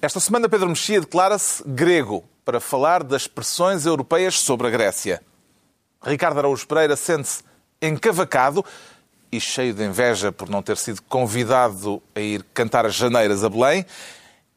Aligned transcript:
Esta 0.00 0.20
semana, 0.20 0.48
Pedro 0.48 0.68
Mexia 0.68 1.00
declara-se 1.00 1.62
grego 1.66 2.22
para 2.44 2.60
falar 2.60 3.02
das 3.02 3.22
expressões 3.22 3.86
europeias 3.86 4.38
sobre 4.38 4.66
a 4.66 4.70
Grécia. 4.70 5.22
Ricardo 6.02 6.38
Araújo 6.38 6.66
Pereira 6.66 6.94
sente-se 6.96 7.42
encavacado 7.80 8.64
e 9.32 9.40
cheio 9.40 9.72
de 9.72 9.82
inveja 9.84 10.30
por 10.30 10.50
não 10.50 10.62
ter 10.62 10.76
sido 10.76 11.02
convidado 11.02 12.02
a 12.14 12.20
ir 12.20 12.44
cantar 12.52 12.84
as 12.84 12.94
janeiras 12.94 13.42
a 13.42 13.48
Belém. 13.48 13.86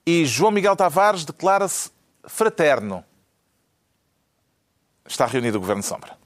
E 0.06 0.26
João 0.26 0.52
Miguel 0.52 0.76
Tavares 0.76 1.24
declara-se 1.24 1.90
fraterno. 2.26 3.04
Está 5.08 5.26
reunido 5.26 5.58
o 5.58 5.62
Governo 5.62 5.82
Sombra. 5.82 6.19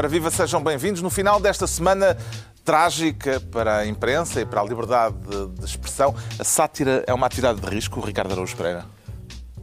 Ora, 0.00 0.08
viva, 0.08 0.30
sejam 0.30 0.64
bem-vindos. 0.64 1.02
No 1.02 1.10
final 1.10 1.38
desta 1.38 1.66
semana 1.66 2.16
trágica 2.64 3.38
para 3.38 3.80
a 3.80 3.86
imprensa 3.86 4.40
e 4.40 4.46
para 4.46 4.62
a 4.62 4.64
liberdade 4.64 5.14
de 5.58 5.62
expressão, 5.62 6.14
a 6.38 6.42
sátira 6.42 7.04
é 7.06 7.12
uma 7.12 7.26
atividade 7.26 7.60
de 7.60 7.66
risco, 7.66 8.00
Ricardo 8.00 8.32
Araújo 8.32 8.56
Pereira? 8.56 8.86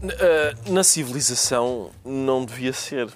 Eh, 0.03 0.53
na 0.67 0.83
civilização 0.83 1.89
não 2.05 2.45
devia 2.45 2.71
ser. 2.71 3.09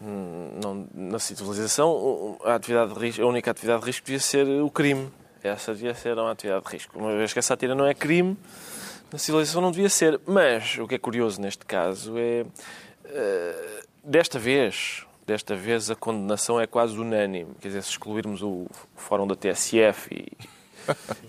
Não, 0.00 0.86
na 0.94 1.18
civilização, 1.18 2.38
a, 2.44 2.54
atividade 2.54 2.94
de 2.94 3.00
risco, 3.00 3.22
a 3.22 3.26
única 3.26 3.50
atividade 3.50 3.80
de 3.80 3.86
risco 3.88 4.06
devia 4.06 4.20
ser 4.20 4.46
o 4.46 4.70
crime. 4.70 5.10
Essa 5.42 5.74
devia 5.74 5.92
ser 5.92 6.16
uma 6.16 6.30
atividade 6.30 6.64
de 6.66 6.70
risco. 6.70 6.96
Uma 6.96 7.16
vez 7.16 7.32
que 7.32 7.40
a 7.40 7.42
sátira 7.42 7.74
não 7.74 7.84
é 7.84 7.94
crime, 7.94 8.38
na 9.12 9.18
civilização 9.18 9.60
não 9.60 9.72
devia 9.72 9.88
ser. 9.88 10.20
Mas 10.24 10.78
o 10.78 10.86
que 10.86 10.94
é 10.94 10.98
curioso 11.00 11.40
neste 11.40 11.66
caso 11.66 12.14
é, 12.16 12.42
uh, 12.42 13.84
desta 14.04 14.38
vez, 14.38 15.04
desta 15.26 15.54
vez 15.54 15.90
a 15.90 15.94
condenação 15.94 16.60
é 16.60 16.66
quase 16.66 16.98
unânime. 16.98 17.54
Quer 17.60 17.68
dizer, 17.68 17.82
se 17.82 17.90
excluirmos 17.90 18.42
o 18.42 18.66
fórum 18.96 19.26
da 19.26 19.34
TSF 19.34 20.14
e, 20.14 20.32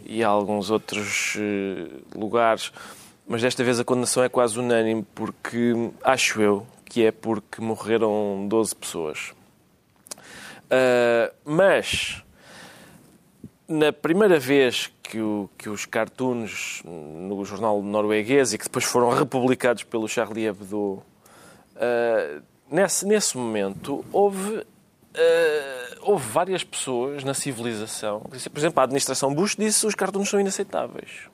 e 0.19 0.23
alguns 0.23 0.69
outros 0.69 1.35
uh, 1.35 2.17
lugares, 2.17 2.71
mas 3.27 3.41
desta 3.41 3.63
vez 3.63 3.79
a 3.79 3.83
condenação 3.83 4.23
é 4.23 4.29
quase 4.29 4.59
unânime 4.59 5.05
porque, 5.15 5.73
acho 6.03 6.41
eu, 6.41 6.67
que 6.85 7.05
é 7.05 7.11
porque 7.11 7.61
morreram 7.61 8.45
12 8.47 8.75
pessoas. 8.75 9.33
Uh, 10.65 11.33
mas, 11.45 12.23
na 13.67 13.93
primeira 13.93 14.39
vez 14.39 14.91
que, 15.01 15.19
o, 15.19 15.49
que, 15.57 15.69
os 15.69 15.85
cartoons 15.85 16.81
no 16.83 17.45
jornal 17.45 17.81
norueguês 17.81 18.53
e 18.53 18.57
que 18.57 18.65
depois 18.65 18.85
foram 18.85 19.09
republicados 19.17 19.83
pelo 19.83 20.07
Charlie 20.07 20.47
Hebdo, 20.47 21.03
uh, 21.75 22.43
nesse, 22.69 23.05
nesse 23.05 23.37
momento 23.37 24.03
houve, 24.11 24.57
uh, 24.57 24.65
houve 26.01 26.27
várias 26.29 26.63
pessoas 26.63 27.23
na 27.23 27.33
civilização. 27.33 28.21
Por 28.21 28.57
exemplo, 28.57 28.79
a 28.79 28.83
administração 28.83 29.33
Bush 29.33 29.55
disse 29.55 29.81
que 29.81 29.87
os 29.87 29.95
cartoons 29.95 30.29
são 30.29 30.39
inaceitáveis. 30.39 31.29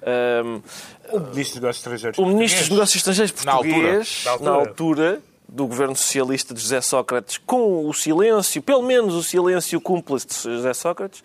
Um, 0.00 0.62
o 1.10 1.20
Ministro 1.20 1.34
dos 1.34 1.54
Negócios 1.54 1.76
Estrangeiros 1.78 2.18
O 2.18 2.26
Ministro 2.26 2.60
dos 2.60 2.70
Negócios 2.70 2.96
Estrangeiros 2.96 3.32
português, 3.32 4.22
na 4.24 4.30
altura, 4.30 4.50
na 4.50 4.56
altura 4.56 5.22
do 5.48 5.66
governo 5.66 5.96
socialista 5.96 6.54
de 6.54 6.60
José 6.60 6.80
Sócrates, 6.80 7.38
com 7.38 7.86
o 7.86 7.92
silêncio, 7.92 8.62
pelo 8.62 8.82
menos 8.82 9.14
o 9.14 9.22
silêncio 9.22 9.80
cúmplice 9.80 10.26
de 10.26 10.34
José 10.34 10.72
Sócrates, 10.72 11.22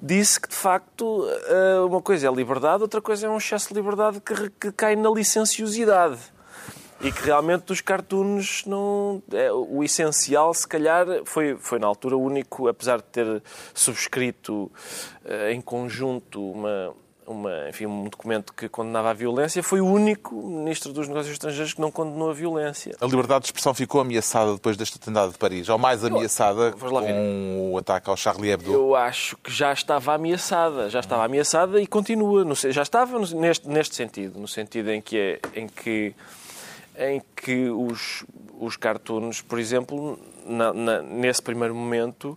disse 0.00 0.40
que, 0.40 0.48
de 0.48 0.54
facto, 0.54 1.26
uma 1.86 2.00
coisa 2.00 2.26
é 2.26 2.30
a 2.30 2.32
liberdade, 2.32 2.82
outra 2.82 3.02
coisa 3.02 3.26
é 3.26 3.30
um 3.30 3.36
excesso 3.36 3.68
de 3.68 3.74
liberdade 3.74 4.20
que, 4.20 4.50
que 4.58 4.72
cai 4.72 4.96
na 4.96 5.10
licenciosidade 5.10 6.18
e 7.00 7.12
que 7.12 7.24
realmente 7.24 7.72
os 7.72 7.80
cartoons 7.80 8.64
não. 8.66 9.22
É, 9.32 9.52
o 9.52 9.82
essencial, 9.84 10.52
se 10.52 10.66
calhar, 10.66 11.06
foi, 11.24 11.56
foi 11.56 11.78
na 11.78 11.86
altura 11.86 12.16
o 12.16 12.22
único, 12.22 12.68
apesar 12.68 12.98
de 12.98 13.04
ter 13.04 13.42
subscrito 13.72 14.70
uh, 15.24 15.50
em 15.50 15.60
conjunto 15.60 16.50
uma, 16.50 16.92
uma, 17.24 17.68
enfim, 17.68 17.86
um 17.86 18.04
documento 18.04 18.52
que 18.52 18.68
condenava 18.68 19.10
a 19.10 19.12
violência, 19.12 19.62
foi 19.62 19.80
o 19.80 19.86
único 19.86 20.34
ministro 20.34 20.92
dos 20.92 21.06
Negócios 21.06 21.32
Estrangeiros 21.32 21.74
que 21.74 21.80
não 21.80 21.90
condenou 21.90 22.30
a 22.30 22.34
violência. 22.34 22.96
A 23.00 23.06
liberdade 23.06 23.42
de 23.42 23.46
expressão 23.46 23.72
ficou 23.74 24.00
ameaçada 24.00 24.54
depois 24.54 24.76
deste 24.76 24.96
atentado 24.96 25.32
de 25.32 25.38
Paris, 25.38 25.68
ou 25.68 25.78
mais 25.78 26.04
ameaçada 26.04 26.72
com 26.72 27.70
o 27.72 27.78
ataque 27.78 28.10
ao 28.10 28.16
Charlie 28.16 28.50
Hebdo? 28.50 28.72
Eu 28.72 28.96
acho 28.96 29.36
que 29.36 29.52
já 29.52 29.72
estava 29.72 30.14
ameaçada, 30.14 30.90
já 30.90 31.00
estava 31.00 31.24
ameaçada 31.24 31.80
e 31.80 31.86
continua, 31.86 32.44
já 32.54 32.82
estava 32.82 33.18
neste, 33.18 33.68
neste 33.68 33.94
sentido, 33.94 34.40
no 34.40 34.48
sentido 34.48 34.90
em 34.90 35.00
que, 35.00 35.16
é, 35.16 35.40
em 35.54 35.68
que 35.68 36.14
em 36.98 37.22
que 37.36 37.68
os, 37.70 38.24
os 38.58 38.76
cartoons, 38.76 39.40
por 39.40 39.58
exemplo, 39.58 40.18
na, 40.44 40.72
na, 40.72 41.02
nesse 41.02 41.40
primeiro 41.40 41.74
momento, 41.74 42.36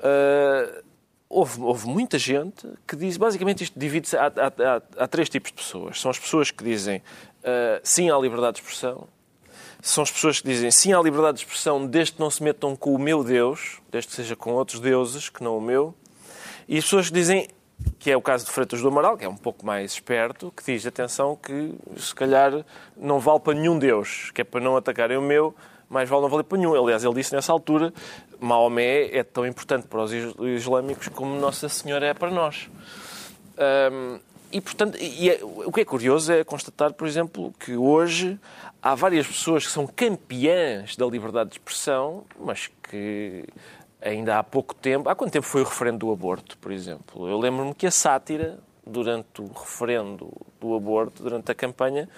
uh, 0.00 0.82
houve, 1.28 1.60
houve, 1.60 1.86
muita 1.86 2.18
gente 2.18 2.66
que 2.86 2.96
diz, 2.96 3.16
basicamente 3.16 3.64
isto 3.64 3.78
divide-se, 3.78 4.16
há, 4.16 4.26
há, 4.26 5.04
há, 5.04 5.08
três 5.08 5.28
tipos 5.28 5.50
de 5.50 5.56
pessoas. 5.56 6.00
São 6.00 6.10
as 6.10 6.18
pessoas 6.18 6.50
que 6.50 6.64
dizem 6.64 6.98
uh, 6.98 7.80
sim 7.82 8.10
à 8.10 8.18
liberdade 8.18 8.56
de 8.56 8.62
expressão, 8.62 9.06
são 9.80 10.02
as 10.02 10.10
pessoas 10.10 10.40
que 10.40 10.48
dizem 10.48 10.70
sim 10.70 10.92
à 10.92 11.00
liberdade 11.00 11.38
de 11.38 11.44
expressão 11.44 11.86
desde 11.86 12.14
que 12.14 12.20
não 12.20 12.30
se 12.30 12.42
metam 12.42 12.76
com 12.76 12.94
o 12.94 12.98
meu 12.98 13.24
Deus, 13.24 13.80
desde 13.90 14.10
que 14.10 14.16
seja 14.16 14.36
com 14.36 14.52
outros 14.52 14.80
deuses 14.80 15.28
que 15.28 15.42
não 15.42 15.56
o 15.56 15.60
meu, 15.60 15.94
e 16.68 16.78
as 16.78 16.84
pessoas 16.84 17.08
que 17.08 17.14
dizem 17.14 17.48
que 17.98 18.10
é 18.10 18.16
o 18.16 18.22
caso 18.22 18.44
de 18.44 18.50
Freitas 18.50 18.80
do 18.80 18.88
Amaral, 18.88 19.16
que 19.16 19.24
é 19.24 19.28
um 19.28 19.36
pouco 19.36 19.64
mais 19.64 19.92
esperto, 19.92 20.52
que 20.56 20.64
diz, 20.64 20.86
atenção, 20.86 21.36
que 21.36 21.74
se 21.96 22.14
calhar 22.14 22.64
não 22.96 23.18
vale 23.18 23.40
para 23.40 23.54
nenhum 23.54 23.78
Deus, 23.78 24.30
que 24.34 24.40
é 24.40 24.44
para 24.44 24.60
não 24.60 24.76
atacarem 24.76 25.16
o 25.16 25.22
meu, 25.22 25.54
mais 25.88 26.08
vale 26.08 26.22
não 26.22 26.28
valer 26.28 26.44
para 26.44 26.58
nenhum. 26.58 26.74
Aliás, 26.74 27.04
ele 27.04 27.14
disse 27.14 27.34
nessa 27.34 27.52
altura, 27.52 27.92
Maomé 28.40 29.08
é 29.16 29.22
tão 29.22 29.46
importante 29.46 29.86
para 29.86 30.02
os 30.02 30.12
islâmicos 30.12 31.08
como 31.08 31.38
Nossa 31.38 31.68
Senhora 31.68 32.06
é 32.06 32.14
para 32.14 32.30
nós. 32.30 32.68
E, 34.50 34.60
portanto, 34.60 34.98
e 35.00 35.30
é, 35.30 35.38
o 35.42 35.70
que 35.72 35.80
é 35.80 35.84
curioso 35.84 36.32
é 36.32 36.44
constatar, 36.44 36.92
por 36.92 37.06
exemplo, 37.06 37.54
que 37.58 37.74
hoje 37.74 38.38
há 38.82 38.94
várias 38.94 39.26
pessoas 39.26 39.64
que 39.64 39.72
são 39.72 39.86
campeãs 39.86 40.96
da 40.96 41.06
liberdade 41.06 41.50
de 41.50 41.56
expressão, 41.56 42.24
mas 42.38 42.70
que 42.82 43.44
ainda 44.02 44.38
há 44.38 44.42
pouco 44.42 44.74
tempo. 44.74 45.08
Há 45.08 45.14
quanto 45.14 45.32
tempo 45.32 45.46
foi 45.46 45.62
o 45.62 45.64
referendo 45.64 45.98
do 45.98 46.12
aborto, 46.12 46.58
por 46.58 46.72
exemplo? 46.72 47.28
Eu 47.28 47.38
lembro-me 47.38 47.74
que 47.74 47.86
a 47.86 47.90
sátira, 47.90 48.58
durante 48.86 49.40
o 49.40 49.46
referendo 49.46 50.30
do 50.60 50.74
aborto, 50.74 51.22
durante 51.22 51.50
a 51.50 51.54
campanha, 51.54 52.08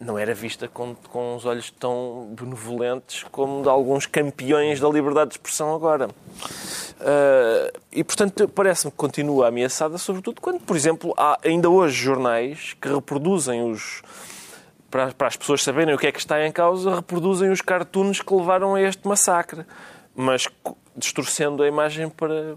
não 0.00 0.18
era 0.18 0.34
vista 0.34 0.66
com, 0.66 0.94
com 0.94 1.36
os 1.36 1.44
olhos 1.44 1.70
tão 1.70 2.28
benevolentes 2.32 3.22
como 3.30 3.62
de 3.62 3.68
alguns 3.68 4.06
campeões 4.06 4.80
da 4.80 4.88
liberdade 4.88 5.30
de 5.30 5.34
expressão 5.36 5.74
agora. 5.74 6.08
Uh, 6.08 7.78
e, 7.92 8.02
portanto, 8.02 8.48
parece-me 8.48 8.90
que 8.90 8.96
continua 8.96 9.48
ameaçada, 9.48 9.98
sobretudo 9.98 10.40
quando, 10.40 10.60
por 10.60 10.74
exemplo, 10.74 11.14
há 11.18 11.38
ainda 11.44 11.68
hoje 11.68 11.94
jornais 11.94 12.74
que 12.80 12.88
reproduzem 12.88 13.70
os. 13.70 14.02
Para, 14.90 15.12
para 15.12 15.28
as 15.28 15.36
pessoas 15.36 15.62
saberem 15.62 15.94
o 15.94 15.98
que 15.98 16.08
é 16.08 16.12
que 16.12 16.18
está 16.18 16.44
em 16.44 16.50
causa, 16.50 16.96
reproduzem 16.96 17.48
os 17.50 17.60
cartoons 17.60 18.20
que 18.20 18.34
levaram 18.34 18.74
a 18.74 18.82
este 18.82 19.06
massacre. 19.06 19.64
Mas 20.16 20.48
distorcendo 21.00 21.62
a 21.62 21.68
imagem 21.68 22.08
para, 22.08 22.54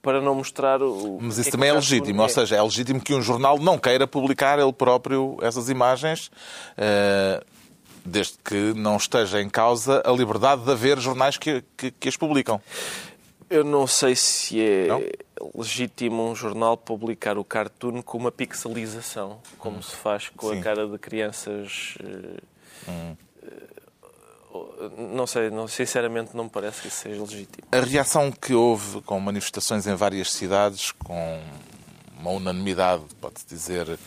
para 0.00 0.20
não 0.20 0.34
mostrar 0.34 0.82
o. 0.82 1.18
Mas 1.20 1.38
isso 1.38 1.48
é 1.48 1.52
também 1.52 1.68
é 1.68 1.72
legítimo, 1.72 2.20
é. 2.20 2.22
ou 2.22 2.28
seja, 2.28 2.56
é 2.56 2.62
legítimo 2.62 3.00
que 3.00 3.14
um 3.14 3.20
jornal 3.20 3.58
não 3.58 3.78
queira 3.78 4.06
publicar 4.06 4.58
ele 4.58 4.72
próprio 4.72 5.36
essas 5.42 5.68
imagens, 5.68 6.30
uh, 6.78 7.44
desde 8.04 8.38
que 8.44 8.72
não 8.74 8.96
esteja 8.96 9.42
em 9.42 9.50
causa 9.50 10.02
a 10.04 10.10
liberdade 10.12 10.64
de 10.64 10.70
haver 10.70 10.98
jornais 10.98 11.36
que, 11.36 11.62
que, 11.76 11.90
que 11.90 12.08
as 12.08 12.16
publicam. 12.16 12.60
Eu 13.50 13.64
não 13.64 13.86
sei 13.86 14.14
se 14.14 14.60
é 14.60 14.86
não? 14.86 15.02
legítimo 15.54 16.30
um 16.30 16.34
jornal 16.34 16.76
publicar 16.76 17.38
o 17.38 17.44
cartoon 17.44 18.02
com 18.02 18.18
uma 18.18 18.30
pixelização, 18.30 19.38
como 19.58 19.78
hum. 19.78 19.82
se 19.82 19.96
faz 19.96 20.28
com 20.28 20.50
Sim. 20.50 20.60
a 20.60 20.62
cara 20.62 20.86
de 20.86 20.98
crianças. 20.98 21.96
Uh, 22.02 22.90
hum 22.90 23.16
não 24.96 25.26
sei, 25.26 25.50
não, 25.50 25.68
sinceramente 25.68 26.36
não 26.36 26.44
me 26.44 26.50
parece 26.50 26.82
que 26.82 26.88
isso 26.88 26.98
seja 26.98 27.20
legítimo. 27.20 27.66
A 27.72 27.80
reação 27.80 28.30
que 28.30 28.54
houve 28.54 29.00
com 29.02 29.18
manifestações 29.20 29.86
em 29.86 29.94
várias 29.94 30.30
cidades, 30.32 30.92
com 30.92 31.40
uma 32.18 32.30
unanimidade, 32.30 33.04
pode-se 33.20 33.46
dizer, 33.46 33.88
uh, 33.88 33.98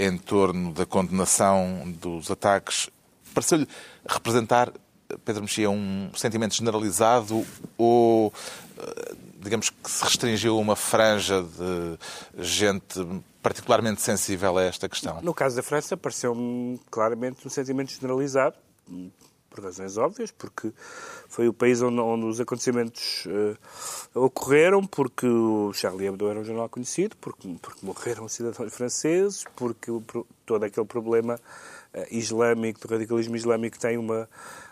em 0.00 0.16
torno 0.16 0.72
da 0.72 0.86
condenação 0.86 1.82
dos 2.00 2.30
ataques, 2.30 2.88
pareceu-lhe 3.34 3.68
representar, 4.08 4.72
Pedro 5.24 5.42
Mexia, 5.42 5.70
um 5.70 6.10
sentimento 6.14 6.54
generalizado 6.54 7.46
ou, 7.76 8.28
uh, 8.28 9.16
digamos 9.38 9.70
que 9.70 9.90
se 9.90 10.02
restringiu 10.02 10.56
a 10.56 10.60
uma 10.60 10.76
franja 10.76 11.42
de 11.42 11.98
gente 12.42 13.06
particularmente 13.42 14.02
sensível 14.02 14.58
a 14.58 14.64
esta 14.64 14.88
questão? 14.88 15.20
No 15.22 15.32
caso 15.32 15.54
da 15.54 15.62
França, 15.62 15.96
pareceu-me 15.96 16.80
claramente 16.90 17.46
um 17.46 17.50
sentimento 17.50 17.92
generalizado, 17.92 18.56
por 19.56 19.64
razões 19.64 19.96
óbvias, 19.96 20.30
porque 20.30 20.70
foi 21.28 21.48
o 21.48 21.52
país 21.52 21.80
onde, 21.80 21.98
onde 21.98 22.26
os 22.26 22.40
acontecimentos 22.40 23.26
uh, 23.26 24.20
ocorreram, 24.20 24.86
porque 24.86 25.26
o 25.26 25.72
Charlie 25.72 26.06
Hebdo 26.06 26.28
era 26.28 26.38
um 26.38 26.44
jornal 26.44 26.68
conhecido, 26.68 27.16
porque, 27.20 27.48
porque 27.60 27.84
morreram 27.84 28.28
cidadãos 28.28 28.72
franceses, 28.72 29.44
porque 29.56 29.90
todo 30.44 30.62
aquele 30.62 30.86
problema 30.86 31.40
uh, 31.94 32.06
islâmico, 32.10 32.86
do 32.86 32.92
radicalismo 32.92 33.34
islâmico, 33.34 33.78
tem 33.78 33.96
uma 33.96 34.28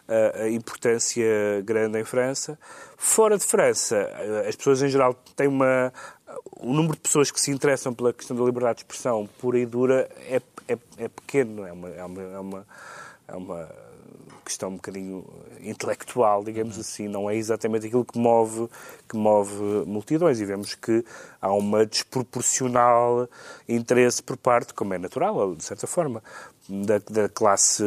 uh, 0.09 0.49
importância 0.49 1.63
grande 1.65 1.99
em 1.99 2.05
França. 2.05 2.59
Fora 2.97 3.39
de 3.39 3.45
França, 3.45 4.09
as 4.47 4.55
pessoas 4.55 4.83
em 4.83 4.89
geral 4.89 5.15
têm 5.35 5.49
uma. 5.49 5.93
O 6.57 6.73
número 6.73 6.95
de 6.95 7.01
pessoas 7.01 7.31
que 7.31 7.41
se 7.41 7.51
interessam 7.51 7.95
pela 7.95 8.13
questão 8.13 8.37
da 8.37 8.43
liberdade 8.43 8.79
de 8.79 8.83
expressão 8.83 9.29
pura 9.39 9.59
e 9.59 9.67
dura 9.67 10.09
é, 10.29 10.41
é, 10.67 10.79
é 10.97 11.09
pequeno, 11.09 11.67
é 11.67 11.73
uma, 11.73 11.89
é 11.91 12.05
uma, 12.05 12.23
é 12.23 12.39
uma, 12.39 12.67
é 13.29 13.37
uma 13.37 13.84
questão 14.45 14.69
um 14.69 14.77
bocadinho 14.77 15.25
intelectual, 15.61 16.45
digamos 16.45 16.79
assim, 16.79 17.09
não 17.09 17.29
é 17.29 17.37
exatamente 17.37 17.87
aquilo 17.87 18.05
que 18.05 18.19
move, 18.19 18.69
que 19.09 19.17
move 19.17 19.55
multidões. 19.87 20.41
E 20.41 20.45
vemos 20.45 20.75
que 20.75 21.05
há 21.41 21.53
uma 21.53 21.85
desproporcional 21.87 23.29
interesse 23.69 24.23
por 24.23 24.37
parte, 24.37 24.75
como 24.75 24.95
é 24.95 24.99
natural, 24.99 25.55
de 25.55 25.65
certa 25.65 25.87
forma, 25.87 26.23
da, 26.69 26.99
da 26.99 27.29
classe 27.29 27.85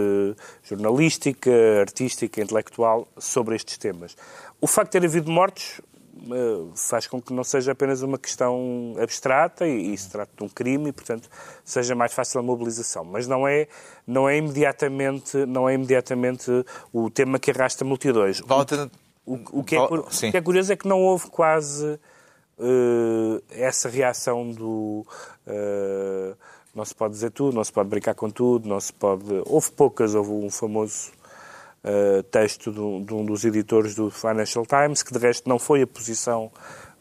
jornalística, 0.64 1.52
artística, 1.80 2.42
intelectual 2.42 3.08
sobre 3.18 3.56
estes 3.56 3.78
temas. 3.78 4.16
O 4.60 4.68
facto 4.68 4.94
de 4.94 5.00
ter 5.00 5.06
havido 5.06 5.32
mortos 5.32 5.80
eh, 5.80 5.87
faz 6.76 7.08
com 7.08 7.22
que 7.22 7.34
não 7.34 7.44
seja 7.44 7.72
apenas 7.72 8.02
uma 8.02 8.18
questão 8.18 8.96
abstrata 9.02 9.68
e, 9.68 9.94
e 9.94 9.98
se 9.98 10.10
trate 10.10 10.32
de 10.38 10.44
um 10.44 10.50
crime 10.50 10.90
e, 10.90 10.92
portanto, 10.92 11.30
seja 11.64 11.96
mais 11.96 12.14
fácil 12.14 12.40
a 12.40 12.44
mobilização. 12.44 13.04
Mas 13.04 13.28
não 13.28 13.48
é, 13.48 13.68
não 14.06 14.28
é, 14.28 14.38
imediatamente, 14.38 15.38
não 15.46 15.68
é 15.68 15.74
imediatamente 15.74 16.52
o 16.94 17.10
tema 17.10 17.40
que 17.40 17.52
arrasta 17.52 17.84
multidões. 17.86 18.42
O, 19.26 19.34
o, 19.34 19.60
o, 19.60 19.64
que 19.64 19.76
é, 19.76 19.82
o, 19.82 20.04
que 20.04 20.38
é, 20.38 20.42
curioso 20.42 20.74
é 20.74 20.76
que 20.76 20.88
não 20.88 21.02
houve 21.02 21.28
quase 21.28 21.86
uh, 22.58 23.44
essa 23.50 23.90
reação 23.90 24.52
do... 24.52 25.06
Uh, 25.46 26.36
não 26.76 26.86
se 26.86 26.94
pode 26.94 27.14
dizer 27.14 27.32
tudo, 27.32 27.56
não 27.56 27.64
se 27.64 27.72
pode 27.72 27.90
brincar 27.90 28.14
com 28.14 28.30
tudo, 28.30 28.70
não 28.70 28.80
se 28.80 28.94
pode... 28.94 29.26
Houve 29.46 29.72
poucas, 29.72 30.14
houve 30.14 30.32
um 30.32 30.50
famoso 30.50 31.17
uh, 31.88 32.24
texto 32.24 32.72
de 32.72 32.80
um, 32.80 33.04
de 33.04 33.14
um, 33.14 33.26
dos 33.26 33.46
editores 33.46 33.96
do 33.96 34.12
Financial 34.12 34.66
Times, 34.66 35.02
que 35.02 35.14
de 35.14 35.20
resto 35.20 35.48
não 35.48 35.58
foi 35.58 35.82
a 35.82 35.88
posição 35.88 36.52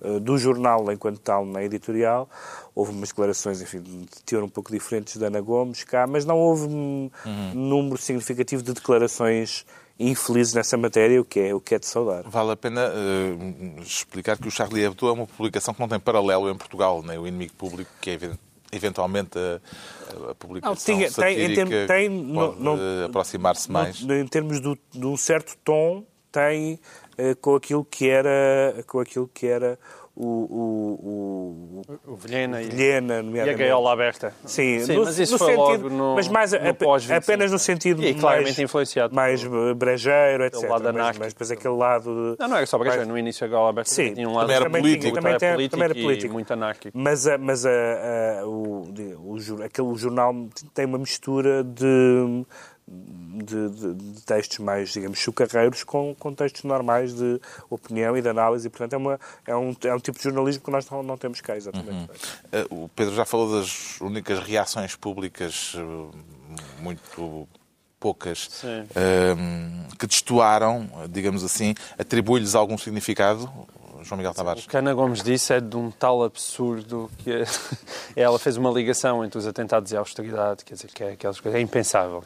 uh, 0.00 0.20
do 0.20 0.38
jornal 0.38 0.90
enquanto 0.92 1.18
tal 1.18 1.44
na 1.44 1.62
editorial. 1.62 2.28
Houve 2.74 2.92
umas 2.92 3.08
declarações, 3.08 3.60
enfim, 3.60 3.80
de 3.80 4.06
teor 4.24 4.44
um 4.44 4.48
pouco 4.48 4.70
diferentes 4.70 5.16
da 5.16 5.26
Ana 5.26 5.40
Gomes 5.40 5.82
cá, 5.84 6.06
mas 6.06 6.24
não 6.24 6.38
houve 6.38 6.66
um 6.66 7.10
uhum. 7.24 7.54
número 7.54 7.98
significativo 7.98 8.62
de 8.62 8.72
declarações 8.72 9.66
infelizes 9.98 10.52
nessa 10.52 10.76
matéria, 10.76 11.20
o 11.20 11.24
que 11.24 11.40
é, 11.40 11.54
o 11.54 11.60
que 11.60 11.74
é 11.74 11.78
de 11.78 11.86
saudar. 11.86 12.22
Vale 12.24 12.52
a 12.52 12.56
pena 12.56 12.90
uh, 12.90 13.80
explicar 13.80 14.36
que 14.36 14.46
o 14.46 14.50
Charlie 14.50 14.84
Hebdo 14.84 15.08
é 15.08 15.12
uma 15.12 15.26
publicação 15.26 15.72
que 15.72 15.80
não 15.80 15.88
tem 15.88 15.98
paralelo 15.98 16.50
em 16.50 16.54
Portugal, 16.54 17.02
nem 17.02 17.18
o 17.18 17.26
inimigo 17.26 17.54
público, 17.54 17.90
que 17.98 18.10
é 18.10 18.12
evidente 18.12 18.45
eventualmente 18.72 19.38
a, 19.38 20.30
a 20.30 20.34
publicação 20.34 20.98
não, 20.98 21.10
tem, 21.10 21.54
tem, 21.54 21.86
tem, 21.86 22.34
pode 22.34 22.60
não, 22.60 22.78
aproximar-se 23.04 23.70
mais? 23.70 24.00
em 24.02 24.26
termos 24.26 24.60
do, 24.60 24.78
de 24.92 25.06
um 25.06 25.16
certo 25.16 25.56
tom, 25.64 26.04
tem 26.30 26.74
uh, 27.18 27.36
com 27.40 27.54
aquilo 27.54 27.84
que 27.84 28.08
era, 28.08 28.84
com 28.86 29.00
aquilo 29.00 29.28
que 29.32 29.46
era 29.46 29.78
o, 30.16 30.26
o, 30.26 31.82
o, 31.86 32.12
o 32.12 32.16
Vilhena, 32.16 32.62
Vilhena 32.62 33.22
e, 33.22 33.40
a 33.40 33.52
gaiola 33.52 33.92
aberta. 33.92 34.32
Sim, 34.46 34.80
Sim 34.80 34.94
no, 34.94 35.04
mas 35.04 35.18
isso 35.18 35.32
no 35.34 35.38
foi 35.38 35.54
sentido, 35.54 35.82
logo 35.82 35.90
no, 35.90 36.14
mas 36.14 36.28
mais 36.28 36.52
no 36.52 37.14
apenas 37.14 37.52
no 37.52 37.58
sentido 37.58 38.02
e, 38.02 38.14
mais, 38.14 38.58
influenciado 38.58 39.14
mais 39.14 39.44
brejeiro, 39.76 40.44
etc. 40.46 40.70
Lado 40.70 40.92
mas, 40.94 41.18
mas 41.18 41.32
depois 41.34 41.50
aquele 41.50 41.74
lado... 41.74 42.34
Não, 42.38 42.48
não 42.48 42.56
era 42.56 42.64
só 42.64 42.78
brejeiro, 42.78 43.00
mais... 43.00 43.08
no 43.08 43.18
início 43.18 43.44
a 43.44 43.48
gaiola 43.48 43.68
aberta 43.68 43.90
Sim, 43.90 44.14
tinha 44.14 44.26
um 44.26 44.34
lado 44.34 44.46
também 44.46 44.56
era 44.56 44.70
político. 44.70 45.14
Também, 45.14 45.38
também, 45.38 45.54
político, 45.54 45.70
também 45.70 45.84
era 45.84 45.94
político. 45.94 46.32
e 46.32 46.32
muito 46.32 46.52
anárquico. 46.52 46.98
Mas, 46.98 47.26
a, 47.26 47.36
mas 47.36 47.66
a, 47.66 47.70
a, 47.70 48.46
o, 48.46 48.88
o, 49.18 49.62
aquele 49.62 49.94
jornal 49.96 50.34
tem 50.72 50.86
uma 50.86 50.98
mistura 50.98 51.62
de 51.62 52.46
de, 52.88 53.68
de, 53.70 53.94
de, 53.94 54.22
textos 54.22 54.58
mais, 54.58 54.90
digamos, 54.90 55.18
chucarreiros 55.18 55.82
com, 55.82 56.14
com 56.14 56.32
textos 56.32 56.62
normais 56.62 57.12
de 57.14 57.40
opinião 57.68 58.16
e 58.16 58.22
de 58.22 58.28
análise. 58.28 58.66
E, 58.66 58.70
portanto, 58.70 58.92
é, 58.92 58.96
uma, 58.96 59.20
é, 59.46 59.56
um, 59.56 59.74
é 59.84 59.94
um 59.94 59.98
tipo 59.98 60.18
de 60.18 60.24
jornalismo 60.24 60.62
que 60.62 60.70
nós 60.70 60.88
não, 60.88 61.02
não 61.02 61.16
temos 61.16 61.40
cá, 61.40 61.56
exatamente. 61.56 62.10
Uhum. 62.70 62.84
O 62.84 62.88
Pedro 62.88 63.14
já 63.14 63.24
falou 63.24 63.58
das 63.58 64.00
únicas 64.00 64.38
reações 64.38 64.94
públicas 64.94 65.74
eh, 65.76 66.16
muito 66.80 67.48
poucas 67.98 68.62
uh, 68.62 69.96
que 69.98 70.06
destoaram, 70.06 70.88
digamos 71.10 71.42
assim, 71.42 71.74
atribui-lhes 71.98 72.54
algum 72.54 72.78
significado? 72.78 73.50
João 74.02 74.16
Miguel 74.16 74.34
Tavares. 74.34 74.64
O 74.64 74.68
que 74.68 74.76
Ana 74.76 74.94
Gomes 74.94 75.22
disse 75.22 75.52
é 75.52 75.60
de 75.60 75.76
um 75.76 75.90
tal 75.90 76.24
absurdo 76.24 77.10
que 77.18 77.30
ela 78.16 78.38
fez 78.38 78.56
uma 78.56 78.70
ligação 78.70 79.24
entre 79.24 79.38
os 79.38 79.46
atentados 79.46 79.92
e 79.92 79.96
a 79.96 80.00
austeridade, 80.00 80.64
quer 80.64 80.74
dizer, 80.74 80.88
que 80.88 81.04
é, 81.04 81.10
aquelas 81.12 81.40
coisas, 81.40 81.58
é 81.58 81.62
impensável. 81.62 82.22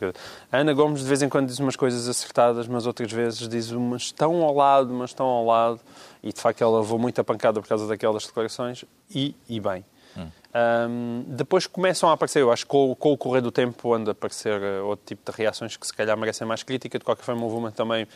A 0.51 0.59
Ana 0.59 0.73
Gomes 0.73 1.01
de 1.01 1.07
vez 1.07 1.23
em 1.23 1.29
quando 1.29 1.49
diz 1.49 1.59
umas 1.59 1.77
coisas 1.77 2.09
acertadas, 2.09 2.67
mas 2.67 2.87
outras 2.87 3.11
vezes 3.11 3.49
diz 3.49 3.71
umas 3.71 4.13
tão 4.13 4.43
ao 4.43 4.55
lado, 4.55 4.93
mas 4.93 5.13
tão 5.13 5.27
ao 5.27 5.45
lado, 5.45 5.81
e 6.23 6.33
de 6.33 6.41
facto 6.41 6.63
ela 6.63 6.81
levou 6.81 6.99
muita 6.99 7.25
pancada 7.25 7.61
por 7.61 7.69
causa 7.69 7.87
daquelas 7.87 8.27
declarações, 8.27 8.85
e, 9.15 9.35
e 9.49 9.61
bem. 9.61 9.85
Hum. 10.17 10.29
Um, 10.53 11.25
depois 11.29 11.67
começam 11.67 12.09
a 12.11 12.15
aparecer, 12.15 12.41
eu 12.41 12.51
acho 12.51 12.65
que 12.65 12.71
com, 12.71 12.95
com, 12.97 13.13
o 13.13 13.17
correr 13.17 13.41
do 13.41 13.53
tempo 13.53 13.95
anda 13.95 14.11
a 14.11 14.13
aparecer 14.13 14.61
uh, 14.61 14.85
outro 14.87 15.07
tipo 15.07 15.31
de 15.31 15.37
reações 15.37 15.77
que 15.77 15.87
se 15.87 15.95
calhar 15.95 16.17
merecem 16.17 16.47
mais 16.47 16.63
crítica. 16.63 16.99
De 16.99 17.05
qualquer 17.05 17.23
forma, 17.23 17.45
houve 17.45 17.57
uma 17.57 17.71
também 17.71 18.09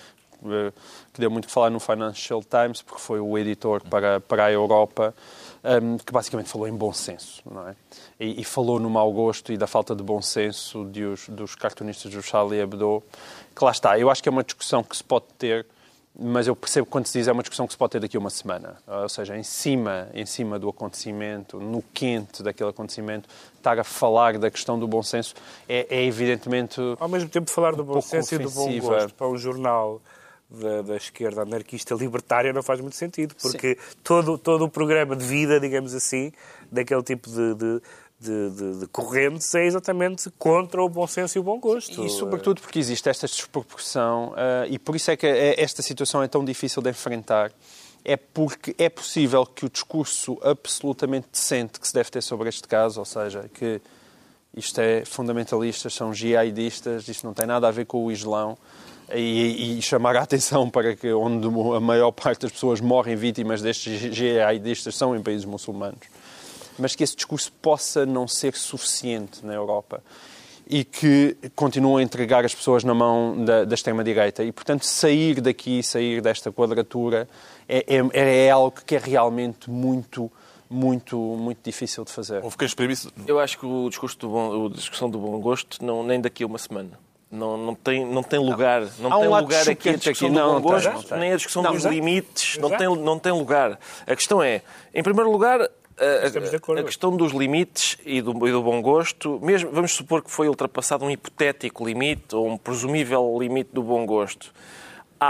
que 1.12 1.20
deu 1.20 1.30
muito 1.30 1.48
que 1.48 1.52
falar 1.52 1.70
no 1.70 1.80
Financial 1.80 2.42
Times, 2.42 2.82
porque 2.82 3.00
foi 3.00 3.20
o 3.20 3.36
editor 3.38 3.82
para, 3.88 4.20
para 4.20 4.46
a 4.46 4.52
Europa, 4.52 5.14
um, 5.82 5.96
que 5.98 6.12
basicamente 6.12 6.48
falou 6.48 6.68
em 6.68 6.74
bom 6.74 6.92
senso, 6.92 7.42
não 7.50 7.68
é? 7.68 7.74
E, 8.20 8.40
e, 8.40 8.44
falou 8.44 8.78
no 8.78 8.90
mau 8.90 9.10
gosto 9.12 9.52
e 9.52 9.56
da 9.56 9.66
falta 9.66 9.94
de 9.94 10.02
bom 10.02 10.20
senso 10.20 10.84
de 10.86 11.04
os, 11.04 11.28
dos 11.28 11.54
cartunistas 11.54 12.12
do 12.12 12.22
Charlie 12.22 12.60
Hebdo, 12.60 13.02
que 13.56 13.64
lá 13.64 13.70
está. 13.70 13.98
Eu 13.98 14.10
acho 14.10 14.22
que 14.22 14.28
é 14.28 14.32
uma 14.32 14.44
discussão 14.44 14.82
que 14.82 14.96
se 14.96 15.02
pode 15.02 15.26
ter 15.38 15.66
mas 16.16 16.46
eu 16.46 16.54
percebo 16.54 16.86
quando 16.86 17.06
se 17.06 17.18
diz 17.18 17.26
é 17.26 17.32
uma 17.32 17.42
discussão 17.42 17.66
que 17.66 17.72
se 17.72 17.78
pode 17.78 17.90
ter 17.92 18.00
daqui 18.00 18.16
a 18.16 18.20
uma 18.20 18.30
semana, 18.30 18.76
ou 18.86 19.08
seja, 19.08 19.36
em 19.36 19.42
cima, 19.42 20.08
em 20.14 20.24
cima 20.24 20.60
do 20.60 20.68
acontecimento, 20.68 21.58
no 21.58 21.82
quente 21.92 22.40
daquele 22.40 22.70
acontecimento, 22.70 23.28
estar 23.56 23.78
a 23.78 23.84
falar 23.84 24.38
da 24.38 24.48
questão 24.48 24.78
do 24.78 24.86
bom 24.86 25.02
senso 25.02 25.34
é, 25.68 25.86
é 25.90 26.04
evidentemente 26.04 26.80
ao 27.00 27.08
mesmo 27.08 27.28
tempo 27.28 27.50
falar 27.50 27.74
do 27.74 27.82
bom 27.82 28.00
senso 28.00 28.36
ofensiva. 28.36 28.42
e 28.42 28.46
do 28.46 28.50
bom 28.52 28.88
gosto 28.88 29.14
para 29.14 29.28
um 29.28 29.36
jornal 29.36 30.00
da, 30.54 30.82
da, 30.82 30.96
esquerda 30.96 31.42
anarquista 31.42 31.94
libertária 31.94 32.52
não 32.52 32.62
faz 32.62 32.80
muito 32.80 32.96
sentido, 32.96 33.34
porque 33.40 33.78
todo, 34.02 34.38
todo 34.38 34.64
o 34.64 34.68
programa 34.68 35.14
de 35.14 35.24
vida, 35.24 35.60
digamos 35.60 35.94
assim, 35.94 36.32
daquele 36.70 37.02
tipo 37.02 37.30
de, 37.30 37.54
de 37.54 37.82
de, 38.24 38.50
de, 38.50 38.80
de, 38.80 38.86
correntes 38.86 39.54
é 39.54 39.66
exatamente 39.66 40.30
contra 40.38 40.82
o 40.82 40.88
bom 40.88 41.06
senso 41.06 41.36
e 41.36 41.40
o 41.40 41.42
bom 41.42 41.58
gosto. 41.58 42.04
E 42.04 42.08
sobretudo 42.08 42.60
porque 42.62 42.78
existe 42.78 43.08
esta 43.08 43.26
desproporção 43.26 44.28
uh, 44.30 44.66
e 44.68 44.78
por 44.78 44.96
isso 44.96 45.10
é 45.10 45.16
que 45.16 45.26
é, 45.26 45.60
esta 45.60 45.82
situação 45.82 46.22
é 46.22 46.28
tão 46.28 46.44
difícil 46.44 46.80
de 46.80 46.88
enfrentar. 46.88 47.52
É 48.04 48.16
porque 48.16 48.74
é 48.78 48.88
possível 48.88 49.44
que 49.46 49.66
o 49.66 49.70
discurso 49.70 50.38
absolutamente 50.42 51.28
decente 51.32 51.80
que 51.80 51.86
se 51.86 51.94
deve 51.94 52.10
ter 52.10 52.22
sobre 52.22 52.48
este 52.48 52.68
caso, 52.68 53.00
ou 53.00 53.04
seja, 53.04 53.48
que 53.52 53.80
isto 54.56 54.78
é 54.80 55.04
fundamentalistas, 55.04 55.94
são 55.94 56.12
jihadistas, 56.12 57.08
isto 57.08 57.26
não 57.26 57.34
tem 57.34 57.46
nada 57.46 57.66
a 57.66 57.70
ver 57.70 57.86
com 57.86 58.04
o 58.04 58.12
Islão, 58.12 58.56
e, 59.12 59.78
e, 59.78 59.82
chamar 59.82 60.16
a 60.16 60.22
atenção 60.22 60.70
para 60.70 60.94
que 60.96 61.12
onde 61.12 61.46
a 61.76 61.80
maior 61.80 62.10
parte 62.10 62.42
das 62.42 62.52
pessoas 62.52 62.80
morrem 62.80 63.16
vítimas 63.16 63.60
destes 63.60 64.14
jihadistas 64.14 64.96
são 64.96 65.14
em 65.14 65.22
países 65.22 65.44
muçulmanos 65.44 66.06
mas 66.78 66.94
que 66.94 67.04
esse 67.04 67.16
discurso 67.16 67.52
possa 67.52 68.04
não 68.04 68.26
ser 68.26 68.54
suficiente 68.54 69.44
na 69.44 69.54
Europa 69.54 70.02
e 70.66 70.82
que 70.82 71.36
continuam 71.54 71.98
a 71.98 72.02
entregar 72.02 72.44
as 72.44 72.54
pessoas 72.54 72.84
na 72.84 72.94
mão 72.94 73.44
da, 73.44 73.64
da 73.64 73.74
extrema-direita. 73.74 74.42
E, 74.42 74.50
portanto, 74.50 74.84
sair 74.84 75.40
daqui, 75.40 75.82
sair 75.82 76.22
desta 76.22 76.50
quadratura, 76.50 77.28
é, 77.68 77.84
é, 77.96 78.46
é 78.46 78.50
algo 78.50 78.80
que 78.84 78.96
é 78.96 78.98
realmente 78.98 79.70
muito 79.70 80.30
muito, 80.70 81.16
muito 81.16 81.58
difícil 81.62 82.04
de 82.04 82.10
fazer. 82.10 82.42
Houve 82.42 82.56
quem 82.56 82.66
Eu 83.28 83.38
acho 83.38 83.58
que 83.58 83.66
o 83.66 83.88
discurso 83.88 84.18
do 84.18 84.28
bom, 84.28 84.66
a 84.66 84.70
discussão 84.70 85.08
do 85.08 85.18
bom 85.18 85.38
gosto 85.38 85.84
não, 85.84 86.02
nem 86.02 86.20
daqui 86.20 86.42
a 86.42 86.46
uma 86.46 86.58
semana. 86.58 86.98
Não, 87.34 87.56
não, 87.56 87.74
tem, 87.74 88.06
não 88.06 88.22
tem 88.22 88.38
lugar, 88.38 88.82
não, 88.98 89.10
não 89.10 89.20
tem 89.20 89.28
um 89.28 89.36
lugar 89.38 89.68
aqui 89.68 89.88
a 89.88 89.96
discussão 89.96 90.28
aqui. 90.28 90.36
do 90.36 90.40
não, 90.40 90.60
bom 90.60 90.70
gosto, 90.70 91.16
nem 91.16 91.32
a 91.32 91.36
discussão 91.36 91.62
dos 91.62 91.84
limites, 91.84 92.58
não 92.58 92.70
tem, 92.70 92.96
não 92.96 93.18
tem 93.18 93.32
lugar. 93.32 93.78
A 94.06 94.14
questão 94.14 94.42
é, 94.42 94.62
em 94.94 95.02
primeiro 95.02 95.30
lugar, 95.30 95.60
a, 95.60 96.78
a, 96.80 96.82
questão 96.84 97.16
dos 97.16 97.32
limites 97.32 97.96
e 98.04 98.20
do, 98.20 98.32
e 98.46 98.52
do, 98.52 98.62
bom 98.62 98.80
gosto, 98.80 99.38
mesmo 99.42 99.70
vamos 99.72 99.92
supor 99.92 100.22
que 100.22 100.30
foi 100.30 100.48
ultrapassado 100.48 101.04
um 101.04 101.10
hipotético 101.10 101.84
limite 101.84 102.34
ou 102.34 102.48
um 102.48 102.56
presumível 102.56 103.36
limite 103.38 103.70
do 103.72 103.82
bom 103.82 104.06
gosto. 104.06 104.52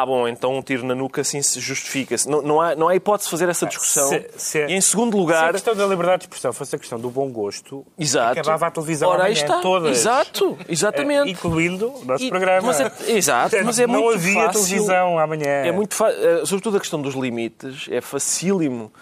Ah, 0.01 0.07
bom, 0.07 0.27
então 0.29 0.55
um 0.57 0.63
tiro 0.63 0.85
na 0.87 0.95
nuca 0.95 1.21
assim 1.21 1.41
se 1.43 1.61
justifica-se. 1.61 2.29
Não, 2.29 2.41
não, 2.43 2.61
há, 2.61 2.75
não 2.75 2.89
há 2.89 2.97
hipótese 2.97 3.27
de 3.29 3.31
fazer 3.31 3.49
essa 3.49 3.67
discussão. 3.67 4.09
Se- 4.09 4.31
se- 4.37 4.67
e 4.67 4.73
em 4.73 4.81
segundo 4.81 5.13
Se 5.13 5.17
a 5.17 5.21
lugar. 5.21 5.53
questão 5.53 5.75
da 5.75 5.87
liberdade 5.87 6.19
de 6.21 6.25
expressão 6.25 6.53
fosse 6.53 6.75
a 6.77 6.79
questão 6.79 6.99
do 6.99 7.11
bom 7.11 7.29
gosto, 7.31 7.85
Exato. 7.99 8.39
acabava 8.41 8.67
a 8.67 8.71
televisão 8.71 9.09
Ora, 9.11 9.21
amanhã 9.23 9.33
está. 9.35 9.61
todas. 9.61 9.99
Exato, 9.99 10.57
Eh, 10.61 10.65
exatamente. 10.69 11.31
Incluindo 11.31 11.89
o 11.91 12.05
nosso 12.05 12.25
E- 12.25 12.29
programa. 12.31 12.67
mas 12.69 12.81
é- 12.81 12.93
exato, 13.13 13.57
mas 13.65 13.79
é 13.79 13.87
não 13.87 14.01
muito 14.03 14.15
havia 14.17 14.35
fácil. 14.47 14.63
televisão 14.65 15.19
amanhã. 15.19 15.49
É 15.49 15.73
muito 15.73 15.95
fa- 15.95 16.11
eh, 16.11 16.43
Sobretudo 16.45 16.77
a 16.77 16.81
questão 16.81 17.01
dos 17.01 17.15
limites, 17.15 17.87
é 17.91 18.01
facílimo. 18.01 18.93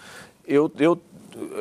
Eu, 0.47 0.71
eu, 0.77 0.99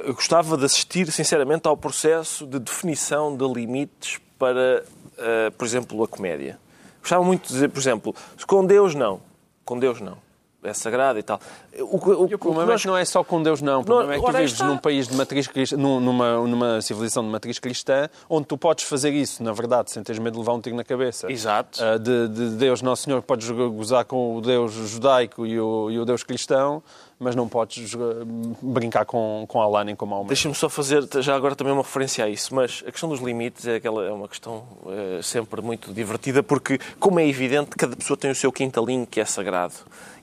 eu 0.04 0.14
gostava 0.14 0.56
de 0.56 0.64
assistir, 0.64 1.10
sinceramente, 1.12 1.66
ao 1.68 1.76
processo 1.76 2.46
de 2.46 2.58
definição 2.58 3.36
de 3.36 3.44
limites 3.46 4.18
para, 4.38 4.82
eh, 5.18 5.50
por 5.56 5.64
exemplo, 5.64 6.02
a 6.02 6.08
comédia. 6.08 6.58
Gostava 7.02 7.24
muito 7.24 7.42
de 7.42 7.48
dizer, 7.48 7.68
por 7.68 7.80
exemplo, 7.80 8.14
com 8.46 8.64
Deus 8.64 8.94
não. 8.94 9.20
Com 9.64 9.78
Deus 9.78 10.00
não. 10.00 10.16
É 10.62 10.72
sagrado 10.72 11.18
e 11.18 11.22
tal. 11.22 11.40
O, 11.80 11.96
o, 11.96 12.24
o 12.24 12.38
problema 12.38 12.64
que 12.64 12.70
é 12.70 12.72
nós- 12.72 12.82
que 12.82 12.86
não 12.88 12.96
é 12.96 13.04
só 13.04 13.24
com 13.24 13.42
Deus, 13.42 13.62
não. 13.62 13.80
O 13.80 13.84
problema 13.84 14.14
é 14.14 14.18
que 14.20 14.26
tu 14.26 14.32
vives 14.32 14.52
está. 14.52 14.66
num 14.66 14.76
país 14.76 15.08
de 15.08 15.14
matriz 15.16 15.46
cristã, 15.46 15.76
num- 15.76 16.00
numa, 16.00 16.36
numa 16.46 16.82
civilização 16.82 17.22
de 17.24 17.30
matriz 17.30 17.58
cristã, 17.58 18.08
onde 18.28 18.46
tu 18.46 18.58
podes 18.58 18.84
fazer 18.84 19.10
isso, 19.10 19.42
na 19.42 19.52
verdade, 19.52 19.90
sem 19.90 20.02
teres 20.02 20.18
medo 20.20 20.34
de 20.34 20.40
levar 20.40 20.52
um 20.52 20.60
tiro 20.60 20.76
na 20.76 20.84
cabeça. 20.84 21.30
Exato. 21.32 21.82
Ah, 21.82 21.96
de, 21.96 22.28
de 22.28 22.50
Deus 22.56 22.82
Nosso 22.82 23.04
Senhor, 23.04 23.22
podes 23.22 23.48
gozar 23.50 24.04
com 24.04 24.36
o 24.36 24.40
Deus 24.42 24.72
judaico 24.72 25.46
e 25.46 25.58
o, 25.58 25.90
e 25.90 25.98
o 25.98 26.04
Deus 26.04 26.22
cristão, 26.22 26.82
mas 27.18 27.34
não 27.36 27.48
podes 27.48 27.88
jogar- 27.88 28.24
brincar 28.60 29.04
com, 29.06 29.44
com 29.48 29.60
Allah 29.62 29.82
nem 29.84 29.96
com 29.96 30.04
Maomé. 30.04 30.28
Deixa-me 30.28 30.54
só 30.54 30.68
fazer 30.68 31.06
já 31.20 31.34
agora 31.34 31.54
também 31.56 31.72
uma 31.72 31.82
referência 31.82 32.24
a 32.24 32.28
isso, 32.28 32.54
mas 32.54 32.82
a 32.86 32.90
questão 32.90 33.08
dos 33.08 33.20
limites 33.20 33.66
é, 33.66 33.76
aquela, 33.76 34.04
é 34.04 34.10
uma 34.10 34.28
questão 34.28 34.64
eh, 34.88 35.20
sempre 35.22 35.62
muito 35.62 35.92
divertida, 35.94 36.42
porque, 36.42 36.78
como 37.00 37.18
é 37.20 37.26
evidente, 37.26 37.70
cada 37.78 37.96
pessoa 37.96 38.16
tem 38.16 38.30
o 38.30 38.34
seu 38.34 38.50
quintalinho 38.52 39.06
que 39.06 39.20
é 39.20 39.24
sagrado. 39.24 39.74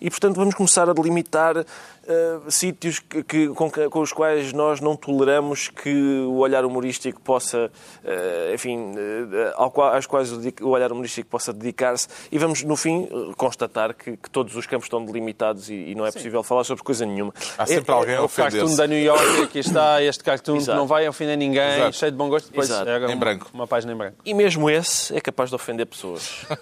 E, 0.01 0.09
portanto, 0.09 0.35
vamos 0.35 0.55
começar 0.55 0.89
a 0.89 0.93
delimitar 0.93 1.38
eh, 1.57 2.39
sítios 2.49 2.99
que, 2.99 3.23
que- 3.23 3.47
com, 3.49 3.69
com 3.69 3.99
os 4.01 4.11
quais 4.11 4.51
nós 4.53 4.79
não 4.81 4.95
toleramos 4.95 5.67
que 5.69 5.89
o 6.27 6.37
olhar 6.37 6.65
humorístico 6.65 7.21
possa, 7.21 7.71
eh, 8.03 8.51
enfim, 8.55 8.93
eh, 8.97 9.53
ao 9.55 9.69
qual- 9.71 9.93
às 9.93 10.05
quais 10.05 10.31
o 10.31 10.39
o 10.61 10.69
olhar 10.69 10.91
humorístico 10.91 11.29
possa 11.29 11.53
dedicar-se, 11.53 12.07
e 12.31 12.37
vamos, 12.39 12.63
no 12.63 12.75
fim, 12.75 13.07
constatar 13.37 13.93
que, 13.93 14.17
que 14.17 14.29
todos 14.29 14.55
os 14.55 14.65
campos 14.65 14.85
estão 14.85 15.03
delimitados 15.05 15.69
e, 15.69 15.73
e 15.73 15.95
não 15.95 16.05
é 16.05 16.11
possível 16.11 16.41
falar 16.43 16.63
sobre 16.63 16.83
coisa 16.83 17.05
nenhuma. 17.05 17.33
Há 17.57 17.65
sempre 17.65 17.91
É- 17.91 17.95
alguém 17.95 18.15
a 18.15 18.23
O 18.23 18.29
cartoon 18.29 18.75
da 18.75 18.87
New 18.87 18.99
York, 19.01 19.41
aqui 19.43 19.59
está, 19.59 20.01
este 20.03 20.23
cartoon 20.23 20.57
que 20.59 20.67
não 20.67 20.87
vai 20.87 21.07
ofender 21.07 21.37
ninguém, 21.37 21.75
Exato. 21.75 21.95
cheio 21.95 22.11
de 22.11 22.17
bom 22.17 22.27
gosto, 22.29 22.47
depois 22.49 22.69
Exato. 22.69 22.89
era 22.89 23.05
Em 23.05 23.07
uma- 23.09 23.15
branco. 23.17 23.49
uma 23.53 23.67
página 23.67 23.93
em 23.93 23.95
branco. 23.95 24.17
E 24.25 24.33
mesmo 24.33 24.69
esse 24.69 25.15
é 25.15 25.21
capaz 25.21 25.49
de 25.49 25.55
ofender 25.55 25.85
pessoas. 25.85 26.45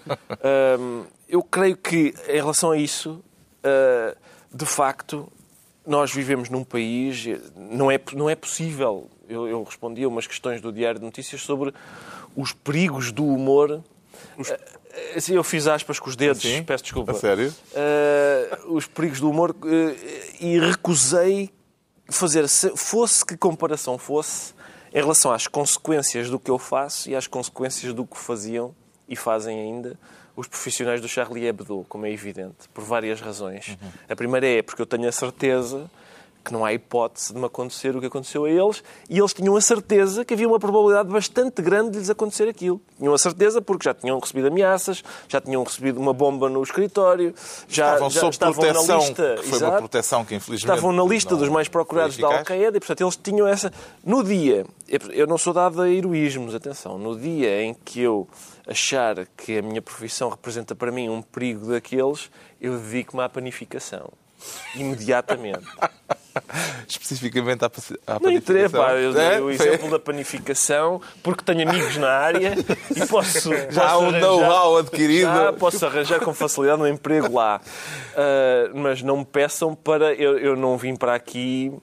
Hum, 0.80 1.04
eu 1.28 1.42
creio 1.44 1.76
que, 1.78 2.14
em 2.30 2.36
relação 2.36 2.72
a 2.72 2.78
isso, 2.78 3.22
ah, 3.64 4.16
de 4.54 4.66
facto, 4.66 5.32
nós 5.86 6.12
vivemos 6.12 6.50
num 6.50 6.64
país. 6.64 7.26
Não 7.56 7.90
é, 7.90 8.00
não 8.14 8.30
é 8.30 8.36
possível. 8.36 9.10
Eu, 9.28 9.48
eu 9.48 9.64
respondi 9.64 10.04
a 10.04 10.08
umas 10.08 10.28
questões 10.28 10.62
do 10.62 10.72
Diário 10.72 11.00
de 11.00 11.06
Notícias 11.06 11.42
sobre 11.42 11.74
os 12.36 12.54
perigos 12.54 13.12
do 13.12 13.26
humor. 13.26 13.84
Ah, 14.40 14.78
Assim, 15.16 15.36
eu 15.36 15.44
fiz 15.44 15.68
aspas 15.68 16.00
com 16.00 16.10
os 16.10 16.16
dedos, 16.16 16.42
Sim? 16.42 16.64
peço 16.64 16.84
desculpa. 16.84 17.12
A 17.12 17.16
sério? 17.16 17.54
Ah, 17.76 18.60
os 18.68 18.88
perigos 18.88 19.20
do 19.20 19.30
humor 19.30 19.56
ah, 19.62 20.36
e 20.40 20.60
recusei 20.60 21.52
fazer, 22.10 22.48
se 22.50 22.76
fosse 22.76 23.26
que 23.26 23.38
comparação 23.38 23.98
fosse, 23.98 24.54
em 24.94 25.00
relação 25.00 25.32
às 25.32 25.48
consequências 25.48 26.30
do 26.30 26.40
que 26.40 26.50
eu 26.50 26.58
faço 26.58 27.10
e 27.10 27.16
às 27.16 27.28
consequências 27.28 27.94
do 27.94 28.06
que 28.06 28.18
faziam 28.18 28.74
e 29.08 29.16
fazem 29.16 29.60
ainda 29.60 30.00
os 30.38 30.48
profissionais 30.48 31.02
do 31.02 31.08
Charlie 31.10 31.48
Hebdo, 31.48 31.86
como 31.90 32.06
é 32.06 32.12
evidente, 32.12 32.70
por 32.74 32.84
várias 32.84 33.20
razões. 33.20 33.78
A 34.08 34.16
primeira 34.16 34.48
é 34.48 34.62
porque 34.62 34.82
eu 34.82 34.86
tenho 34.86 35.10
a 35.10 35.12
certeza 35.12 35.90
que 36.46 36.54
não 36.54 36.64
há 36.64 36.72
hipótese 36.72 37.34
de 37.34 37.40
me 37.40 37.46
acontecer 37.46 37.94
o 37.94 38.00
que 38.00 38.06
aconteceu 38.06 38.46
a 38.46 38.50
eles, 38.50 38.82
e 39.10 39.20
eles 39.20 39.34
tinham 39.34 39.58
a 39.58 39.60
certeza 39.60 40.24
que 40.24 40.34
havia 40.34 40.48
uma 40.48 40.58
probabilidade 40.58 41.10
bastante 41.10 41.62
grande 41.62 41.92
de 41.92 41.98
lhes 41.98 42.10
acontecer 42.10 42.48
aquilo. 42.48 42.80
Tinham 42.98 43.14
a 43.14 43.18
certeza 43.18 43.62
porque 43.62 43.84
já 43.84 43.94
tinham 43.94 44.18
recebido 44.18 44.48
ameaças, 44.48 45.04
já 45.28 45.42
tinham 45.42 45.62
recebido 45.62 46.00
uma 46.00 46.14
bomba 46.14 46.48
no 46.48 46.64
escritório, 46.64 47.36
já 47.68 47.88
Estavam 47.88 48.10
já 48.10 48.20
sob 48.22 48.32
estavam 48.32 48.54
proteção, 48.54 48.88
na 48.88 49.04
lista. 49.04 49.36
que 49.42 49.44
foi 49.44 49.58
uma 49.60 49.68
Exato. 49.68 49.78
proteção 49.80 50.24
que 50.24 50.36
infelizmente 50.36 50.74
Estavam 50.74 50.94
na 50.94 51.04
lista 51.04 51.36
dos 51.36 51.50
mais 51.50 51.68
procurados 51.68 52.16
da. 52.16 52.28
Al-Qaeda 52.28 52.78
e, 52.78 52.80
portanto, 52.80 53.02
eles 53.02 53.18
tinham 53.18 53.46
essa. 53.46 53.70
No 54.06 54.24
dia, 54.24 54.66
eu 55.12 55.28
não 55.28 55.38
sou 55.38 55.52
dado 55.52 55.82
a 55.82 55.90
heroísmos, 55.90 56.56
atenção, 56.56 56.98
no 56.98 57.20
dia 57.20 57.62
em 57.62 57.74
que 57.74 58.00
eu 58.00 58.26
achar 58.68 59.26
que 59.38 59.58
a 59.58 59.62
minha 59.62 59.82
profissão 59.82 60.30
representa 60.30 60.76
para 60.76 60.92
mim 60.92 61.10
um 61.10 61.22
perigo 61.22 61.68
daqueles, 61.72 62.30
eu 62.60 62.78
dedico-me 62.78 63.24
à 63.24 63.30
panificação. 63.30 64.10
Imediatamente. 64.76 65.66
Especificamente 66.88 67.66
à, 67.66 67.72
à 68.06 68.20
Não 68.20 68.32
interessa, 68.32 68.78
panificação. 68.78 68.86
pá, 68.86 68.94
eu 68.94 69.20
É? 69.20 69.30
dei 69.32 69.40
o 69.42 69.50
exemplo 69.50 69.90
da 69.90 69.98
panificação 70.00 71.02
porque 71.24 71.44
tenho 71.44 71.68
amigos 71.68 71.98
na 71.98 72.10
área 72.10 72.54
e 72.96 73.06
posso. 73.08 73.50
Já 73.72 73.90
há 73.90 73.98
um 73.98 74.12
know-how 74.12 74.78
adquirido. 74.78 75.26
Já 75.34 75.54
posso 75.54 75.84
arranjar 75.86 76.20
com 76.20 76.34
facilidade 76.34 76.80
um 76.82 76.88
emprego 76.88 77.34
lá. 77.34 77.60
Ah, 78.16 78.70
mas 78.76 79.02
não 79.02 79.18
me 79.18 79.26
peçam 79.26 79.74
para. 79.74 80.14
Eu, 80.14 80.38
eu 80.38 80.56
não 80.56 80.78
vim 80.78 80.96
para 80.96 81.16
aqui. 81.16 81.74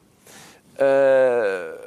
ah, 0.78 1.83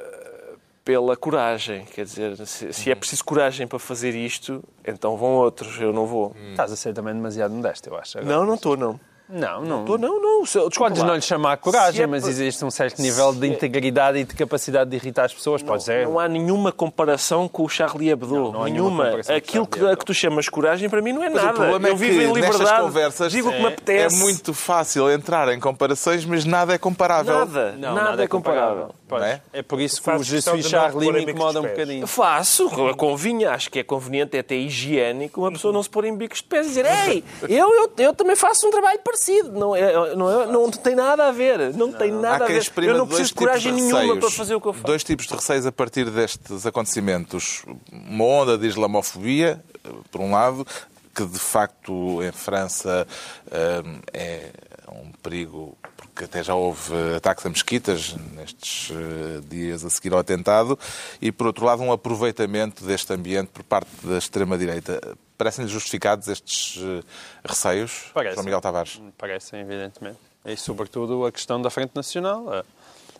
pela 0.88 1.14
coragem, 1.18 1.84
quer 1.84 2.06
dizer, 2.06 2.34
se, 2.46 2.72
se 2.72 2.90
é 2.90 2.94
preciso 2.94 3.22
coragem 3.22 3.66
para 3.66 3.78
fazer 3.78 4.14
isto, 4.14 4.64
então 4.82 5.18
vão 5.18 5.34
outros, 5.34 5.78
eu 5.78 5.92
não 5.92 6.06
vou. 6.06 6.34
Estás 6.52 6.72
a 6.72 6.76
ser 6.76 6.94
também 6.94 7.12
demasiado 7.12 7.52
modesto, 7.52 7.90
eu 7.90 7.96
acho. 7.98 8.16
agora. 8.16 8.34
Não, 8.34 8.46
não 8.46 8.54
estou, 8.54 8.74
não. 8.74 8.98
Não, 9.28 9.62
não. 9.62 9.80
Estou, 9.80 9.98
não, 9.98 10.20
não. 10.20 10.42
Desculpa 10.42 10.70
Podes 10.78 11.02
lá. 11.02 11.08
não 11.08 11.14
lhe 11.16 11.20
chamar 11.20 11.56
coragem, 11.58 11.96
Se 11.96 12.02
é 12.02 12.06
mas 12.06 12.26
existe 12.26 12.64
um 12.64 12.70
certo 12.70 13.00
nível 13.02 13.32
de 13.34 13.46
integridade 13.46 14.18
e 14.18 14.24
de 14.24 14.34
capacidade 14.34 14.88
de 14.90 14.96
irritar 14.96 15.24
as 15.26 15.34
pessoas. 15.34 15.62
Podes 15.62 15.84
dizer. 15.84 16.06
Não 16.06 16.18
há 16.18 16.26
nenhuma 16.26 16.72
comparação 16.72 17.46
com 17.48 17.64
o 17.64 17.68
Charlie 17.68 18.10
Hebdo. 18.10 18.34
Não, 18.34 18.52
não 18.52 18.64
nenhuma 18.64 19.10
nenhuma. 19.10 19.20
Aquilo 19.36 19.66
que, 19.66 19.84
a 19.86 19.96
que 19.96 20.04
tu 20.04 20.14
chamas 20.14 20.48
coragem, 20.48 20.88
para 20.88 21.02
mim, 21.02 21.12
não 21.12 21.22
é 21.22 21.28
Mas 21.28 21.42
nada. 21.42 21.50
o 21.52 21.56
problema 21.56 21.88
eu 21.88 21.92
é 21.94 21.96
que 21.96 22.04
vivo 22.04 22.22
em 22.22 22.32
liberdade. 22.32 22.82
conversas 22.82 23.32
digo 23.32 23.48
o 23.48 23.52
que 23.52 23.58
me 23.58 23.64
é 23.64 23.68
apetece. 23.68 24.16
muito 24.16 24.54
fácil 24.54 25.10
entrar 25.10 25.48
em 25.52 25.60
comparações, 25.60 26.24
mas 26.24 26.44
nada 26.44 26.72
é 26.74 26.78
comparável. 26.78 27.40
Nada, 27.40 27.72
Não, 27.72 27.94
nada, 27.94 28.24
é 28.24 28.26
comparável. 28.26 28.94
Pois. 29.06 29.20
Não 29.20 29.28
é? 29.28 29.42
É 29.52 29.62
por 29.62 29.80
isso 29.80 30.02
que 30.02 30.10
o 30.10 30.22
Je 30.22 30.36
questão 30.36 30.54
suis 30.54 30.66
de 30.66 30.72
não 30.74 30.80
Charlie 30.80 31.12
me 31.12 31.22
incomoda 31.22 31.60
um 31.60 31.64
bocadinho. 31.64 32.06
Faço, 32.06 32.70
convinha, 32.96 33.50
acho 33.50 33.70
que 33.70 33.78
é 33.78 33.82
conveniente, 33.82 34.36
é 34.36 34.40
até 34.40 34.54
higiênico, 34.54 35.40
uma 35.42 35.52
pessoa 35.52 35.72
não 35.72 35.82
se 35.82 35.90
pôr 35.90 36.04
em 36.06 36.16
bicos 36.16 36.38
de 36.38 36.44
pés 36.44 36.66
e 36.66 36.68
dizer 36.70 36.86
Ei, 36.86 37.24
eu, 37.48 37.68
eu, 37.74 37.92
eu 37.98 38.14
também 38.14 38.34
faço 38.34 38.66
um 38.66 38.70
trabalho 38.70 38.98
parecido. 39.04 39.17
Não, 39.52 39.74
é, 39.74 40.14
não, 40.14 40.42
é, 40.42 40.46
não 40.46 40.70
tem 40.70 40.94
nada 40.94 41.28
a 41.28 41.32
ver. 41.32 41.74
Não, 41.74 41.92
tem 41.92 42.10
Há 42.10 42.14
nada 42.14 42.44
a 42.44 42.48
ver. 42.48 42.72
Eu 42.76 42.96
não 42.96 43.06
preciso 43.06 43.30
de 43.30 43.34
coragem 43.34 43.74
de 43.74 43.80
nenhuma 43.80 44.00
receios. 44.00 44.18
para 44.20 44.30
fazer 44.30 44.54
o 44.54 44.60
que 44.60 44.68
eu 44.68 44.72
faço. 44.72 44.86
Dois 44.86 45.04
tipos 45.04 45.26
de 45.26 45.34
receios 45.34 45.66
a 45.66 45.72
partir 45.72 46.10
destes 46.10 46.66
acontecimentos. 46.66 47.64
Uma 47.92 48.24
onda 48.24 48.58
de 48.58 48.66
islamofobia, 48.66 49.62
por 50.10 50.20
um 50.20 50.32
lado, 50.32 50.66
que 51.14 51.24
de 51.24 51.38
facto 51.38 52.22
em 52.22 52.30
França 52.30 53.06
eh, 53.50 53.82
é 54.12 54.50
um 54.88 55.10
perigo, 55.20 55.76
porque 55.96 56.24
até 56.24 56.44
já 56.44 56.54
houve 56.54 56.94
ataques 57.16 57.44
a 57.44 57.48
mesquitas 57.48 58.14
nestes 58.36 58.92
eh, 58.92 59.40
dias 59.48 59.84
a 59.84 59.90
seguir 59.90 60.12
ao 60.12 60.20
atentado, 60.20 60.78
e 61.20 61.32
por 61.32 61.48
outro 61.48 61.64
lado 61.64 61.82
um 61.82 61.90
aproveitamento 61.90 62.84
deste 62.84 63.12
ambiente 63.12 63.48
por 63.48 63.64
parte 63.64 63.90
da 64.04 64.16
extrema-direita. 64.16 65.18
Parecem-lhe 65.38 65.70
justificados 65.70 66.26
estes 66.28 66.82
eh, 66.82 67.02
receios, 67.44 68.10
Parece. 68.12 68.34
João 68.34 68.44
Miguel 68.44 68.60
Tavares? 68.60 69.00
Parecem, 69.16 69.60
evidentemente. 69.60 70.18
E, 70.44 70.56
sobretudo, 70.56 71.24
a 71.24 71.32
questão 71.32 71.62
da 71.62 71.70
Frente 71.70 71.92
Nacional. 71.94 72.52
Ah, 72.52 72.64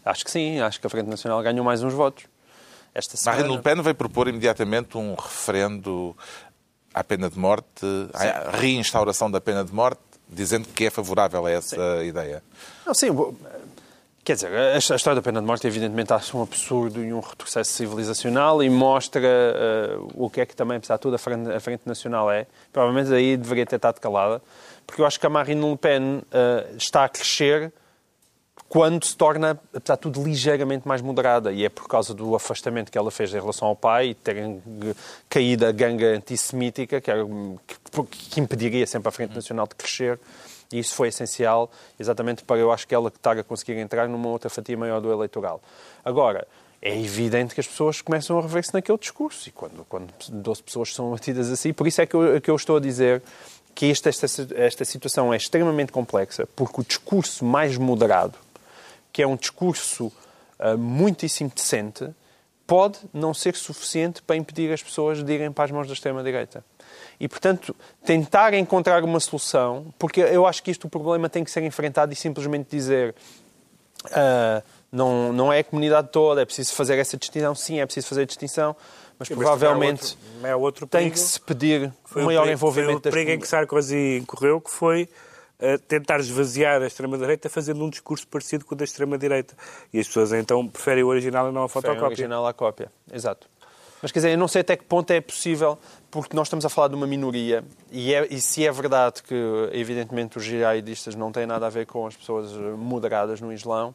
Acho 0.05 0.25
que 0.25 0.31
sim, 0.31 0.61
acho 0.61 0.81
que 0.81 0.87
a 0.87 0.91
Frente 0.91 1.09
Nacional 1.09 1.43
ganhou 1.43 1.65
mais 1.65 1.83
uns 1.83 1.93
votos. 1.93 2.25
Esta 2.95 3.17
semana. 3.17 3.43
Marine 3.43 3.57
Le 3.57 3.63
Pen 3.63 3.83
veio 3.83 3.95
propor 3.95 4.27
imediatamente 4.27 4.97
um 4.97 5.15
referendo 5.15 6.17
à 6.95 7.05
pena 7.05 7.29
de 7.29 7.39
morte, 7.39 7.87
à 8.15 8.57
reinstauração 8.57 9.31
da 9.31 9.41
pena 9.41 9.65
de 9.65 9.73
morte, 9.73 10.01
dizendo 10.29 10.67
que 10.69 10.87
é 10.87 10.91
favorável 10.91 11.45
a 11.47 11.51
essa 11.51 12.03
ideia. 12.05 12.43
Não, 12.87 12.95
sim, 12.95 13.09
quer 14.29 14.35
dizer, 14.35 14.53
a 14.55 14.75
a 14.75 14.77
história 14.77 15.15
da 15.15 15.23
pena 15.23 15.41
de 15.41 15.47
morte, 15.47 15.67
evidentemente, 15.67 16.13
acho 16.13 16.37
um 16.37 16.43
absurdo 16.43 17.03
e 17.03 17.15
um 17.15 17.21
retrocesso 17.21 17.73
civilizacional 17.73 18.63
e 18.63 18.69
mostra 18.69 19.23
ah, 19.27 19.99
o 20.13 20.29
que 20.29 20.43
é 20.43 20.45
que 20.45 20.55
também, 20.55 20.77
apesar 20.77 20.97
de 20.97 21.01
tudo, 21.01 21.15
a 21.15 21.19
Frente, 21.19 21.51
a 21.51 21.59
Frente 21.59 21.87
Nacional 21.87 22.31
é. 22.31 22.47
Provavelmente 22.71 23.11
aí 23.15 23.39
deveria 23.39 23.65
ter 23.65 23.77
estado 23.77 23.99
calada, 23.99 24.43
porque 24.87 25.01
eu 25.01 25.07
acho 25.07 25.19
que 25.19 25.25
a 25.25 25.31
Marine 25.31 25.71
Le 25.71 25.79
Pen 25.79 26.21
ah, 26.31 26.67
está 26.77 27.07
a 27.07 27.09
crescer 27.09 27.73
quando 28.69 29.03
se 29.03 29.17
torna, 29.17 29.59
apesar 29.73 29.95
de 29.95 30.03
tudo, 30.03 30.23
ligeiramente 30.23 30.87
mais 30.87 31.01
moderada. 31.01 31.51
E 31.51 31.65
é 31.65 31.71
por 31.71 31.89
causa 31.89 32.13
do 32.13 32.35
afastamento 32.35 32.93
que 32.93 32.99
ela 32.99 33.11
fez 33.11 33.33
em 33.33 33.41
relação 33.41 33.67
ao 33.67 33.75
pai 33.75 34.09
e 34.09 34.15
terem 34.15 34.63
caído 35.31 35.65
a 35.65 35.73
ganga 35.73 36.09
antissemítica, 36.09 37.01
que, 37.01 37.11
era, 37.11 37.25
que, 37.25 38.03
que 38.31 38.41
impediria 38.41 38.87
sempre 38.87 39.09
a 39.09 39.11
Frente 39.11 39.35
Nacional 39.35 39.67
de 39.67 39.75
crescer. 39.75 40.21
E 40.73 40.79
isso 40.79 40.95
foi 40.95 41.09
essencial, 41.09 41.71
exatamente 41.99 42.45
para 42.45 42.61
eu 42.61 42.71
acho 42.71 42.87
que 42.87 42.95
ela 42.95 43.09
estar 43.09 43.39
a 43.39 43.43
conseguir 43.43 43.79
entrar 43.79 44.09
numa 44.09 44.29
outra 44.29 44.51
fatia 44.51 44.77
maior 44.77 45.01
do 45.01 45.11
eleitoral. 45.11 45.63
Agora, 46.05 46.47
é 46.81 46.97
evidente 46.97 47.55
que 47.55 47.61
as 47.61 47.67
pessoas 47.67 48.01
começam 48.01 48.39
a 48.39 48.43
rever-se 48.43 48.73
naquele 48.73 48.99
discurso. 48.99 49.49
E 49.49 49.53
quando, 49.53 49.85
quando 49.89 50.13
12 50.29 50.63
pessoas 50.63 50.95
são 50.95 51.11
batidas 51.11 51.51
assim, 51.51 51.73
por 51.73 51.87
isso 51.87 52.01
é 52.01 52.07
que 52.07 52.15
eu, 52.15 52.41
que 52.41 52.51
eu 52.51 52.57
estou 52.57 52.77
a 52.77 52.81
dizer 52.81 53.23
que 53.75 53.91
esta, 53.91 54.09
esta, 54.09 54.27
esta 54.55 54.85
situação 54.85 55.33
é 55.33 55.37
extremamente 55.37 55.93
complexa, 55.93 56.49
porque 56.55 56.81
o 56.81 56.85
discurso 56.85 57.45
mais 57.45 57.77
moderado, 57.77 58.37
que 59.13 59.23
é 59.23 59.27
um 59.27 59.37
discurso 59.37 60.13
uh, 60.59 60.77
muitíssimo 60.77 61.51
decente, 61.55 62.09
pode 62.67 62.99
não 63.15 63.33
ser 63.33 63.57
suficiente 63.57 64.21
para 64.21 64.37
impedir 64.37 64.73
as 64.73 64.83
pessoas 64.83 65.23
de 65.23 65.33
irem 65.33 65.51
para 65.51 65.65
as 65.65 65.71
mãos 65.71 65.87
da 65.87 65.95
extrema-direita. 65.95 66.65
E, 67.21 67.29
portanto, 67.29 67.75
tentar 68.05 68.55
encontrar 68.55 69.03
uma 69.05 69.21
solução, 69.21 69.93
porque 69.99 70.21
eu 70.21 70.47
acho 70.47 70.63
que 70.63 70.71
isto 70.71 70.87
o 70.87 70.91
problema 70.91 71.29
tem 71.29 71.45
que 71.45 71.51
ser 71.51 71.63
enfrentado 71.63 72.13
e 72.13 72.17
simplesmente 72.17 72.69
dizer 72.71 73.15
uh, 74.07 74.63
não, 74.91 75.33
não 75.33 75.53
é 75.53 75.61
a 75.61 75.65
comunidade 75.65 76.09
toda, 76.11 76.43
é 76.43 76.45
preciso 76.45 76.75
fazer 76.75 76.99
essa 76.99 77.17
distinção. 77.17 77.55
Sim, 77.55 77.81
é 77.81 77.87
preciso 77.87 78.07
fazer 78.09 78.23
a 78.23 78.25
distinção, 78.25 78.77
mas 79.19 79.29
provavelmente 79.29 80.17
é 80.43 80.55
outro, 80.55 80.87
é 80.87 80.89
tem 80.89 81.11
que 81.11 81.19
se 81.19 81.41
pedir 81.41 81.93
um 82.17 82.25
maior 82.25 82.43
perigo, 82.43 82.59
envolvimento 82.59 83.03
foi 83.03 83.11
o 83.11 83.13
perigo 83.13 83.31
em 83.33 83.39
que 83.39 83.49
Sarkozy 83.49 84.19
incorreu, 84.19 84.61
que 84.61 84.71
foi 84.71 85.09
uh, 85.61 85.79
tentar 85.87 86.21
esvaziar 86.21 86.83
a 86.83 86.87
extrema-direita 86.87 87.49
fazendo 87.49 87.85
um 87.85 87.91
discurso 87.91 88.27
parecido 88.27 88.65
com 88.65 88.75
o 88.75 88.79
da 88.79 88.85
extrema-direita. 88.85 89.55
E 89.93 89.99
as 89.99 90.07
pessoas 90.07 90.33
então 90.33 90.67
preferem 90.67 91.05
o 91.05 91.09
original 91.09 91.49
e 91.49 91.53
não 91.53 91.65
a 91.65 91.69
fotocópia. 91.69 92.03
o 92.03 92.07
original 92.07 92.47
à 92.47 92.55
cópia, 92.55 92.91
exato. 93.13 93.47
Mas 94.01 94.13
quer 94.13 94.21
dizer, 94.21 94.31
eu 94.33 94.39
não 94.39 94.49
sei 94.49 94.61
até 94.61 94.77
que 94.77 94.85
ponto 94.85 95.11
é 95.11 95.21
possível, 95.21 95.79
porque 96.11 96.37
nós 96.37 96.47
estamos 96.47 96.65
a 96.65 96.69
falar 96.69 96.89
de 96.89 96.95
uma 96.95 97.07
minoria, 97.07 97.65
e, 97.91 98.15
é, 98.15 98.27
e 98.31 98.41
se 98.41 98.67
é 98.67 98.71
verdade 98.71 99.23
que, 99.23 99.35
evidentemente, 99.73 100.39
os 100.39 100.45
jihadistas 100.45 101.15
não 101.15 101.33
têm 101.33 101.47
nada 101.47 101.67
a 101.67 101.71
ver 101.71 101.87
com 101.87 102.07
as 102.07 102.17
pessoas 102.17 102.53
moderadas 102.53 103.41
no 103.41 103.53
Islão, 103.53 103.95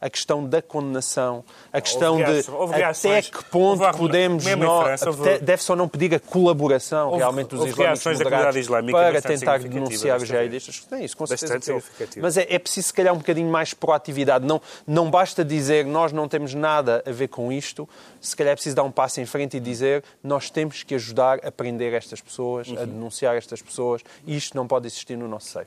a 0.00 0.08
questão 0.08 0.44
da 0.44 0.62
condenação, 0.62 1.44
a 1.72 1.80
questão 1.80 2.16
de 2.16 2.40
até 2.82 3.22
que 3.22 3.44
ponto 3.44 3.82
houve, 3.82 3.98
podemos 3.98 4.44
nós, 4.56 5.00
deve-se 5.42 5.70
ou 5.70 5.76
não 5.76 5.88
pedir 5.88 6.14
a 6.14 6.20
colaboração 6.20 7.16
realmente 7.16 7.50
dos 7.50 7.66
islâmicos 7.66 8.04
moderados 8.18 8.66
para 8.90 9.20
tentar 9.20 9.58
denunciar 9.58 10.18
os 10.18 10.26
jihadistas. 10.26 10.80
Tem 10.80 11.04
isso, 11.04 11.16
com 11.16 11.26
certeza. 11.26 11.82
Mas 12.20 12.36
é, 12.36 12.46
é 12.48 12.58
preciso, 12.58 12.88
se 12.88 12.94
calhar, 12.94 13.14
um 13.14 13.18
bocadinho 13.18 13.50
mais 13.50 13.74
proatividade. 13.74 14.46
Não, 14.46 14.60
não 14.86 15.10
basta 15.10 15.44
dizer 15.44 15.84
nós 15.84 16.12
não 16.12 16.28
temos 16.28 16.54
nada 16.54 17.02
a 17.06 17.10
ver 17.10 17.28
com 17.28 17.52
isto, 17.52 17.88
se 18.20 18.34
calhar 18.34 18.52
é 18.52 18.56
preciso 18.56 18.76
dar 18.76 18.84
um 18.84 18.90
passo 18.90 19.20
em 19.20 19.26
frente 19.26 19.56
e 19.56 19.60
dizer 19.60 20.02
nós 20.22 20.50
temos 20.50 20.82
que 20.82 20.94
ajudar 20.94 21.44
a 21.44 21.50
prender 21.50 21.92
estas 21.92 22.20
pessoas, 22.20 22.68
uhum. 22.68 22.80
a 22.80 22.84
denunciar 22.84 23.36
estas 23.36 23.60
pessoas, 23.60 24.02
e 24.26 24.36
isto 24.36 24.56
não 24.56 24.66
pode 24.66 24.86
existir 24.86 25.16
no 25.16 25.28
nosso 25.28 25.48
seio. 25.50 25.66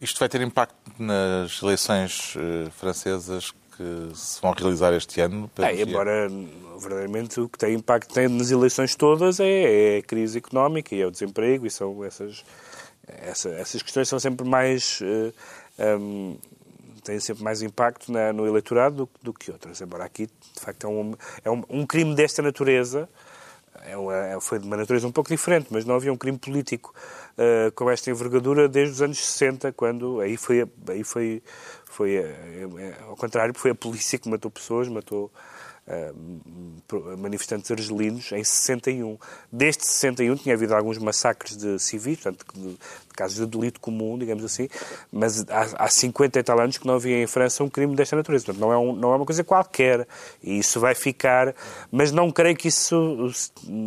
Isto 0.00 0.18
vai 0.18 0.28
ter 0.28 0.40
impacto 0.40 0.74
nas 0.98 1.62
eleições 1.62 2.34
uh, 2.36 2.70
francesas 2.70 3.52
que 3.76 4.14
se 4.14 4.40
vão 4.40 4.52
realizar 4.52 4.92
este 4.94 5.20
ano? 5.20 5.50
É, 5.58 5.82
embora, 5.82 6.28
verdadeiramente, 6.78 7.40
o 7.40 7.48
que 7.48 7.58
tem 7.58 7.74
impacto 7.74 8.12
tem 8.12 8.28
nas 8.28 8.50
eleições 8.50 8.94
todas 8.94 9.40
é, 9.40 9.96
é, 9.96 9.98
a 9.98 10.02
crise 10.02 10.38
económica 10.38 10.94
e 10.94 11.00
é 11.00 11.06
o 11.06 11.10
desemprego 11.10 11.66
e 11.66 11.70
são 11.70 12.02
essas, 12.04 12.44
essa, 13.06 13.50
essas 13.50 13.82
questões 13.82 14.08
são 14.08 14.18
sempre 14.18 14.46
mais... 14.46 15.00
Uh, 15.00 15.32
eh, 15.78 15.96
um, 15.96 16.36
têm 17.02 17.18
sempre 17.18 17.42
mais 17.42 17.62
impacto 17.62 18.12
na, 18.12 18.32
no 18.32 18.46
eleitorado 18.46 18.96
do, 18.96 19.10
do, 19.22 19.32
que 19.32 19.50
outras. 19.50 19.80
Embora 19.80 20.04
aqui, 20.04 20.26
de 20.26 20.60
facto, 20.60 20.86
é 20.86 20.88
um, 20.88 21.14
é 21.44 21.50
um, 21.50 21.62
um 21.68 21.86
crime 21.86 22.14
desta 22.14 22.42
natureza, 22.42 23.08
é 23.86 23.96
uma, 23.96 24.16
é, 24.16 24.40
foi 24.40 24.58
de 24.58 24.66
uma 24.66 24.76
natureza 24.76 25.06
um 25.06 25.12
pouco 25.12 25.30
diferente, 25.30 25.68
mas 25.70 25.84
não 25.84 25.94
havia 25.94 26.12
um 26.12 26.16
crime 26.16 26.38
político 26.38 26.94
uh, 27.38 27.72
com 27.72 27.90
esta 27.90 28.10
envergadura 28.10 28.68
desde 28.68 28.94
os 28.94 29.02
anos 29.02 29.18
60, 29.18 29.72
quando 29.72 30.20
aí 30.20 30.36
foi, 30.36 30.68
aí 30.88 31.04
foi, 31.04 31.42
foi 31.84 32.18
uh, 32.18 33.08
ao 33.08 33.16
contrário, 33.16 33.54
foi 33.54 33.70
a 33.70 33.74
polícia 33.74 34.18
que 34.18 34.28
matou 34.28 34.50
pessoas, 34.50 34.88
matou 34.88 35.30
manifestantes 37.18 37.70
argelinos 37.70 38.32
em 38.32 38.42
61. 38.42 39.18
Desde 39.50 39.84
61 39.84 40.36
tinha 40.36 40.54
havido 40.54 40.74
alguns 40.74 40.98
massacres 40.98 41.56
de 41.56 41.78
civis, 41.78 42.20
portanto, 42.20 42.44
de, 42.54 42.70
de 42.70 42.78
casos 43.14 43.36
de 43.38 43.46
delito 43.46 43.80
comum, 43.80 44.18
digamos 44.18 44.44
assim, 44.44 44.68
mas 45.12 45.44
há, 45.48 45.84
há 45.84 45.88
50 45.88 46.38
e 46.38 46.42
tal 46.42 46.60
anos 46.60 46.78
que 46.78 46.86
não 46.86 46.94
havia 46.94 47.22
em 47.22 47.26
França 47.26 47.62
um 47.62 47.68
crime 47.68 47.94
desta 47.94 48.16
natureza. 48.16 48.46
Portanto, 48.46 48.60
não 48.60 48.72
é, 48.72 48.78
um, 48.78 48.92
não 48.94 49.12
é 49.12 49.16
uma 49.16 49.26
coisa 49.26 49.44
qualquer. 49.44 50.06
E 50.42 50.58
isso 50.58 50.80
vai 50.80 50.94
ficar. 50.94 51.54
Mas 51.90 52.10
não 52.12 52.30
creio 52.30 52.56
que 52.56 52.68
isso, 52.68 53.30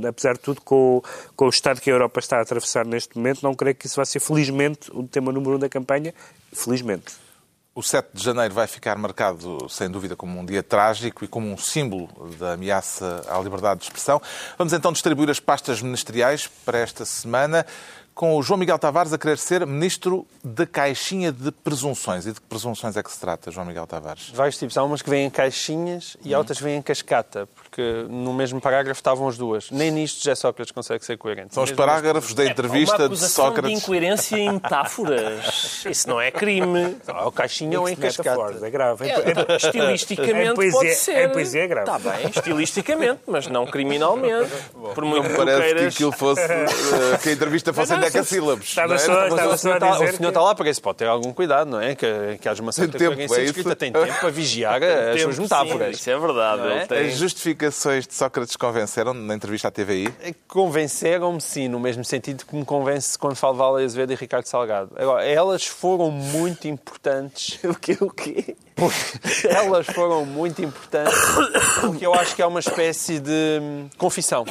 apesar 0.08 0.34
de 0.34 0.40
tudo, 0.40 0.62
com, 0.62 1.02
com 1.36 1.46
o 1.46 1.50
estado 1.50 1.82
que 1.82 1.90
a 1.90 1.94
Europa 1.94 2.20
está 2.20 2.38
a 2.38 2.42
atravessar 2.42 2.86
neste 2.86 3.18
momento, 3.18 3.42
não 3.44 3.54
creio 3.54 3.76
que 3.76 3.88
isso 3.88 3.96
vai 3.96 4.06
ser, 4.06 4.20
felizmente, 4.20 4.92
o 4.92 5.04
tema 5.08 5.32
número 5.32 5.56
um 5.56 5.60
da 5.60 5.70
campanha. 5.70 6.14
Felizmente. 6.52 7.23
O 7.76 7.82
7 7.82 8.10
de 8.14 8.24
janeiro 8.24 8.54
vai 8.54 8.68
ficar 8.68 8.96
marcado, 9.00 9.68
sem 9.68 9.90
dúvida, 9.90 10.16
como 10.16 10.40
um 10.40 10.46
dia 10.46 10.62
trágico 10.62 11.26
e 11.26 11.28
como 11.28 11.52
um 11.52 11.58
símbolo 11.58 12.08
da 12.38 12.54
ameaça 12.54 13.26
à 13.28 13.40
liberdade 13.40 13.80
de 13.80 13.88
expressão. 13.88 14.22
Vamos 14.60 14.74
então 14.74 14.94
distribuir 14.94 15.28
as 15.32 15.40
pastas 15.40 15.82
ministeriais 15.82 16.48
para 16.64 16.78
esta 16.78 17.04
semana 17.04 17.66
com 18.14 18.38
o 18.38 18.44
João 18.44 18.58
Miguel 18.58 18.78
Tavares 18.78 19.12
a 19.12 19.18
querer 19.18 19.38
ser 19.38 19.66
ministro 19.66 20.26
da 20.44 20.66
caixinha 20.66 21.32
de 21.32 21.52
presunções. 21.52 22.26
E 22.26 22.32
de 22.32 22.40
que 22.40 22.48
presunções 22.48 22.96
é 22.96 23.04
que 23.04 23.12
se 23.12 23.20
trata, 23.20 23.50
João 23.50 23.66
Miguel 23.66 23.88
Tavares? 23.88 24.30
Vários 24.30 24.58
tipos. 24.58 24.78
Há 24.78 24.84
umas 24.84 25.02
que 25.02 25.10
vêm 25.10 25.26
em 25.26 25.30
caixinhas 25.30 26.16
e 26.24 26.34
hum. 26.34 26.38
outras 26.38 26.60
vêm 26.60 26.78
em 26.78 26.82
cascata, 26.82 27.48
porque 27.56 28.06
no 28.10 28.34
mesmo 28.34 28.62
parágrafo 28.62 29.00
estavam 29.00 29.28
as 29.28 29.38
duas. 29.38 29.72
Nem 29.72 29.92
nisto 29.92 30.24
já 30.24 30.36
Sócrates 30.36 30.72
consegue 30.72 31.04
ser 31.06 31.18
coerente. 31.18 31.54
São 31.54 31.64
os 31.64 31.72
parágrafos 31.72 32.34
da 32.34 32.46
entrevista 32.46 33.06
é, 33.06 33.08
de 33.08 33.18
Sócrates. 33.18 33.72
de 33.72 33.78
incoerência 33.78 34.38
em 34.38 34.54
metáforas. 34.54 35.84
Isso 35.90 36.08
não 36.08 36.22
é 36.22 36.30
crime. 36.30 36.98
Ou 37.24 37.32
caixinha 37.32 37.80
ou 37.80 37.90
em 37.90 37.96
cascata. 37.96 38.66
É 38.66 38.70
grave. 38.70 39.10
É, 39.10 39.14
é, 39.14 39.56
estilisticamente 39.56 40.54
poesia, 40.54 40.80
pode 40.80 40.96
ser. 40.96 41.26
Em 41.26 41.32
poesia 41.32 41.64
é 41.64 41.68
grave. 41.68 41.92
Está 41.92 42.12
bem, 42.12 42.30
estilisticamente, 42.30 43.22
mas 43.26 43.48
não 43.48 43.66
criminalmente. 43.66 44.52
Por 44.94 45.04
muito 45.04 45.30
não 45.30 45.36
parece 45.36 45.58
que, 45.58 45.64
queiras... 45.64 45.82
que 45.82 45.88
aquilo 45.88 46.12
fosse... 46.12 46.42
Uh, 46.44 47.20
que 47.22 47.30
a 47.30 47.32
entrevista 47.32 47.74
fosse 47.74 47.94
decassílabos. 48.12 48.68
Estava 48.68 48.98
só, 48.98 49.24
é? 49.24 49.28
estava 49.28 49.58
só 49.58 49.74
a 49.74 49.80
dizer. 49.80 50.14
O 50.14 50.18
senhor 50.18 50.30
está 50.30 50.42
lá 50.42 50.56
para 50.56 50.70
isso, 50.70 50.82
pode 50.82 50.98
ter 50.98 51.08
algum 51.08 51.34
cuidado, 51.34 51.70
não 51.70 51.82
é? 51.82 51.96
Que, 51.96 52.38
que 52.42 52.50
haja 52.50 52.62
uma 52.62 52.72
certa 52.72 52.98
tempo, 52.98 53.20
é 53.20 53.26
escrita. 53.44 53.76
Tem 53.76 53.92
tempo 53.92 54.20
para 54.20 54.30
vigiar 54.30 54.82
as 54.84 55.22
suas 55.22 55.40
metáforas. 55.40 55.98
isso 55.98 56.10
é 56.10 56.18
verdade. 56.18 56.68
É? 56.68 56.86
Tem... 56.86 57.08
As 57.08 57.18
justificações 57.18 58.08
de 58.08 58.14
Sócrates 58.14 58.56
convenceram 58.56 59.14
na 59.14 59.34
entrevista 59.34 59.68
à 59.68 59.72
TVI? 59.72 60.14
É 60.22 60.34
Convenceram-me, 60.48 61.42
sim, 61.42 61.68
no 61.68 61.80
mesmo 61.80 62.04
sentido 62.06 62.46
que 62.46 62.56
me 62.56 62.66
convence 62.66 63.18
quando 63.18 63.36
falo 63.36 63.56
Vala 63.56 63.84
Azevedo 63.84 64.14
e 64.14 64.16
Ricardo 64.16 64.46
Salgado. 64.46 64.92
Agora, 64.96 65.26
elas 65.26 65.66
foram 65.66 66.12
muito 66.12 66.68
importantes. 66.68 67.60
o 67.64 67.76
quê? 67.76 67.98
O 68.00 68.10
quê? 68.10 68.56
Porque 68.76 69.48
elas 69.48 69.86
foram 69.88 70.26
muito 70.26 70.62
importantes 70.62 71.14
porque 71.82 72.06
eu 72.06 72.14
acho 72.14 72.36
que 72.36 72.42
é 72.42 72.46
uma 72.46 72.60
espécie 72.60 73.20
de 73.20 73.60
hum, 73.62 73.90
confissão. 73.98 74.46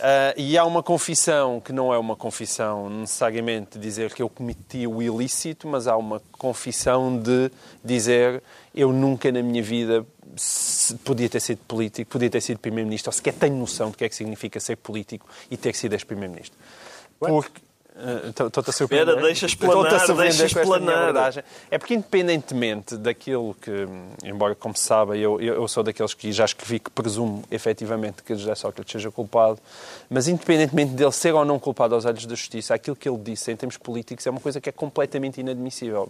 Uh, 0.00 0.32
e 0.34 0.56
há 0.56 0.64
uma 0.64 0.82
confissão 0.82 1.60
que 1.60 1.74
não 1.74 1.92
é 1.92 1.98
uma 1.98 2.16
confissão 2.16 2.88
necessariamente 2.88 3.78
de 3.78 3.80
dizer 3.80 4.14
que 4.14 4.22
eu 4.22 4.30
cometi 4.30 4.86
o 4.86 5.02
ilícito, 5.02 5.68
mas 5.68 5.86
há 5.86 5.94
uma 5.94 6.22
confissão 6.32 7.18
de 7.18 7.50
dizer 7.84 8.42
eu 8.74 8.92
nunca 8.92 9.30
na 9.30 9.42
minha 9.42 9.62
vida 9.62 10.06
podia 11.04 11.28
ter 11.28 11.40
sido 11.40 11.58
político, 11.68 12.10
podia 12.10 12.30
ter 12.30 12.40
sido 12.40 12.58
primeiro-ministro, 12.58 13.10
ou 13.10 13.12
sequer 13.12 13.34
tenho 13.34 13.56
noção 13.56 13.90
do 13.90 13.96
que 13.98 14.04
é 14.04 14.08
que 14.08 14.14
significa 14.14 14.58
ser 14.58 14.76
político 14.76 15.26
e 15.50 15.56
ter 15.56 15.74
sido 15.74 15.92
ex-primeiro-ministro. 15.92 16.56
Porque 17.18 17.60
Estou-te 18.28 18.70
a 18.70 18.72
surpreender. 18.72 19.08
Espera, 19.08 19.26
deixa 19.26 19.46
explanar, 19.46 20.12
deixa 20.16 20.46
explanar. 20.46 21.44
É 21.70 21.78
porque, 21.78 21.94
independentemente 21.94 22.96
daquilo 22.96 23.54
que, 23.60 23.86
embora, 24.24 24.54
como 24.54 24.76
se 24.76 24.84
sabe, 24.84 25.18
eu, 25.18 25.40
eu 25.40 25.66
sou 25.68 25.82
daqueles 25.82 26.14
que 26.14 26.32
já 26.32 26.44
escrevi 26.44 26.78
que 26.78 26.90
presumo 26.90 27.42
efetivamente 27.50 28.22
que 28.22 28.34
José 28.34 28.54
Sócrates 28.54 28.92
seja 28.92 29.10
culpado, 29.10 29.58
mas 30.08 30.28
independentemente 30.28 30.92
dele 30.92 31.12
ser 31.12 31.34
ou 31.34 31.44
não 31.44 31.58
culpado 31.58 31.94
aos 31.94 32.04
olhos 32.04 32.24
da 32.26 32.34
justiça, 32.34 32.74
aquilo 32.74 32.96
que 32.96 33.08
ele 33.08 33.18
disse 33.18 33.50
em 33.52 33.56
termos 33.56 33.76
políticos 33.76 34.26
é 34.26 34.30
uma 34.30 34.40
coisa 34.40 34.60
que 34.60 34.68
é 34.68 34.72
completamente 34.72 35.40
inadmissível. 35.40 36.08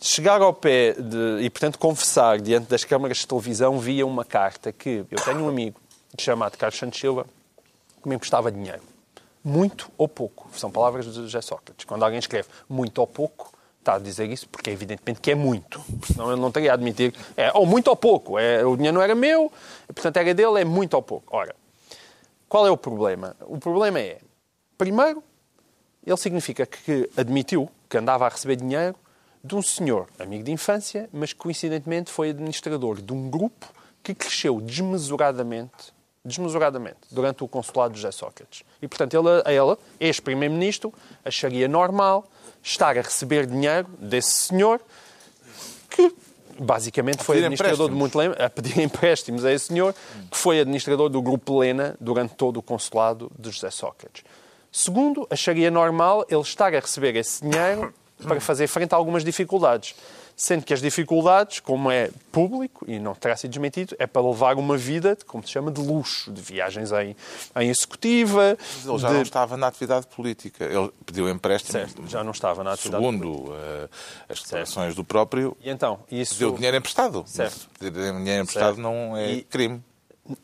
Chegar 0.00 0.40
ao 0.40 0.54
pé 0.54 0.92
de, 0.92 1.42
e, 1.42 1.50
portanto, 1.50 1.78
confessar 1.78 2.40
diante 2.40 2.68
das 2.68 2.84
câmaras 2.84 3.18
de 3.18 3.26
televisão 3.26 3.78
via 3.80 4.06
uma 4.06 4.24
carta 4.24 4.72
que 4.72 5.04
eu 5.10 5.20
tenho 5.24 5.40
um 5.40 5.48
amigo 5.48 5.80
chamado 6.18 6.56
Carlos 6.56 6.78
Santos 6.78 7.00
Silva 7.00 7.26
que 8.00 8.08
me 8.08 8.14
emprestava 8.14 8.50
dinheiro 8.52 8.82
muito 9.42 9.90
ou 9.96 10.08
pouco. 10.08 10.48
São 10.52 10.70
palavras 10.70 11.06
de 11.06 11.12
José 11.12 11.40
Sócrates. 11.40 11.84
Quando 11.84 12.04
alguém 12.04 12.18
escreve 12.18 12.48
muito 12.68 12.98
ou 12.98 13.06
pouco, 13.06 13.52
está 13.78 13.94
a 13.94 13.98
dizer 13.98 14.30
isso 14.30 14.48
porque 14.48 14.70
evidentemente 14.70 15.20
que 15.20 15.30
é 15.30 15.34
muito. 15.34 15.82
Senão 16.04 16.30
ele 16.32 16.40
não 16.40 16.50
teria 16.50 16.72
a 16.72 16.74
admitir. 16.74 17.14
É 17.36 17.50
ou 17.54 17.64
muito 17.64 17.88
ou 17.88 17.96
pouco. 17.96 18.38
É, 18.38 18.64
o 18.64 18.76
dinheiro 18.76 18.94
não 18.94 19.02
era 19.02 19.14
meu, 19.14 19.50
portanto 19.86 20.16
era 20.16 20.34
dele, 20.34 20.60
é 20.60 20.64
muito 20.64 20.94
ou 20.94 21.02
pouco. 21.02 21.36
Ora, 21.36 21.54
qual 22.48 22.66
é 22.66 22.70
o 22.70 22.76
problema? 22.76 23.36
O 23.42 23.58
problema 23.58 23.98
é, 23.98 24.18
primeiro, 24.76 25.22
ele 26.06 26.16
significa 26.16 26.66
que 26.66 27.08
admitiu 27.16 27.70
que 27.88 27.98
andava 27.98 28.26
a 28.26 28.28
receber 28.28 28.56
dinheiro 28.56 28.96
de 29.42 29.54
um 29.54 29.62
senhor, 29.62 30.08
amigo 30.18 30.44
de 30.44 30.52
infância, 30.52 31.08
mas 31.12 31.32
coincidentemente 31.32 32.10
foi 32.10 32.30
administrador 32.30 33.00
de 33.00 33.12
um 33.12 33.30
grupo 33.30 33.66
que 34.02 34.14
cresceu 34.14 34.60
desmesuradamente 34.60 35.92
desmesuradamente 36.28 36.98
durante 37.10 37.42
o 37.42 37.48
consulado 37.48 37.94
de 37.94 38.00
José 38.00 38.12
Sócrates. 38.12 38.62
E, 38.80 38.86
portanto, 38.86 39.14
ele, 39.14 39.28
ele 39.46 39.76
ex-primeiro-ministro, 39.98 40.92
acharia 41.24 41.66
normal 41.66 42.26
estar 42.62 42.96
a 42.96 43.02
receber 43.02 43.46
dinheiro 43.46 43.88
desse 43.98 44.30
senhor 44.30 44.80
que 45.90 46.14
basicamente 46.60 47.22
foi 47.22 47.38
administrador 47.38 47.88
de 47.88 47.94
muito 47.94 48.18
a 48.20 48.50
pedir 48.50 48.78
empréstimos 48.82 49.44
a 49.44 49.52
esse 49.52 49.66
senhor, 49.66 49.94
que 50.30 50.36
foi 50.36 50.60
administrador 50.60 51.08
do 51.08 51.22
Grupo 51.22 51.58
Lena 51.58 51.96
durante 52.00 52.34
todo 52.34 52.58
o 52.58 52.62
consulado 52.62 53.30
de 53.38 53.50
José 53.50 53.70
Sócrates. 53.70 54.24
Segundo, 54.70 55.26
acharia 55.30 55.70
normal 55.70 56.26
ele 56.28 56.40
estar 56.40 56.74
a 56.74 56.80
receber 56.80 57.16
esse 57.16 57.42
dinheiro 57.42 57.92
para 58.22 58.40
fazer 58.40 58.66
frente 58.66 58.92
a 58.92 58.96
algumas 58.96 59.24
dificuldades. 59.24 59.94
Sendo 60.40 60.64
que 60.64 60.72
as 60.72 60.80
dificuldades, 60.80 61.58
como 61.58 61.90
é 61.90 62.10
público, 62.30 62.84
e 62.88 63.00
não 63.00 63.12
terá 63.12 63.36
sido 63.36 63.50
desmentido, 63.50 63.96
é 63.98 64.06
para 64.06 64.22
levar 64.22 64.56
uma 64.56 64.76
vida, 64.76 65.18
como 65.26 65.44
se 65.44 65.50
chama, 65.50 65.68
de 65.68 65.80
luxo, 65.80 66.30
de 66.30 66.40
viagens 66.40 66.92
em, 66.92 67.16
em 67.56 67.68
executiva. 67.68 68.56
Mas 68.56 68.86
ele 68.86 68.98
já 68.98 69.08
de... 69.08 69.14
não 69.14 69.22
estava 69.22 69.56
na 69.56 69.66
atividade 69.66 70.06
política. 70.06 70.64
Ele 70.64 70.92
pediu 71.04 71.28
empréstimo. 71.28 71.72
Certo, 71.72 72.06
já 72.06 72.22
não 72.22 72.30
estava 72.30 72.62
na 72.62 72.74
atividade 72.74 73.02
Segundo 73.02 73.50
uh, 73.50 73.90
as 74.28 74.40
declarações 74.40 74.94
do 74.94 75.02
próprio, 75.02 75.56
E 75.60 75.70
então, 75.70 75.98
isso... 76.08 76.38
deu 76.38 76.52
dinheiro 76.52 76.76
emprestado. 76.76 77.24
Certo. 77.26 77.68
Pedir 77.76 78.12
dinheiro 78.12 78.42
emprestado 78.44 78.76
Certo. 78.76 78.80
não 78.80 79.16
é 79.16 79.32
E- 79.32 79.42
crime. 79.42 79.82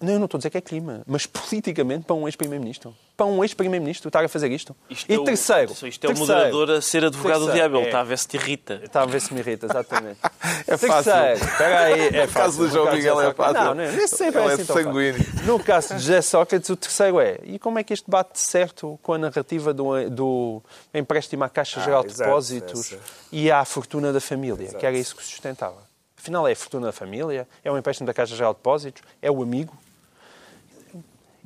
Não, 0.01 0.13
eu 0.15 0.19
não 0.19 0.25
estou 0.25 0.39
a 0.39 0.41
dizer 0.41 0.51
que 0.51 0.59
é 0.59 0.61
crime, 0.61 1.03
mas 1.07 1.27
politicamente 1.27 2.05
para 2.07 2.17
um 2.17 2.27
ex-primeiro-ministro. 2.27 2.95
Para 3.17 3.27
um 3.27 3.45
ex-primeiro-ministro 3.45 4.09
estar 4.09 4.25
a 4.25 4.29
fazer 4.29 4.51
isto. 4.51 4.75
Isto 4.89 5.11
e 5.13 5.15
é 5.15 5.19
o- 5.19 5.25
terceiro. 5.25 5.73
Isto 5.73 5.85
é 5.85 5.89
o 5.89 5.91
terceiro, 6.15 6.19
moderador 6.19 6.71
a 6.71 6.81
ser 6.81 7.05
advogado 7.05 7.41
do 7.41 7.47
Terceiro, 7.47 7.69
diabo. 7.71 7.77
Ele 7.77 7.85
é. 7.85 7.89
está 7.89 8.01
a 8.01 8.05
ver 8.05 8.19
se 8.19 8.29
te 8.29 8.37
irrita. 8.37 8.81
Está 8.83 9.03
a 9.03 9.07
ver 9.07 9.21
se 9.21 9.35
me 9.35 9.41
irrita, 9.41 9.67
exatamente. 9.67 10.19
É 10.67 10.77
fácil. 10.79 11.13
Terceiro, 11.13 11.45
espera 11.45 11.79
aí, 11.81 12.01
é 12.09 12.27
No 12.27 12.33
caso 12.33 12.33
fácil. 12.33 12.59
do 12.65 12.69
João 12.71 12.85
caso 12.87 12.97
Miguel 12.97 13.21
é 13.21 13.35
fácil. 13.35 13.55
Não, 13.55 13.75
não, 13.75 13.75
nem 13.75 14.09
sempre 14.09 14.41
Ele 14.41 14.49
é 14.49 14.51
é 14.51 14.55
assim 14.55 14.65
sanguíneo. 14.65 15.27
No 15.45 15.59
caso 15.63 15.89
de 15.95 16.01
José 16.01 16.23
Sócrates, 16.23 16.71
o 16.71 16.77
terceiro 16.77 17.21
é, 17.21 17.39
e 17.45 17.59
como 17.59 17.79
é 17.79 17.85
que 17.85 17.93
isto 17.93 18.11
bate 18.11 18.39
certo 18.41 18.99
com 19.03 19.13
a 19.13 19.19
narrativa 19.19 19.75
do, 19.75 20.09
do 20.11 20.63
empréstimo 20.95 21.45
à 21.45 21.49
Caixa 21.51 21.81
Geral 21.83 22.03
de 22.03 22.09
exato, 22.11 22.25
Depósitos 22.31 22.93
essa. 22.93 23.01
e 23.31 23.51
à 23.51 23.65
fortuna 23.65 24.13
da 24.13 24.21
família, 24.21 24.69
que 24.69 24.87
era 24.87 24.97
isso 24.97 25.15
que 25.15 25.23
sustentava. 25.23 25.77
Afinal, 26.25 26.49
é 26.49 26.53
a 26.53 26.57
fortuna 26.57 26.87
da 26.87 26.93
família? 26.93 27.47
É 27.63 27.71
o 27.71 27.77
empréstimo 27.77 28.07
da 28.07 28.15
Caixa 28.15 28.35
Geral 28.35 28.55
de 28.55 28.59
Depósitos? 28.59 29.03
É 29.21 29.31
o 29.31 29.43
amigo? 29.43 29.77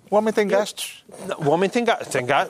O 0.09 0.15
homem 0.15 0.33
tem 0.33 0.47
gastos. 0.47 1.05
Não, 1.27 1.37
O 1.41 1.51
homem 1.51 1.69
tem, 1.69 1.85
ga- 1.85 1.97
tem, 1.97 2.25
ga- 2.25 2.49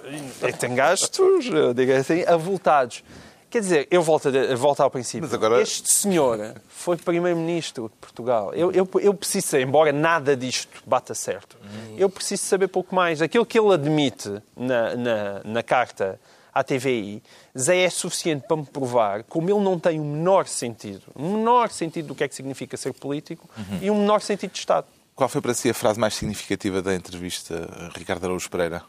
tem 0.60 0.74
gastos, 0.74 1.46
eu 1.46 1.72
digo 1.72 1.90
assim, 1.92 2.22
avultados. 2.26 3.02
Quer 3.48 3.60
dizer, 3.60 3.88
eu 3.90 4.02
volto, 4.02 4.28
a- 4.28 4.54
volto 4.56 4.80
ao 4.82 4.90
princípio. 4.90 5.22
Mas 5.22 5.32
agora- 5.32 5.58
Este 5.62 5.90
senhor 5.90 6.54
foi 6.68 6.98
Primeiro-Ministro 6.98 7.84
de 7.88 7.96
Portugal. 7.96 8.52
Eu, 8.54 8.70
eu, 8.72 8.86
eu 9.00 9.14
preciso 9.14 9.46
saber, 9.48 9.62
embora 9.64 9.90
nada 9.90 10.36
disto 10.36 10.68
bata 10.86 11.14
certo, 11.14 11.56
eu 11.96 12.10
preciso 12.10 12.42
saber 12.44 12.68
pouco 12.68 12.94
mais. 12.94 13.22
Aquilo 13.22 13.46
que 13.46 13.58
ele 13.58 13.72
admite 13.72 14.40
na, 14.54 14.94
na, 14.94 15.40
na 15.44 15.62
carta 15.62 16.20
à 16.58 16.64
TVI 16.64 17.22
já 17.54 17.74
é 17.74 17.88
suficiente 17.90 18.46
para 18.46 18.56
me 18.56 18.64
provar 18.66 19.22
como 19.24 19.48
ele 19.50 19.60
não 19.60 19.78
tem 19.78 20.00
o 20.00 20.04
menor 20.04 20.46
sentido, 20.46 21.02
o 21.14 21.22
menor 21.22 21.70
sentido 21.70 22.08
do 22.08 22.14
que 22.14 22.24
é 22.24 22.28
que 22.28 22.34
significa 22.34 22.76
ser 22.76 22.92
político 22.92 23.48
e 23.80 23.90
o 23.90 23.94
menor 23.94 24.20
sentido 24.20 24.52
de 24.52 24.58
Estado. 24.58 24.86
Qual 25.14 25.28
foi 25.28 25.40
para 25.40 25.52
si 25.54 25.68
a 25.70 25.74
frase 25.74 25.98
mais 25.98 26.14
significativa 26.14 26.80
da 26.80 26.94
entrevista 26.94 27.90
Ricardo 27.96 28.24
Araújo 28.24 28.48
Pereira? 28.50 28.82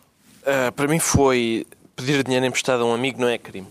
Ah, 0.46 0.72
para 0.72 0.88
mim 0.88 1.00
foi 1.00 1.66
pedir 1.96 2.24
dinheiro 2.24 2.46
emprestado 2.46 2.84
a 2.84 2.86
um 2.86 2.94
amigo 2.94 3.20
não 3.20 3.28
é 3.28 3.38
crime. 3.38 3.68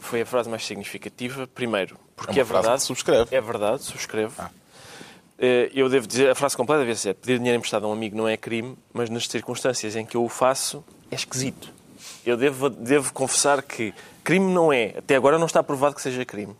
Foi 0.00 0.20
a 0.22 0.26
frase 0.26 0.48
mais 0.50 0.64
significativa. 0.66 1.46
Primeiro, 1.46 1.96
porque 2.16 2.38
É 2.38 2.42
é, 2.42 2.44
verdade. 2.44 2.76
que 2.80 2.86
subscreve. 2.86 3.34
É 3.34 3.40
verdade, 3.40 3.82
subscrevo. 3.82 4.34
Eh, 5.38 5.70
Eu 5.74 5.88
devo 5.88 6.06
dizer, 6.06 6.30
a 6.30 6.34
frase 6.34 6.56
completa 6.56 6.80
deve 6.84 6.94
ser 6.96 7.14
pedir 7.14 7.38
dinheiro 7.38 7.56
emprestado 7.58 7.86
a 7.86 7.88
um 7.88 7.92
amigo 7.92 8.16
não 8.16 8.28
é 8.28 8.36
crime, 8.36 8.76
mas 8.92 9.08
nas 9.10 9.26
circunstâncias 9.26 9.96
em 9.96 10.04
que 10.04 10.16
eu 10.16 10.24
o 10.24 10.28
faço 10.28 10.84
é 11.10 11.14
esquisito. 11.14 11.72
Eu 12.24 12.36
devo, 12.36 12.70
devo 12.70 13.12
confessar 13.12 13.62
que 13.62 13.92
crime 14.22 14.52
não 14.52 14.72
é. 14.72 14.94
Até 14.98 15.16
agora 15.16 15.38
não 15.38 15.46
está 15.46 15.62
provado 15.62 15.94
que 15.94 16.02
seja 16.02 16.24
crime. 16.24 16.54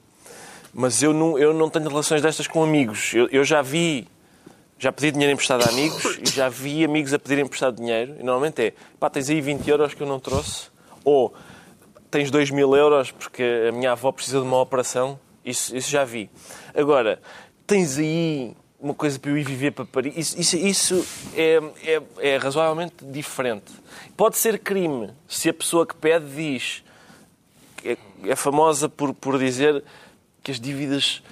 Mas 0.72 1.02
eu 1.02 1.12
não, 1.12 1.38
eu 1.38 1.54
não 1.54 1.70
tenho 1.70 1.88
relações 1.88 2.20
destas 2.20 2.46
com 2.46 2.62
amigos. 2.62 3.14
Eu, 3.14 3.28
eu 3.30 3.44
já 3.44 3.62
vi, 3.62 4.08
já 4.78 4.90
pedi 4.90 5.12
dinheiro 5.12 5.32
emprestado 5.32 5.64
a 5.64 5.68
amigos 5.68 6.18
e 6.20 6.28
já 6.28 6.48
vi 6.48 6.84
amigos 6.84 7.14
a 7.14 7.18
pedir 7.18 7.38
emprestado 7.38 7.76
dinheiro. 7.76 8.16
E 8.18 8.22
normalmente 8.22 8.60
é, 8.60 8.74
pá, 8.98 9.08
tens 9.08 9.30
aí 9.30 9.40
20 9.40 9.68
euros 9.68 9.94
que 9.94 10.02
eu 10.02 10.06
não 10.06 10.18
trouxe. 10.18 10.68
Ou 11.04 11.32
tens 12.10 12.30
2 12.30 12.50
mil 12.50 12.74
euros 12.74 13.10
porque 13.10 13.42
a 13.68 13.72
minha 13.72 13.92
avó 13.92 14.10
precisa 14.12 14.40
de 14.40 14.44
uma 14.44 14.60
operação. 14.60 15.18
Isso, 15.44 15.76
isso 15.76 15.90
já 15.90 16.04
vi. 16.04 16.30
Agora, 16.74 17.20
tens 17.66 17.98
aí 17.98 18.56
uma 18.84 18.94
coisa 18.94 19.18
para 19.18 19.30
eu 19.30 19.38
ir 19.38 19.44
viver 19.44 19.70
para 19.70 19.86
Paris. 19.86 20.14
Isso, 20.14 20.38
isso, 20.38 20.56
isso 20.58 21.06
é, 21.34 21.58
é, 21.82 22.02
é 22.18 22.36
razoavelmente 22.36 22.96
diferente. 23.02 23.72
Pode 24.14 24.36
ser 24.36 24.58
crime 24.58 25.10
se 25.26 25.48
a 25.48 25.54
pessoa 25.54 25.86
que 25.86 25.94
pede 25.94 26.26
diz 26.26 26.84
é, 27.82 27.96
é 28.24 28.36
famosa 28.36 28.86
por, 28.86 29.14
por 29.14 29.38
dizer 29.38 29.82
que 30.42 30.50
as 30.50 30.60
dívidas 30.60 31.22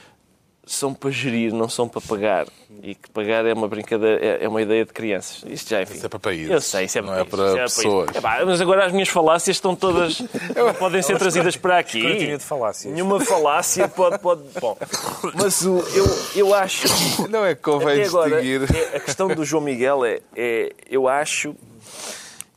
são 0.65 0.95
para 0.95 1.11
gerir, 1.11 1.53
não 1.53 1.69
são 1.69 1.89
para 1.89 2.01
pagar. 2.01 2.47
E 2.83 2.95
que 2.95 3.11
pagar 3.11 3.45
é 3.47 3.53
uma 3.53 3.69
brincadeira, 3.69 4.25
é, 4.25 4.45
é 4.45 4.49
uma 4.49 4.63
ideia 4.63 4.85
de 4.85 4.93
crianças. 4.93 5.43
Isto 5.47 5.71
já, 5.71 5.83
enfim. 5.83 5.95
Isso 5.95 6.07
é 6.07 6.09
para 6.09 6.19
países, 6.19 6.51
Eu 6.51 6.61
sei, 6.61 6.85
isso 6.87 6.99
é 6.99 7.03
não 7.03 7.13
é 7.15 7.25
países, 7.25 7.31
para 7.31 7.65
isso 7.67 7.77
pessoas. 7.77 8.09
É 8.15 8.21
pá, 8.21 8.43
mas 8.45 8.61
agora 8.61 8.87
as 8.87 8.93
minhas 8.93 9.09
falácias 9.09 9.57
estão 9.57 9.75
todas. 9.77 10.21
não 10.55 10.75
podem 10.75 11.03
ser 11.03 11.19
trazidas 11.19 11.57
para 11.57 11.79
aqui. 11.79 12.37
de 12.37 12.39
falácias. 12.39 12.93
Nenhuma 12.93 13.21
falácia 13.21 13.89
pode. 13.89 14.19
pode 14.19 14.43
bom, 14.61 14.77
mas 15.35 15.63
o, 15.63 15.79
eu, 15.95 16.07
eu 16.35 16.55
acho. 16.55 16.87
Não 17.29 17.45
é 17.45 17.55
que 17.55 17.63
convém 17.63 18.01
Até 18.01 18.09
agora, 18.09 18.43
distinguir. 18.43 18.77
é- 18.93 18.97
a 18.97 19.01
questão 19.01 19.29
do 19.29 19.45
João 19.45 19.63
Miguel 19.63 20.05
é, 20.05 20.21
é 20.37 20.73
eu 20.91 21.07
acho 21.09 21.55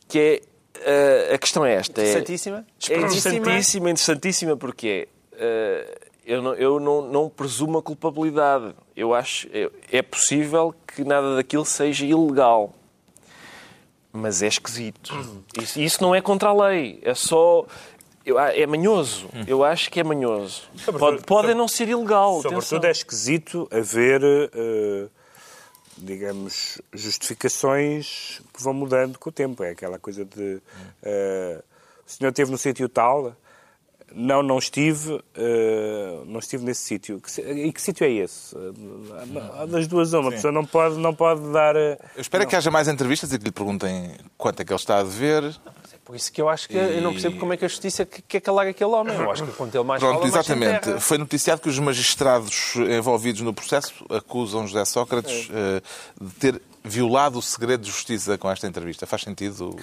que 0.07 0.19
é. 0.19 0.41
eh, 0.81 1.33
a 1.35 1.37
questão 1.37 1.65
é 1.65 1.73
esta. 1.75 2.01
É, 2.01 2.03
Interessantíssima. 2.03 2.65
é 2.89 2.97
interessantíssima, 2.97 3.89
interessantíssima 3.89 4.57
porque 4.57 5.07
eh, 5.37 5.97
eu, 6.25 6.41
não, 6.41 6.53
eu 6.55 6.79
não, 6.79 7.01
não 7.03 7.29
presumo 7.29 7.77
a 7.77 7.81
culpabilidade. 7.83 8.73
Eu 8.95 9.13
acho 9.13 9.47
é, 9.53 9.69
é 9.91 10.01
possível 10.01 10.73
que 10.87 11.03
nada 11.03 11.35
daquilo 11.35 11.65
seja 11.65 12.05
ilegal. 12.05 12.73
Mas 14.11 14.41
é 14.41 14.47
esquisito. 14.47 15.13
Isso, 15.61 15.79
isso 15.79 16.01
não 16.01 16.15
é 16.15 16.21
contra 16.21 16.49
a 16.49 16.67
lei. 16.67 16.99
É 17.03 17.13
só. 17.13 17.65
eu- 18.25 18.39
é 18.39 18.65
manhoso. 18.65 19.27
Eu 19.45 19.63
acho 19.63 19.91
que 19.91 19.99
é 19.99 20.03
manhoso. 20.03 20.63
Pode, 20.97 21.21
pode 21.23 21.53
não 21.53 21.67
ser 21.67 21.89
ilegal. 21.89 22.39
atenção. 22.39 22.51
Sobretudo 22.61 22.85
é 22.85 22.91
esquisito 22.91 23.67
haver, 23.71 24.21
eh, 24.23 25.07
digamos, 25.97 26.81
justificações 26.93 28.41
que 28.53 28.63
vão 28.63 28.73
mudando 28.73 29.19
com 29.19 29.29
o 29.29 29.33
tempo. 29.33 29.63
É 29.63 29.71
aquela 29.71 29.99
coisa 29.99 30.23
de 30.23 30.61
eh, 31.03 31.61
o 32.07 32.09
senhor 32.09 32.29
esteve 32.29 32.51
no 32.51 32.57
sítio 32.57 32.87
tal, 32.87 33.35
não, 34.15 34.41
não 34.41 34.57
estive, 34.57 35.21
eh, 35.35 36.19
não 36.25 36.39
estive 36.39 36.63
nesse 36.63 36.81
sítio. 36.83 37.19
Que 37.21 37.41
E 37.41 37.71
que 37.73 37.81
sítio 37.81 38.05
é 38.05 38.11
esse? 38.11 38.55
Eh, 38.55 39.65
Das 39.67 39.87
duas 39.87 40.13
uma, 40.13 40.29
a 40.29 40.31
pessoa 40.31 40.51
não 40.53 40.65
pode, 40.65 40.95
não 40.97 41.13
pode 41.13 41.41
dar... 41.51 41.75
eh, 41.75 41.97
Eu 42.15 42.21
espero 42.21 42.43
é 42.43 42.45
que 42.47 42.55
haja 42.55 42.71
mais 42.71 42.87
entrevistas 42.87 43.31
e 43.33 43.37
que 43.37 43.45
lhe 43.45 43.51
perguntem 43.51 44.11
quanto 44.37 44.61
é 44.61 44.65
que 44.65 44.71
ele 44.71 44.79
está 44.79 44.97
a 44.99 45.03
dever. 45.03 45.43
É 45.93 45.97
por 46.05 46.15
isso 46.15 46.31
que 46.31 46.41
eu 46.41 46.47
acho 46.47 46.69
que 46.69 46.77
eu 46.77 47.01
não 47.01 47.11
percebo 47.11 47.37
como 47.39 47.51
é 47.53 47.57
que 47.57 47.65
a 47.65 47.67
justiça 47.67 48.05
que- 48.05 48.21
quer 48.21 48.39
calar 48.39 48.67
aquele 48.67 48.91
homem. 48.91 49.15
Eu 49.15 49.31
acho 49.31 49.43
que 49.45 49.51
quanto 49.53 49.75
ele 49.75 49.83
mais 49.83 49.99
Pronto, 50.01 50.19
fala, 50.19 50.31
mais 50.31 50.45
se 50.45 50.51
exatamente. 50.51 50.77
enterra. 50.87 50.99
Foi 51.01 51.17
noticiado 51.17 51.61
que 51.61 51.69
os 51.69 51.79
magistrados 51.79 52.73
envolvidos 52.75 53.41
no 53.41 53.53
processo 53.53 53.93
acusam 54.09 54.67
José 54.67 54.85
Sócrates 54.85 55.49
eh, 55.51 55.81
de 56.21 56.31
ter 56.35 56.61
violado 56.83 57.39
o 57.39 57.41
segredo 57.41 57.81
de 57.81 57.89
justiça 57.89 58.37
com 58.37 58.49
esta 58.51 58.67
entrevista. 58.67 59.05
Faz 59.07 59.23
sentido? 59.23 59.75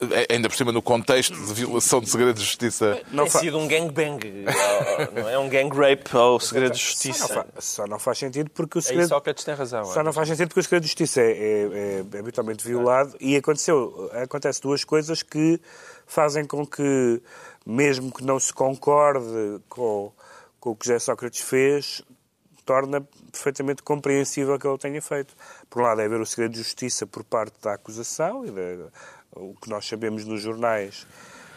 Eh, 0.00 0.26
Ainda 0.34 0.48
por 0.48 0.54
cima, 0.56 0.70
no 0.70 0.80
contexto 0.80 1.34
de 1.34 1.52
violação 1.54 2.00
de 2.00 2.08
segredo 2.08 2.34
de 2.34 2.44
justiça. 2.44 3.00
Não 3.10 3.24
tem 3.26 3.40
sido 3.40 3.58
um 3.58 3.66
gangbang, 3.66 4.44
não 5.12 5.28
é 5.28 5.36
um 5.38 5.48
gang 5.48 5.68
rape 5.76 6.16
ao 6.16 6.38
segredo 6.38 6.72
de 6.74 6.78
Só 6.78 6.84
não, 6.84 6.90
justiça. 6.92 7.28
fa- 7.28 7.46
só 7.58 7.86
não 7.86 7.98
faz 7.98 8.18
sentido 8.18 8.48
porque 8.50 8.78
o 8.78 8.80
Aí 8.80 8.84
segredo... 8.84 9.08
Sócrates 9.08 9.42
tem 9.44 9.54
razão. 9.54 9.84
Só 9.86 10.00
é. 10.00 10.02
não 10.04 10.12
faz 10.12 10.28
sentido 10.28 10.48
porque 10.48 10.60
o 10.60 10.62
segredo 10.62 10.82
de 10.82 10.88
justiça 10.88 11.20
é, 11.20 11.32
é, 11.32 12.04
é 12.14 12.18
habitualmente 12.20 12.64
violado 12.64 13.16
e 13.20 13.36
aconteceu, 13.36 14.08
acontece 14.22 14.60
duas 14.62 14.84
coisas 14.84 15.22
que 15.22 15.60
fazem 16.06 16.44
com 16.44 16.64
que, 16.64 17.20
mesmo 17.66 18.12
que 18.12 18.22
não 18.24 18.38
se 18.38 18.52
concorde 18.52 19.60
com, 19.68 20.12
com 20.60 20.70
o 20.70 20.76
que 20.76 20.86
José 20.86 21.00
Sócrates 21.00 21.40
fez, 21.40 22.02
torna 22.64 23.00
perfeitamente 23.32 23.82
compreensível 23.82 24.58
que 24.58 24.66
ele 24.66 24.78
tenha 24.78 25.02
feito. 25.02 25.34
Por 25.68 25.82
um 25.82 25.84
lado, 25.86 26.00
é 26.02 26.04
haver 26.04 26.20
o 26.20 26.26
segredo 26.26 26.52
de 26.52 26.58
justiça 26.58 27.06
por 27.06 27.24
parte 27.24 27.54
da 27.62 27.74
acusação 27.74 28.44
e 28.46 28.50
da- 28.50 28.86
o 29.38 29.54
que 29.60 29.68
nós 29.70 29.86
sabemos 29.86 30.24
nos 30.24 30.40
jornais 30.42 31.06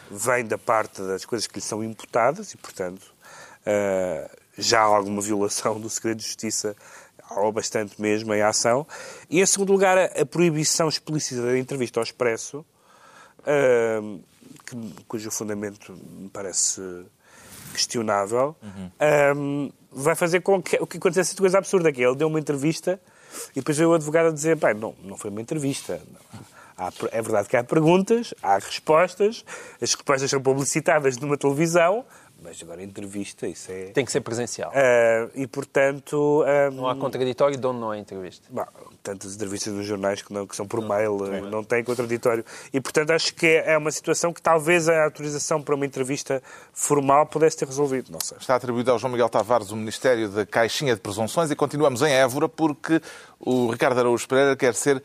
vem 0.10 0.46
da 0.46 0.58
parte 0.58 1.02
das 1.02 1.26
coisas 1.26 1.48
que 1.48 1.56
lhe 1.56 1.62
são 1.62 1.84
imputadas 1.84 2.54
e, 2.54 2.58
portanto, 2.58 3.14
ah, 3.66 4.30
já 4.58 4.80
há 4.82 4.84
alguma 4.84 5.22
violação 5.22 5.80
do 5.80 5.90
segredo 5.90 6.18
de 6.18 6.26
justiça, 6.26 6.76
ou 7.38 7.52
bastante 7.52 8.00
mesmo, 8.02 8.34
em 8.34 8.42
ação. 8.42 8.86
E, 9.30 9.40
em 9.42 9.46
segundo 9.46 9.72
lugar, 9.72 9.98
a, 9.98 10.26
proibição 10.26 10.90
explícita 10.90 11.42
da 11.42 11.58
entrevista 11.58 12.00
ao 12.00 12.04
Expresso, 12.04 12.66
que- 14.66 15.04
cujo 15.08 15.32
fundamento 15.32 15.94
me 15.94 16.30
parece 16.30 16.82
questionável, 17.74 18.56
ah, 19.00 19.34
vai 19.92 20.16
fazer 20.16 20.42
com 20.42 20.62
que 20.62 20.76
o 20.82 20.86
que 20.88 20.98
aconteça 20.98 21.36
coisa 21.36 21.58
absurda, 21.58 21.92
que 21.92 22.02
é 22.04 22.08
ele 22.08 22.16
deu 22.16 22.28
uma 22.28 22.40
entrevista 22.40 23.00
e 23.52 23.56
depois 23.56 23.78
veio 23.78 23.90
o 23.92 23.94
advogado 23.94 24.28
a 24.28 24.32
dizer, 24.32 24.56
bem, 24.58 24.74
não, 24.74 24.94
não 25.04 25.18
foi 25.18 25.30
uma 25.30 25.42
entrevista. 25.42 26.02
Há- 26.34 26.61
é 27.12 27.22
verdade 27.22 27.48
que 27.48 27.58
há 27.58 27.64
perguntas, 27.64 28.34
há 28.42 28.56
respostas, 28.56 29.44
as 29.82 29.94
respostas 29.94 30.30
são 30.30 30.42
publicitadas 30.42 31.18
numa 31.18 31.38
televisão, 31.38 32.06
Mas 32.44 32.60
agora 32.64 32.82
entrevista, 32.82 33.48
isso 33.48 33.72
é... 33.72 33.92
Tem 33.92 34.04
que 34.04 34.12
ser 34.12 34.22
presencial. 34.22 34.72
Ah, 34.74 35.30
e, 35.36 35.46
portanto... 35.46 36.44
ah, 36.48 36.72
Não 36.72 36.88
há 36.90 36.96
contraditório 36.96 37.56
de 37.56 37.68
onde 37.68 37.80
não 37.80 37.92
há 37.92 38.00
entrevista. 38.00 38.48
Bom, 38.50 38.66
tantas 39.04 39.36
entrevistas 39.36 39.72
nos 39.72 39.86
jornais 39.86 40.24
que, 40.24 40.34
não, 40.34 40.48
que 40.48 40.56
são 40.56 40.66
por 40.66 40.82
mail, 40.82 41.20
eh, 41.32 41.42
não 41.42 41.64
tem 41.64 41.84
contraditório. 41.84 42.44
E, 42.74 42.82
portanto, 42.82 43.12
acho 43.12 43.36
que 43.36 43.46
é 43.46 43.74
é 43.74 43.78
uma 43.78 43.92
situação 43.92 44.34
que 44.34 44.42
talvez 44.42 44.90
a 44.90 45.04
autorização 45.04 45.62
para 45.62 45.76
uma 45.76 45.86
entrevista 45.86 46.42
formal 46.74 47.28
pudesse 47.28 47.58
ter 47.58 47.68
resolvido. 47.68 48.12
Não 48.12 48.20
sei. 48.20 48.38
Está 48.40 48.56
atribuído 48.56 48.90
ao 48.90 48.98
João 48.98 49.12
Miguel 49.12 49.30
Tavares 49.30 49.70
o 49.70 49.76
Ministério 49.76 50.28
da 50.28 50.44
Caixinha 50.44 50.96
de 50.96 51.02
Presunções 51.02 51.52
e 51.52 51.56
continuamos 51.56 52.02
em 52.02 52.12
Évora 52.12 52.50
porque 52.50 53.00
o 53.40 53.70
Ricardo 53.70 54.00
Araújo 54.00 54.28
Pereira 54.28 54.56
quer 54.56 54.74
ser 54.74 55.04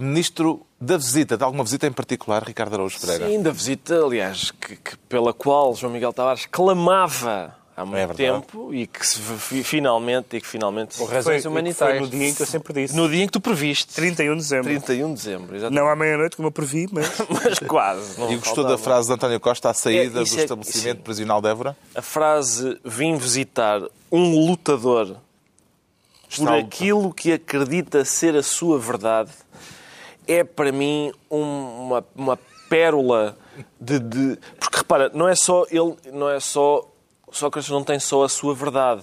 Ministro 0.00 0.64
da 0.80 0.96
Visita. 0.96 1.36
De 1.36 1.42
alguma 1.42 1.64
visita 1.64 1.86
em 1.86 1.92
particular, 1.92 2.42
Ricardo 2.44 2.74
Araújo 2.74 3.00
Pereira? 3.00 3.26
Sim, 3.28 3.42
da 3.42 3.50
visita, 3.50 4.00
aliás, 4.04 4.50
que, 4.52 4.76
que 4.76 4.96
pela 5.08 5.32
qual 5.34 5.74
João 5.74 5.92
Miguel 5.92 6.12
Tavares 6.12 6.46
clamava 6.46 7.52
há 7.76 7.84
muito 7.84 7.98
É 7.98 8.06
tempo 8.14 8.72
e 8.72 8.86
que 8.86 9.04
se, 9.04 9.18
fi- 9.20 9.64
finalmente, 9.64 10.36
e 10.36 10.40
que 10.40 10.46
finalmente 10.46 10.96
Por 10.96 11.10
razões 11.10 11.42
Foi- 11.42 11.50
humanitárias. 11.50 11.98
Foi 11.98 12.06
no 12.06 12.10
dia 12.16 12.28
em 12.28 12.34
que 12.34 12.42
eu 12.42 12.46
sempre 12.46 12.72
disse. 12.74 12.94
no 12.96 13.08
dia 13.08 13.22
em 13.24 13.26
que 13.26 13.32
tu 13.32 13.40
previste, 13.40 13.92
31 13.94 14.34
de 14.36 14.42
dezembro. 14.42 14.64
31 14.68 15.08
de 15.08 15.14
dezembro, 15.14 15.56
exatamente. 15.56 15.80
Não 15.82 15.88
à 15.90 15.96
meia-noite, 15.96 16.36
como 16.36 16.46
eu 16.48 16.52
previ, 16.52 16.88
mas... 16.92 17.06
mas 17.28 17.58
quase. 17.60 18.20
não 18.20 18.30
E 18.32 18.36
gostou 18.36 18.54
faltava. 18.56 18.76
da 18.76 18.78
frase 18.78 19.08
de 19.08 19.14
António 19.14 19.40
Costa 19.40 19.70
à 19.70 19.74
saída 19.74 20.04
É, 20.04 20.08
do 20.10 20.20
é- 20.20 20.22
estabelecimento 20.22 20.96
sim. 20.98 21.02
prisional 21.02 21.40
de 21.42 21.48
Évora? 21.48 21.76
A 21.94 22.02
frase 22.02 22.78
vim 22.84 23.16
visitar 23.16 23.80
um 24.12 24.46
lutador 24.46 25.06
por 25.06 25.18
Está 26.42 26.54
a- 26.54 26.58
aquilo 26.58 27.12
que 27.14 27.32
acredita 27.32 28.04
ser 28.04 28.36
a 28.36 28.42
sua 28.42 28.78
verdade 28.78 29.30
é 30.28 30.44
para 30.44 30.70
mim 30.70 31.10
um- 31.30 31.82
uma, 31.86 32.06
uma 32.14 32.38
pérola 32.68 33.36
de, 33.80 33.98
de- 33.98 34.38
Porque 34.60 34.76
repara, 34.78 35.10
não 35.14 35.26
é 35.28 35.34
só 35.34 35.64
ele, 35.70 35.96
não 36.12 36.28
é 36.28 36.38
só. 36.38 36.86
Sócrates 37.32 37.70
não 37.70 37.82
tem 37.84 37.98
só 37.98 38.22
a 38.24 38.28
sua 38.28 38.54
verdade. 38.54 39.02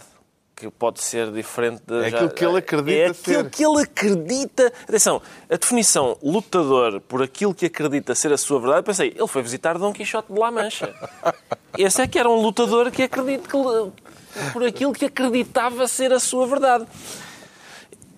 Que 0.55 0.69
pode 0.71 1.03
ser 1.03 1.31
diferente 1.33 1.81
de. 1.85 2.05
É 2.05 2.07
aquilo 2.07 2.29
que 2.29 2.45
ele 2.45 2.57
acredita 2.59 2.91
É 2.97 3.05
aquilo 3.07 3.43
ser. 3.43 3.49
que 3.49 3.65
ele 3.65 3.81
acredita. 3.81 4.73
Atenção, 4.87 5.21
a 5.49 5.57
definição 5.57 6.17
lutador 6.23 7.01
por 7.01 7.21
aquilo 7.21 7.53
que 7.53 7.65
acredita 7.65 8.15
ser 8.15 8.31
a 8.31 8.37
sua 8.37 8.61
verdade, 8.61 8.83
pensei, 8.85 9.09
ele 9.17 9.27
foi 9.27 9.41
visitar 9.41 9.77
Dom 9.77 9.91
Quixote 9.91 10.31
de 10.31 10.39
La 10.39 10.49
Mancha. 10.51 10.93
Esse 11.77 12.01
é 12.01 12.07
que 12.07 12.17
era 12.17 12.29
um 12.29 12.41
lutador 12.41 12.89
que 12.89 13.03
acredita 13.03 13.49
que, 13.49 14.51
por 14.53 14.63
aquilo 14.63 14.93
que 14.93 15.05
acreditava 15.05 15.89
ser 15.89 16.13
a 16.13 16.21
sua 16.21 16.47
verdade. 16.47 16.85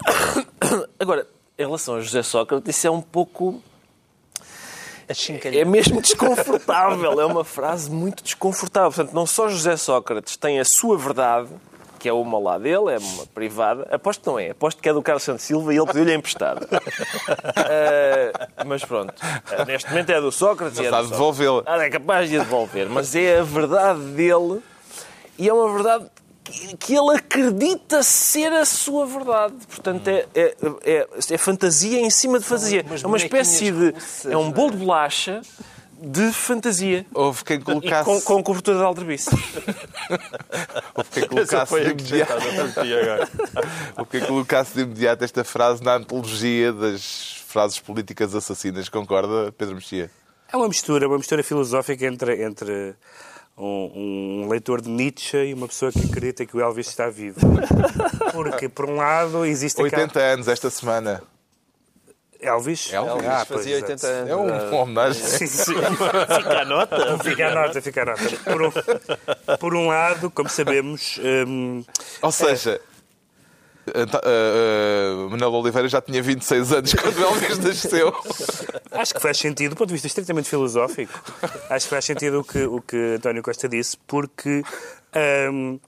Agora, 0.99 1.27
em 1.57 1.65
relação 1.65 1.95
a 1.95 2.01
José 2.01 2.21
Sócrates, 2.23 2.75
isso 2.75 2.87
é 2.87 2.91
um 2.91 3.01
pouco. 3.01 3.61
É 5.53 5.63
mesmo 5.63 6.01
desconfortável. 6.01 7.19
É 7.19 7.25
uma 7.25 7.43
frase 7.45 7.89
muito 7.89 8.21
desconfortável. 8.23 8.91
Portanto, 8.91 9.13
não 9.13 9.25
só 9.25 9.47
José 9.47 9.77
Sócrates 9.77 10.35
tem 10.35 10.59
a 10.59 10.65
sua 10.65 10.97
verdade, 10.97 11.47
que 11.97 12.09
é 12.09 12.13
uma 12.13 12.37
lá 12.37 12.57
dele, 12.57 12.91
é 12.93 12.97
uma 12.97 13.25
privada. 13.27 13.87
Aposto 13.89 14.21
que 14.21 14.27
não 14.27 14.37
é. 14.37 14.49
Aposto 14.49 14.81
que 14.81 14.89
é 14.89 14.93
do 14.93 15.01
Carlos 15.01 15.23
Santos 15.23 15.45
Silva 15.45 15.73
e 15.73 15.77
ele 15.77 15.85
pediu-lhe 15.87 16.13
emprestado. 16.13 16.67
Ah, 17.55 18.63
mas 18.67 18.83
pronto. 18.83 19.13
Ah, 19.21 19.63
neste 19.65 19.89
momento 19.89 20.09
é 20.09 20.19
do 20.19 20.31
Sócrates. 20.31 20.77
é 20.77 20.83
Está 20.83 20.99
a 20.99 21.03
devolvê-la. 21.03 21.63
ah, 21.65 21.83
é 21.83 21.89
capaz 21.89 22.29
de 22.29 22.37
a 22.37 22.43
devolver, 22.43 22.89
mas 22.89 23.15
é 23.15 23.39
a 23.39 23.43
verdade 23.43 24.01
dele 24.11 24.61
e 25.39 25.47
é 25.47 25.53
uma 25.53 25.73
verdade 25.73 26.05
que 26.79 26.95
ele 26.95 27.15
acredita 27.15 28.03
ser 28.03 28.51
a 28.53 28.65
sua 28.65 29.05
verdade. 29.05 29.55
Portanto, 29.67 30.07
é, 30.07 30.25
é, 30.33 30.55
é, 30.83 31.07
é 31.31 31.37
fantasia 31.37 31.99
em 31.99 32.09
cima 32.09 32.39
de 32.39 32.45
fantasia. 32.45 32.85
É 33.03 33.07
uma 33.07 33.17
espécie 33.17 33.71
de. 33.71 33.93
É 34.29 34.37
um 34.37 34.49
é? 34.49 34.51
bolo 34.51 34.71
de 34.71 34.77
bolacha 34.77 35.41
de 35.99 36.31
fantasia. 36.31 37.05
Houve 37.13 37.43
quem 37.43 37.57
E 37.57 37.61
colocasse, 37.61 38.05
com, 38.05 38.21
com 38.21 38.43
cobertura 38.43 38.77
de 38.77 38.83
aldrabice. 38.83 39.29
houve 40.93 41.09
quem 41.11 41.27
colocasse 41.27 41.73
de 41.73 41.89
imediato, 41.89 42.33
houve 43.97 44.11
quem 44.11 44.21
colocasse 44.21 44.73
de 44.75 44.81
imediato 44.81 45.23
esta 45.23 45.43
frase 45.43 45.83
na 45.83 45.95
antologia 45.95 46.71
das 46.71 47.43
frases 47.47 47.79
políticas 47.79 48.35
assassinas. 48.35 48.89
Concorda, 48.89 49.51
Pedro 49.57 49.75
Mexia? 49.75 50.11
É 50.51 50.55
uma 50.55 50.67
mistura, 50.67 51.07
uma 51.07 51.17
mistura 51.17 51.43
filosófica 51.43 52.05
entre, 52.05 52.43
entre 52.43 52.95
um, 53.57 54.43
um 54.43 54.47
leitor 54.49 54.81
de 54.81 54.89
Nietzsche 54.89 55.37
e 55.37 55.53
uma 55.53 55.67
pessoa 55.67 55.91
que 55.91 55.99
acredita 55.99 56.45
que 56.45 56.55
o 56.55 56.61
Elvis 56.61 56.87
está 56.87 57.09
vivo. 57.09 57.39
Porque, 58.31 58.69
por 58.69 58.89
um 58.89 58.95
lado, 58.97 59.45
existe 59.45 59.81
aquela- 59.81 60.03
80 60.03 60.19
anos 60.19 60.47
esta 60.47 60.69
semana. 60.69 61.21
Elvis? 62.39 62.93
Elvis 62.93 63.25
Ah, 63.27 63.45
fazia 63.45 63.77
exato. 63.77 63.91
80 63.93 64.07
anos. 64.07 64.29
É 64.29 64.35
um- 64.35 64.69
uma 64.69 64.81
homenagem. 64.81 65.23
Sim, 65.23 65.47
sim. 65.47 65.73
Fica 66.37 66.61
a 66.61 66.65
nota. 66.65 67.17
Fica 67.23 67.47
a 67.47 67.55
nota, 67.55 67.81
fica 67.81 68.01
a 68.03 68.05
nota. 68.05 68.23
Por 68.43 68.61
um, 68.61 69.57
por 69.57 69.75
um 69.75 69.87
lado, 69.87 70.29
como 70.29 70.47
sabemos, 70.47 71.19
hum, 71.47 71.83
Ou 72.21 72.31
seja, 72.31 72.73
Anta- 72.75 72.81
uh, 73.95 75.25
uh, 75.25 75.29
Manuel 75.29 75.53
Oliveira 75.53 75.87
já 75.87 76.01
tinha 76.01 76.21
26 76.21 76.71
anos 76.73 76.93
quando 76.93 77.21
Elvis 77.21 77.57
nasceu. 77.63 78.13
acho 78.91 79.13
que 79.13 79.21
faz 79.21 79.37
sentido, 79.37 79.71
do 79.71 79.77
ponto 79.77 79.87
de 79.87 79.93
vista 79.93 80.07
estritamente 80.07 80.49
filosófico, 80.49 81.13
acho 81.69 81.85
que 81.85 81.89
faz 81.89 82.05
sentido 82.05 82.39
o 82.41 82.43
que, 82.43 82.63
o 82.65 82.81
que 82.81 83.15
António 83.15 83.43
Costa 83.43 83.67
disse, 83.67 83.97
porque 84.07 84.63
hum, 85.51 85.79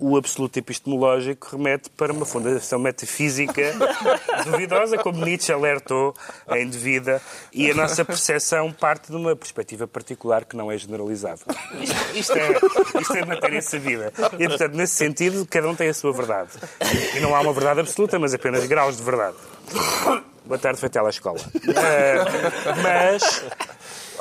o 0.00 0.16
absoluto 0.16 0.58
epistemológico 0.58 1.56
remete 1.56 1.90
para 1.90 2.12
uma 2.12 2.24
fundação 2.24 2.78
metafísica 2.78 3.62
duvidosa, 4.44 4.96
como 4.96 5.24
Nietzsche 5.24 5.52
alertou 5.52 6.14
em 6.48 6.68
devida, 6.68 7.20
e 7.52 7.70
a 7.70 7.74
nossa 7.74 8.04
percepção 8.04 8.72
parte 8.72 9.10
de 9.10 9.16
uma 9.16 9.36
perspectiva 9.36 9.86
particular 9.86 10.44
que 10.46 10.56
não 10.56 10.72
é 10.72 10.78
generalizável. 10.78 11.46
Isto, 11.80 12.16
isto 12.16 12.32
é, 12.32 13.00
isto 13.00 13.16
é 13.16 13.24
matéria 13.26 13.60
sabida. 13.60 14.12
E, 14.38 14.48
portanto, 14.48 14.74
nesse 14.74 14.94
sentido, 14.94 15.46
cada 15.46 15.68
um 15.68 15.74
tem 15.74 15.88
a 15.88 15.94
sua 15.94 16.12
verdade. 16.12 16.50
E 17.14 17.20
não 17.20 17.36
há 17.36 17.40
uma 17.40 17.52
verdade 17.52 17.80
absoluta, 17.80 18.18
mas 18.18 18.32
apenas 18.32 18.64
graus 18.66 18.96
de 18.96 19.02
verdade. 19.02 19.36
Boa 20.44 20.58
tarde, 20.58 20.80
foi 20.80 20.88
até 20.88 20.98
à 20.98 21.08
escola. 21.08 21.38
Eh, 21.68 22.24
mas 22.82 23.44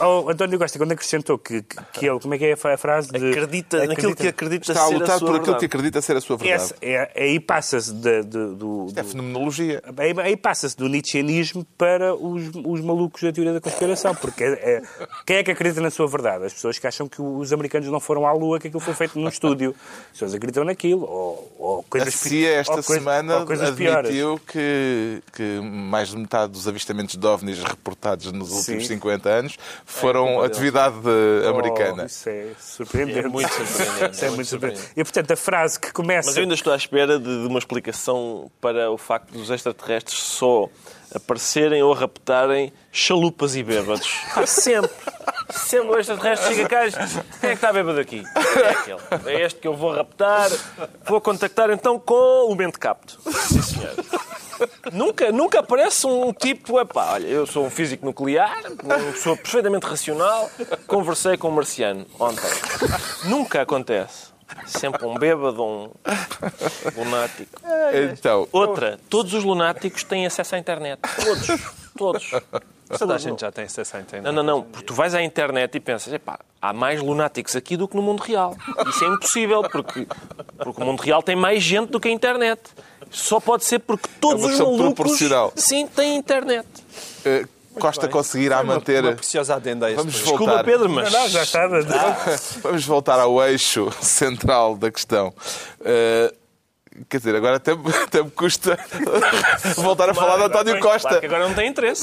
oh, 0.02 0.30
António 0.30 0.58
Costa, 0.60 0.78
quando 0.78 0.92
acrescentou 0.92 1.38
que, 1.38 1.62
que, 1.62 1.78
que 1.94 2.06
ele, 2.08 2.20
como 2.20 2.34
é 2.34 2.38
que 2.38 2.46
é 2.46 2.54
a 2.54 2.78
frase? 2.78 3.12
De, 3.12 3.30
Acredita 3.30 3.86
naquilo 3.86 4.16
que 4.16 4.28
acredita 4.28 4.72
Está 4.72 4.84
a 4.84 4.88
ser 4.88 4.96
a 4.96 4.98
lutar 5.00 5.20
sua 5.20 5.28
por 5.28 5.36
aquilo 5.36 5.46
verdade. 5.46 5.60
que 5.60 5.66
acredita 5.66 6.02
ser 6.02 6.18
a 6.18 6.22
sua 6.22 6.38
verdade. 6.38 6.62
Essa, 6.64 6.76
é, 6.82 7.12
aí 7.16 7.40
passa-se 7.40 7.94
de- 7.94 8.24
do, 8.24 8.88
É 8.96 9.02
do- 9.04 9.10
fenomenologia. 9.10 9.82
Aí, 9.98 10.14
aí 10.20 10.38
passa-se 10.38 10.76
do 10.78 10.88
Nietzscheanismo 10.88 11.66
para 11.78 12.14
os, 12.16 12.50
os 12.66 12.82
malucos 12.82 13.22
da 13.22 13.32
teoria 13.32 13.54
da 13.54 13.62
conspiração. 13.62 14.14
Porque 14.16 14.44
é, 14.44 14.48
é- 14.78 14.82
quem 15.26 15.38
é 15.38 15.44
que 15.44 15.52
acredita 15.52 15.82
na 15.82 15.90
sua 15.92 16.08
verdade? 16.08 16.46
As 16.46 16.54
pessoas 16.54 16.78
que 16.80 16.88
acham 16.88 17.08
que 17.08 17.22
os 17.22 17.52
americanos 17.54 17.88
não 17.90 18.00
foram 18.00 18.26
à 18.28 18.34
Lua, 18.34 18.60
que 18.60 18.68
aquilo 18.68 18.80
foi 18.82 18.94
feito 18.94 19.20
num 19.20 19.28
estúdio. 19.30 19.76
As 20.08 20.12
pessoas 20.14 20.34
acreditam 20.34 20.64
naquilo. 20.64 21.04
Ou, 21.06 21.56
ou 21.60 21.80
A 21.80 21.84
coisas 21.84 22.16
pi- 22.16 22.30
CIA 22.30 22.50
esta 22.60 22.72
ou 22.76 22.84
coisa- 22.84 23.00
semana 23.02 23.38
ou 23.40 23.46
coisas 23.46 23.70
piores. 23.72 24.10
admitiu 24.10 24.40
que, 24.48 25.22
que 25.34 25.60
mais 25.62 26.10
de 26.10 26.18
metade 26.18 26.52
dos 26.52 26.68
avistamentos 26.68 27.16
de 27.16 27.26
OVNIs 27.28 27.64
reportados 27.64 28.32
nos 28.32 28.52
últimos 28.52 28.84
Sim. 28.88 28.96
50 28.96 29.30
anos 29.30 29.58
foram 29.90 30.42
atividade 30.42 30.96
Oh, 31.46 31.50
americana. 31.50 32.06
isso 32.06 32.30
é 32.30 32.48
surpreendente. 32.60 33.20
É 33.20 33.28
muito 33.28 33.50
surpreendente, 33.54 34.16
Isso 34.16 34.26
é 34.26 34.30
muito 34.30 34.48
surpreendente. 34.48 34.88
E, 34.96 35.04
portanto, 35.04 35.32
a 35.32 35.36
frase 35.36 35.80
que 35.80 35.92
começa... 35.92 36.28
Mas 36.28 36.38
eu 36.38 36.44
ainda 36.44 36.54
estou 36.54 36.72
à 36.72 36.76
espera 36.76 37.18
de, 37.20 37.26
de 37.26 37.48
uma 37.48 37.60
explicação 37.60 38.52
para 38.62 38.92
o 38.92 38.98
facto 38.98 39.32
dos 39.32 39.50
extraterrestres 39.50 40.20
só 40.20 40.70
aparecerem 41.14 41.82
ou 41.82 41.92
raptarem 41.94 42.72
chalupas 42.92 43.56
e 43.56 43.64
bêbados. 43.64 44.08
Sempre. 44.46 44.92
Sempre 45.50 45.88
o 45.90 46.00
extraterrestre 46.00 46.54
chega 46.54 46.70
cá 46.70 46.86
e 46.88 46.92
quem 46.92 47.02
é 47.02 47.48
que 47.50 47.54
está 47.56 47.74
bêbado 47.74 48.00
aqui? 48.00 48.24
É 48.36 48.70
aquele. 48.70 49.00
É 49.26 49.42
este 49.46 49.60
que 49.60 49.68
eu 49.68 49.76
vou 49.76 49.92
raptar. 49.92 50.50
Vou 51.06 51.20
contactar 51.20 51.72
então 51.72 51.98
com 52.00 52.48
o 52.52 52.56
mente 52.56 52.78
capto. 52.78 53.20
Sim, 53.32 53.62
senhor. 53.62 53.96
Nunca, 54.92 55.32
nunca 55.32 55.60
aparece 55.60 56.08
um 56.08 56.34
tipo, 56.34 56.80
epá, 56.80 57.14
olha, 57.14 57.28
eu 57.28 57.46
sou 57.46 57.66
um 57.66 57.70
físico 57.70 58.06
nuclear, 58.06 58.62
uma 58.84 58.98
pessoa 59.12 59.36
perfeitamente 59.36 59.86
racional, 59.86 60.50
conversei 60.88 61.38
com 61.38 61.50
um 61.50 61.52
marciano 61.52 62.06
ontem. 62.20 62.50
Nunca 63.26 63.62
acontece. 63.62 64.30
Sempre 64.66 65.06
um 65.06 65.16
bêbado, 65.16 65.64
um 65.64 65.92
lunático. 66.96 67.62
Então, 68.12 68.48
Outra, 68.52 69.00
todos 69.10 69.34
os 69.34 69.44
lunáticos 69.44 70.04
têm 70.04 70.26
acesso 70.26 70.56
à 70.56 70.58
internet. 70.58 71.00
Todos. 71.24 71.48
Todos. 71.96 72.32
Toda 72.98 73.14
a 73.16 73.18
gente 73.20 73.42
já 73.42 73.52
tem 73.52 73.66
acesso 73.66 73.98
à 73.98 74.00
internet. 74.00 74.26
Não, 74.26 74.32
não, 74.32 74.44
não. 74.44 74.64
Porque 74.64 74.86
tu 74.88 74.94
vais 74.94 75.14
à 75.14 75.22
internet 75.22 75.76
e 75.76 75.80
pensas, 75.80 76.12
epá, 76.12 76.40
há 76.60 76.74
mais 76.74 77.00
lunáticos 77.02 77.56
aqui 77.56 77.78
do 77.78 77.88
que 77.88 77.96
no 77.96 78.02
mundo 78.02 78.22
real. 78.22 78.56
Isso 78.88 79.06
é 79.06 79.08
impossível, 79.10 79.62
porque, 79.62 80.08
porque 80.58 80.82
o 80.82 80.86
mundo 80.86 81.02
real 81.02 81.22
tem 81.22 81.36
mais 81.36 81.62
gente 81.62 81.92
do 81.92 82.00
que 82.00 82.08
a 82.08 82.12
internet. 82.12 82.60
Só 83.12 83.40
pode 83.40 83.66
ser 83.66 83.80
porque 83.80 84.08
todos 84.20 84.44
É 84.44 84.46
uma 84.46 84.54
os 84.54 84.60
malucos 84.60 85.20
sim 85.56 85.88
têm 85.88 86.16
internet. 86.16 86.68
eh, 87.26 87.46
Costa 87.80 88.08
conseguirá 88.08 88.62
manter. 88.64 89.04
Uma 89.04 89.14
preciosa 89.14 89.56
adenda 89.56 89.86
a 89.86 89.90
este 89.92 89.98
Vamos 89.98 90.16
programa. 90.22 90.38
Desculpa, 90.38 90.54
voltar. 90.54 90.64
Pedro, 90.64 90.90
mas... 90.90 91.14
Não, 91.14 91.30
já 91.30 91.44
estava. 91.44 91.80
Vamos 92.62 92.86
voltar 92.86 93.20
ao 93.20 93.42
eixo 93.44 93.90
central 94.02 94.76
da 94.76 94.92
questão. 94.92 95.34
Eh, 95.84 96.34
Quer 97.08 97.20
dizer, 97.20 97.34
agora 97.34 97.56
até, 97.58 97.72
até 98.04 98.22
me 98.22 98.30
custa 98.32 98.78
voltar 99.78 100.10
a 100.10 100.14
falar 100.14 100.36
de 100.38 100.44
António 100.44 100.80
Claro 100.82 101.00
Costa. 101.02 101.20
que 101.22 101.26
agora 101.28 101.48
não 101.48 101.56
tem 101.56 101.70
interesse. 101.70 102.02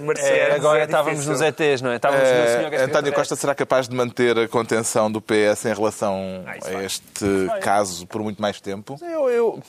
Marcianos, 0.00 0.54
agora 0.54 0.80
é 0.80 0.84
estávamos 0.84 1.26
nos 1.26 1.40
ETs, 1.40 1.82
não 1.82 1.90
é? 1.90 1.96
Estávamos 1.96 2.22
no 2.22 2.28
senhor 2.30 2.44
extraterrestre. 2.46 2.90
António 2.90 3.12
Costa 3.14 3.34
será 3.34 3.54
capaz 3.56 3.88
de 3.88 3.96
manter 3.96 4.38
a 4.38 4.46
contenção 4.46 5.10
do 5.10 5.20
PS 5.20 5.64
em 5.64 5.74
relação 5.74 6.44
a 6.64 6.84
este 6.84 7.48
caso 7.62 8.06
por 8.06 8.22
muito 8.22 8.40
mais 8.40 8.60
tempo? 8.60 8.96
Eu, 9.02 9.28
eu- 9.28 9.62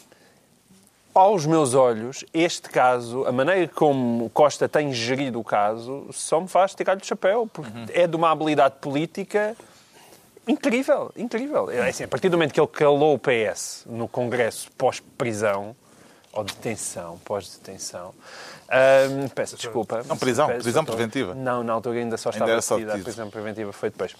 aos 1.20 1.46
meus 1.46 1.74
olhos, 1.74 2.24
este 2.34 2.70
caso, 2.70 3.26
a 3.26 3.32
maneira 3.32 3.68
como 3.68 4.30
Costa 4.30 4.68
tem 4.68 4.94
gerido 4.94 5.40
o 5.40 5.44
caso, 5.44 6.08
só 6.12 6.40
me 6.40 6.48
faz 6.48 6.74
tirar-lhe 6.74 7.02
o 7.02 7.06
chapéu, 7.06 7.50
porque 7.52 7.72
é 7.94 8.08
de 8.08 8.16
uma 8.16 8.32
habilidade 8.32 8.76
política 8.82 9.56
incrível, 10.48 11.12
incrível. 11.16 11.70
É 11.70 11.90
assim, 11.90 12.04
a 12.04 12.08
partir 12.08 12.30
do 12.30 12.38
momento 12.38 12.54
que 12.54 12.60
ele 12.60 12.68
calou 12.68 13.14
o 13.16 13.20
PS 13.20 13.84
no 13.86 14.08
Congresso 14.08 14.72
pós-prisão, 14.72 15.76
ou 16.32 16.44
detenção, 16.44 17.20
pós-detenção, 17.26 18.14
hum, 19.10 19.28
peço 19.34 19.56
desculpa. 19.56 20.02
Não, 20.08 20.18
prisão, 20.18 20.48
Peço 20.48 20.62
prisão 20.64 20.86
preventiva. 20.86 21.34
Não, 21.34 21.64
na 21.64 21.74
altura 21.74 22.00
ainda 22.00 22.18
só 22.18 22.30
estava 22.30 22.56
detida, 22.56 22.96
a 22.96 23.00
prisão 23.00 23.30
preventiva 23.30 23.72
foi 23.74 23.90
depois. 23.90 24.16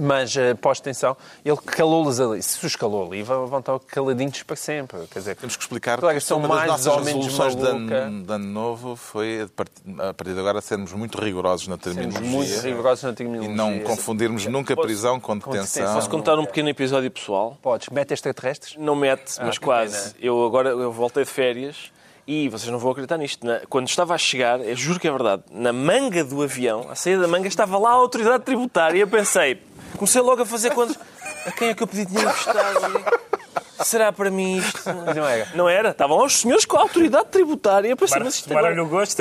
Mas 0.00 0.36
eh, 0.36 0.54
pós-detenção, 0.54 1.16
ele 1.44 1.56
calou-los 1.56 2.20
ali. 2.20 2.42
Se 2.42 2.64
os 2.66 2.74
calou 2.76 3.06
ali, 3.06 3.22
vão 3.22 3.58
estar 3.58 3.78
caladinhos 3.80 4.42
para 4.42 4.56
sempre. 4.56 5.06
Quer 5.06 5.18
dizer, 5.20 5.36
Temos 5.36 5.56
que 5.56 5.62
explicar 5.62 6.00
que 6.00 6.20
são 6.20 6.38
uma 6.38 6.48
das 6.48 6.56
mais 6.56 6.70
nossas 6.70 6.86
ou 6.86 7.04
menos 7.04 7.26
resoluções 7.26 7.56
de 7.56 7.66
ano, 7.66 8.24
de 8.24 8.32
ano 8.32 8.46
novo 8.46 8.96
foi, 8.96 9.42
a 9.42 10.12
partir, 10.14 10.34
de 10.34 10.40
agora, 10.40 10.60
sermos 10.60 10.92
muito 10.92 11.18
rigorosos 11.20 11.68
na 11.68 11.78
sermos 11.78 11.96
terminologia 11.96 12.30
muito 12.30 12.60
rigorosos 12.60 13.04
na 13.04 13.10
e 13.10 13.14
terminologia. 13.14 13.54
não 13.54 13.78
confundirmos 13.80 14.46
nunca 14.46 14.74
Posso- 14.74 14.86
prisão 14.86 15.20
com 15.20 15.38
detenção. 15.38 15.94
Posso 15.94 16.10
contar 16.10 16.38
um 16.38 16.44
pequeno 16.44 16.68
episódio 16.68 17.10
pessoal? 17.10 17.56
Podes, 17.62 17.88
mete 17.90 18.12
extraterrestres? 18.12 18.76
Não 18.76 18.94
mete, 18.96 19.34
mas 19.40 19.58
que 19.58 19.64
quase. 19.64 20.14
Eu 20.20 20.44
agora 20.44 20.70
eu 20.70 20.90
voltei 20.92 21.24
de 21.24 21.30
férias 21.30 21.92
e 22.30 22.46
vocês 22.50 22.70
não 22.70 22.78
vão 22.78 22.90
acreditar 22.90 23.16
nisto. 23.16 23.44
Na- 23.46 23.60
quando 23.70 23.88
estava 23.88 24.14
a 24.14 24.18
chegar, 24.18 24.60
eu 24.60 24.76
juro 24.76 25.00
que 25.00 25.08
é 25.08 25.10
verdade, 25.10 25.42
na 25.50 25.72
manga 25.72 26.22
do 26.22 26.42
avião, 26.42 26.86
a 26.90 26.94
saída 26.94 27.22
da 27.22 27.28
manga, 27.28 27.48
estava 27.48 27.78
lá 27.78 27.88
a 27.88 27.94
autoridade 27.94 28.44
tributária 28.44 28.98
e 28.98 29.00
eu 29.00 29.08
pensei, 29.08 29.62
comecei 29.96 30.20
logo 30.20 30.42
a 30.42 30.46
fazer 30.46 30.70
quantos. 30.74 30.96
A 31.46 31.50
quem 31.50 31.68
é 31.70 31.74
que 31.74 31.82
eu 31.82 31.86
pedi 31.86 32.04
dinheiro 32.04 32.28
emprestado? 32.30 33.04
Será 33.84 34.12
para 34.12 34.30
mim 34.30 34.58
isto? 34.58 34.80
Não 35.14 35.26
era. 35.26 35.48
Não 35.54 35.68
era? 35.68 35.90
Estavam 35.90 36.16
lá 36.18 36.24
os 36.24 36.36
senhores 36.40 36.64
com 36.64 36.76
a 36.76 36.80
autoridade 36.80 37.26
tributária. 37.28 37.94
Pensei, 37.96 38.08
Tomara- 38.14 38.24
mas 38.24 38.34
isto 38.34 38.50
agora... 38.52 38.68
agora. 38.68 38.74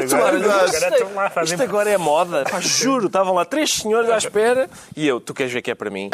Tomaram-lhe 0.08 0.46
o 0.46 0.50
gosto. 0.50 1.08
Agora 1.12 1.30
fazem- 1.30 1.56
Isto 1.56 1.64
agora 1.64 1.90
é 1.90 1.98
moda. 1.98 2.44
Pá, 2.50 2.60
juro, 2.62 3.08
estavam 3.08 3.34
lá 3.34 3.46
três 3.46 3.74
senhores 3.74 4.10
à 4.10 4.18
espera 4.18 4.70
e 4.96 5.08
eu, 5.08 5.20
tu 5.20 5.34
queres 5.34 5.52
ver 5.52 5.62
que 5.62 5.72
é 5.72 5.76
para 5.76 5.90
mim? 5.90 6.10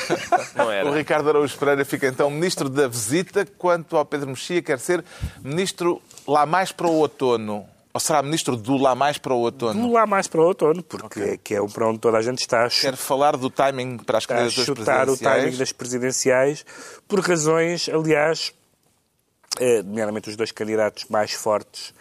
Não 0.56 0.70
era. 0.70 0.88
O 0.88 0.92
Ricardo 0.92 1.28
Araújo 1.28 1.56
Pereira 1.58 1.84
fica 1.84 2.06
então 2.06 2.30
ministro 2.30 2.68
da 2.68 2.86
visita, 2.88 3.46
quanto 3.58 3.96
ao 3.96 4.04
Pedro 4.04 4.28
Mexia 4.28 4.62
quer 4.62 4.78
ser 4.78 5.04
ministro 5.42 6.00
lá 6.26 6.44
mais 6.46 6.72
para 6.72 6.86
o 6.86 6.92
outono. 6.94 7.66
Ou 7.94 8.00
será 8.00 8.22
ministro 8.22 8.56
do 8.56 8.76
lá 8.78 8.94
mais 8.94 9.18
para 9.18 9.34
o 9.34 9.38
outono? 9.38 9.86
Do 9.86 9.92
lá 9.92 10.06
mais 10.06 10.26
para 10.26 10.40
o 10.40 10.44
outono, 10.46 10.82
porque 10.82 11.36
que 11.38 11.54
é 11.54 11.60
o 11.60 11.68
para 11.68 11.88
onde 11.88 11.98
toda 11.98 12.16
a 12.16 12.22
gente 12.22 12.38
está 12.40 12.64
a 12.64 12.70
Quer 12.70 12.96
falar 12.96 13.36
do 13.36 13.50
timing 13.50 13.98
para 13.98 14.16
as 14.18 14.24
candidaturas 14.26 14.64
chutar 14.66 15.08
o 15.10 15.16
timing 15.16 15.18
presidenciais? 15.18 15.58
das 15.58 15.72
presidenciais, 15.72 16.64
por 17.06 17.20
razões, 17.20 17.88
aliás, 17.90 18.54
eh, 19.60 19.82
nomeadamente 19.82 20.30
os 20.30 20.36
dois 20.36 20.50
candidatos 20.52 21.04
mais 21.10 21.32
fortes 21.32 21.92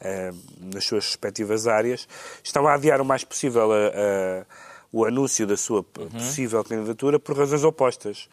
eh, 0.00 0.32
nas 0.72 0.84
suas 0.84 1.04
respectivas 1.06 1.66
áreas, 1.66 2.06
estão 2.44 2.66
a 2.68 2.74
adiar 2.74 3.00
o 3.00 3.04
mais 3.04 3.22
possível 3.24 3.70
a- 3.72 3.76
a- 3.76 4.46
o 4.92 5.04
anúncio 5.04 5.46
da 5.46 5.56
sua 5.56 5.82
p- 5.82 6.06
possível 6.06 6.62
candidatura 6.64 7.18
por 7.18 7.36
razões 7.36 7.64
opostas. 7.64 8.28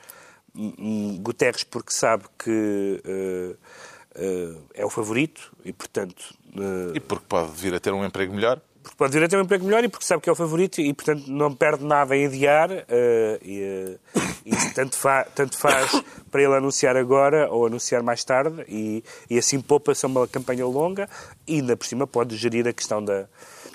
Guterres, 1.20 1.64
porque 1.64 1.92
sabe 1.94 2.24
que 2.40 3.02
eh, 3.04 3.12
eh, 3.52 3.56
é 4.74 4.86
o 4.86 4.90
favorito 4.90 5.52
e, 5.64 5.72
portanto, 5.74 6.34
eh, 6.56 6.92
E 6.96 7.00
porque 7.00 7.26
pode 7.28 7.52
vir 7.52 7.74
a 7.74 7.80
ter 7.80 7.92
um 7.94 8.04
emprego 8.06 8.34
melhor? 8.34 8.60
porque 8.84 8.98
pode 8.98 9.12
vir 9.12 9.26
a 9.26 9.28
ter 9.28 9.38
um 9.38 9.42
emprego 9.42 9.66
melhor 9.66 9.84
e 9.84 9.90
porque 9.90 10.06
sabe 10.06 10.22
que 10.24 10.30
é 10.30 10.32
o 10.32 10.36
favorito 10.36 10.80
e, 10.80 10.94
portanto, 10.94 11.28
não 11.28 11.54
perde 11.54 11.84
nada 11.84 12.16
em 12.16 12.26
adiar. 12.26 12.70
eh, 12.72 13.40
e 13.44 13.62
eh, 13.62 14.22
e 14.46 14.74
tanto, 14.74 14.96
fa- 14.96 15.26
tanto 15.36 15.58
faz 15.58 15.92
para 16.32 16.42
ele 16.42 16.56
anunciar 16.56 16.96
agora 16.96 17.50
ou 17.52 17.66
anunciar 17.68 18.02
mais 18.02 18.24
tarde 18.24 18.64
e, 18.70 19.04
e 19.30 19.38
assim 19.38 19.60
poupa-se 19.60 20.06
uma 20.06 20.26
campanha 20.26 20.66
longa 20.66 21.10
e 21.46 21.56
ainda 21.56 21.76
por 21.76 21.86
cima 21.86 22.08
pode 22.08 22.38
gerir 22.38 22.66
a 22.66 22.72
questão 22.72 23.04
da- 23.04 23.28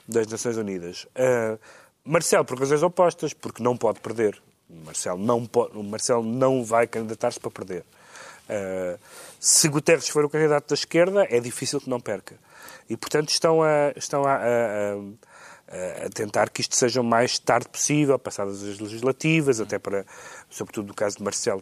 das 0.08 0.26
Nações 0.28 0.56
Unidas. 0.56 1.06
Eh, 1.14 1.58
Marcelo, 2.04 2.44
por 2.46 2.58
razões 2.58 2.82
opostas, 2.82 3.34
porque 3.34 3.62
não 3.62 3.76
pode 3.76 4.00
perder. 4.00 4.40
Marcelo 4.86 5.18
não, 5.18 5.44
pode, 5.44 5.76
o 5.76 5.82
Marcelo 5.82 6.22
não 6.24 6.64
vai 6.64 6.86
candidatar-se 6.86 7.38
para 7.38 7.50
perder. 7.50 7.84
Uh, 8.48 8.98
se 9.44 9.68
Guterres 9.68 10.08
for 10.08 10.24
o 10.24 10.30
candidato 10.30 10.68
da 10.68 10.74
esquerda, 10.74 11.26
é 11.28 11.40
difícil 11.40 11.80
que 11.80 11.90
não 11.90 11.98
perca. 11.98 12.38
E, 12.88 12.96
portanto, 12.96 13.30
estão 13.30 13.60
a, 13.60 13.92
estão 13.96 14.24
a, 14.24 14.36
a- 14.36 16.06
a- 16.06 16.10
tentar 16.14 16.48
que 16.48 16.60
isto 16.60 16.76
seja 16.76 17.00
o 17.00 17.04
mais 17.04 17.40
tarde 17.40 17.68
possível, 17.68 18.16
passadas 18.20 18.62
as 18.62 18.78
legislativas, 18.78 19.58
até 19.60 19.80
para, 19.80 20.06
sobretudo 20.48 20.86
no 20.86 20.94
caso 20.94 21.16
de 21.16 21.24
Marcelo, 21.24 21.60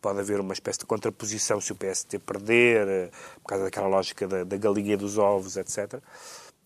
pode 0.00 0.20
haver 0.20 0.40
uma 0.40 0.54
espécie 0.54 0.78
de 0.78 0.86
contraposição 0.86 1.60
se 1.60 1.70
o 1.70 1.76
PST 1.76 2.18
perder, 2.20 2.88
eh, 2.88 3.10
por 3.42 3.48
causa 3.48 3.64
daquela 3.64 3.86
lógica 3.86 4.26
da, 4.26 4.44
da 4.44 4.56
galinha 4.56 4.96
dos 4.96 5.18
ovos, 5.18 5.58
etc. 5.58 6.00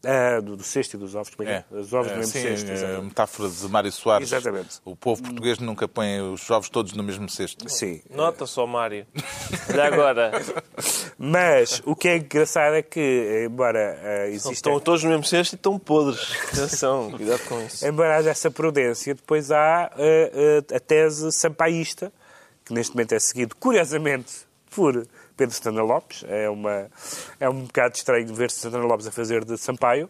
Ah, 0.07 0.40
do, 0.40 0.57
do 0.57 0.62
cesto 0.62 0.97
e 0.97 0.99
dos 0.99 1.14
ovos, 1.14 1.33
é 1.38 1.45
que 1.45 1.51
é? 1.51 1.64
Os 1.71 1.93
ovos 1.93 2.09
É, 2.09 2.12
no 2.12 2.19
mesmo 2.19 2.33
sim, 2.33 2.43
cesto, 2.43 2.69
é 2.69 2.71
a 2.71 2.75
exatamente. 2.75 3.05
metáfora 3.05 3.49
de 3.49 3.69
Mário 3.69 3.93
Soares. 3.93 4.33
Exatamente. 4.33 4.81
O 4.85 4.95
povo 4.97 5.23
português 5.23 5.59
nunca 5.59 5.87
põe 5.88 6.21
os 6.21 6.51
ovos 6.51 6.69
todos 6.69 6.93
no 6.93 7.03
mesmo 7.03 7.29
cesto. 7.29 7.69
Sim. 7.69 8.01
Nota 8.11 8.47
só, 8.47 8.67
Mário. 8.67 9.07
Olha 9.71 9.85
agora. 9.85 10.33
Mas 11.19 11.83
o 11.85 11.95
que 11.95 12.09
é 12.09 12.17
engraçado 12.19 12.75
é 12.75 12.83
que, 12.83 13.47
embora 13.49 14.29
exista... 14.29 14.53
Estão 14.53 14.81
todos 14.81 15.03
no 15.05 15.11
mesmo 15.11 15.25
cesto 15.25 15.55
e 15.55 15.57
estão 15.57 15.79
podres. 15.79 16.33
Atenção, 16.53 17.11
cuidado 17.11 17.40
com 17.49 17.61
isso. 17.61 17.87
Embora 17.87 18.17
haja 18.17 18.31
essa 18.31 18.51
prudência, 18.51 19.14
depois 19.14 19.51
há 19.51 19.90
eh, 19.97 20.62
eh, 20.71 20.77
a 20.77 20.81
tese 20.81 21.31
sampaísta, 21.33 22.12
que 22.64 22.73
neste 22.73 22.95
momento 22.95 23.12
é 23.12 23.19
seguido, 23.19 23.55
curiosamente, 23.57 24.33
por 24.71 25.07
Pedro 25.37 25.55
Santana 25.55 25.83
Lopes. 25.83 26.25
É, 26.29 26.49
uma, 26.49 26.87
é 27.40 27.49
um 27.49 27.62
bocado 27.62 27.97
estranho 27.97 28.33
ver 28.35 28.51
Santana 28.51 28.85
Lopes 28.85 29.07
a 29.07 29.11
fazer 29.11 29.44
de 29.44 29.57
Sampaio, 29.59 30.09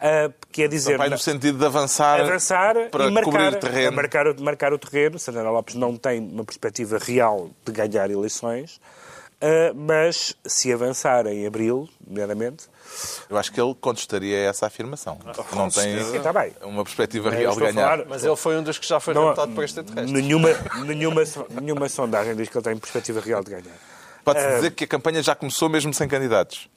eh, 0.00 0.30
que 0.50 0.62
é 0.62 0.68
dizer... 0.68 0.96
Vai 0.98 1.08
no 1.10 1.18
sentido 1.18 1.58
de 1.58 1.64
avançar, 1.66 2.20
avançar 2.20 2.74
para 2.90 3.08
e 3.08 3.14
cobrir 3.22 3.38
marcar, 3.40 3.52
o 3.52 3.56
terreno. 3.60 3.96
marcar, 3.96 4.26
o- 4.28 4.42
marcar 4.42 4.72
o 4.72 4.78
terreno. 4.78 5.18
Santana 5.18 5.50
Lopes 5.50 5.74
não 5.74 5.96
tem 5.96 6.20
uma 6.20 6.44
perspectiva 6.44 6.98
real 6.98 7.50
de 7.64 7.72
ganhar 7.72 8.10
eleições, 8.10 8.80
eh, 9.40 9.72
mas 9.74 10.34
se 10.46 10.72
avançar 10.72 11.26
em 11.26 11.46
abril, 11.46 11.88
nomeadamente, 12.06 12.70
Eu 13.30 13.38
acho 13.38 13.50
que 13.52 13.60
ele 13.60 13.74
contestaria 13.80 14.36
essa 14.48 14.66
afirmação. 14.66 15.18
não 15.54 15.68
tem 15.70 16.02
Sim, 16.04 16.16
está 16.16 16.32
bem. 16.32 16.52
uma 16.62 16.84
perspectiva 16.84 17.28
Eu 17.30 17.32
real 17.38 17.54
de 17.54 17.60
ganhar. 17.60 17.74
falar- 17.74 18.04
Mas 18.06 18.22
ele 18.24 18.36
foi 18.36 18.56
um 18.56 18.62
dos 18.62 18.78
que 18.78 18.86
já 18.86 19.00
foi 19.00 19.14
Não- 19.14 19.26
raptado 19.28 19.52
por 19.52 19.64
extraterrestres. 19.64 20.12
nenhuma, 20.12 20.50
nenhuma, 20.84 21.24
so- 21.24 21.46
nenhuma 21.60 21.88
sondagem 21.88 22.36
diz 22.36 22.48
que 22.48 22.56
ele 22.56 22.64
tem 22.64 22.76
perspectiva 22.76 23.20
real 23.20 23.42
de 23.42 23.50
ganhar. 23.50 23.76
Pode-se 24.24 24.46
É. 24.46 24.54
dizer 24.56 24.70
que 24.72 24.84
a 24.84 24.86
campanha 24.86 25.22
já 25.22 25.34
começou 25.34 25.68
mesmo 25.68 25.92
sem 25.92 26.06
candidatos. 26.08 26.68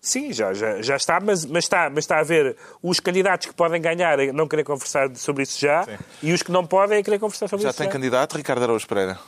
Sim, 0.00 0.32
já, 0.32 0.54
já, 0.54 0.80
já 0.80 0.96
está, 0.96 1.18
mas, 1.20 1.44
mas 1.44 1.64
está, 1.64 1.90
mas 1.90 2.04
está 2.04 2.20
a 2.20 2.22
ver 2.22 2.56
os 2.82 3.00
candidatos 3.00 3.48
que 3.48 3.54
podem 3.54 3.80
ganhar 3.82 4.20
a 4.20 4.32
não 4.32 4.46
querer 4.46 4.62
conversar 4.64 5.14
sobre 5.16 5.42
isso 5.42 5.58
já 5.58 5.82
Sim. 5.84 5.96
e 6.22 6.32
os 6.32 6.40
que 6.42 6.52
não 6.52 6.64
podem 6.64 6.98
a 7.00 7.02
querer 7.02 7.18
conversar 7.18 7.48
sobre 7.48 7.64
Já 7.64 7.70
isso 7.70 7.78
tem 7.78 7.86
já. 7.88 7.92
candidato, 7.92 8.36
Ricardo 8.36 8.62
Araújo 8.62 8.86
Pereira. 8.86 9.18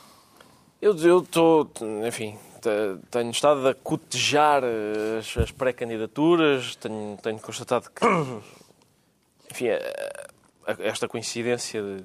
Eu 0.81 0.93
estou, 0.93 1.69
enfim, 2.07 2.39
te- 2.61 2.97
tenho 3.11 3.29
estado 3.31 3.67
a 3.67 3.75
cotejar 3.75 4.63
as, 4.63 5.37
as 5.37 5.51
pré-candidaturas, 5.51 6.75
tenho, 6.77 7.17
tenho 7.21 7.37
constatado 7.39 7.89
que, 7.91 8.05
enfim, 9.51 9.69
a- 9.69 10.71
a- 10.71 10.77
esta 10.79 11.07
coincidência 11.07 11.81
de, 11.81 12.03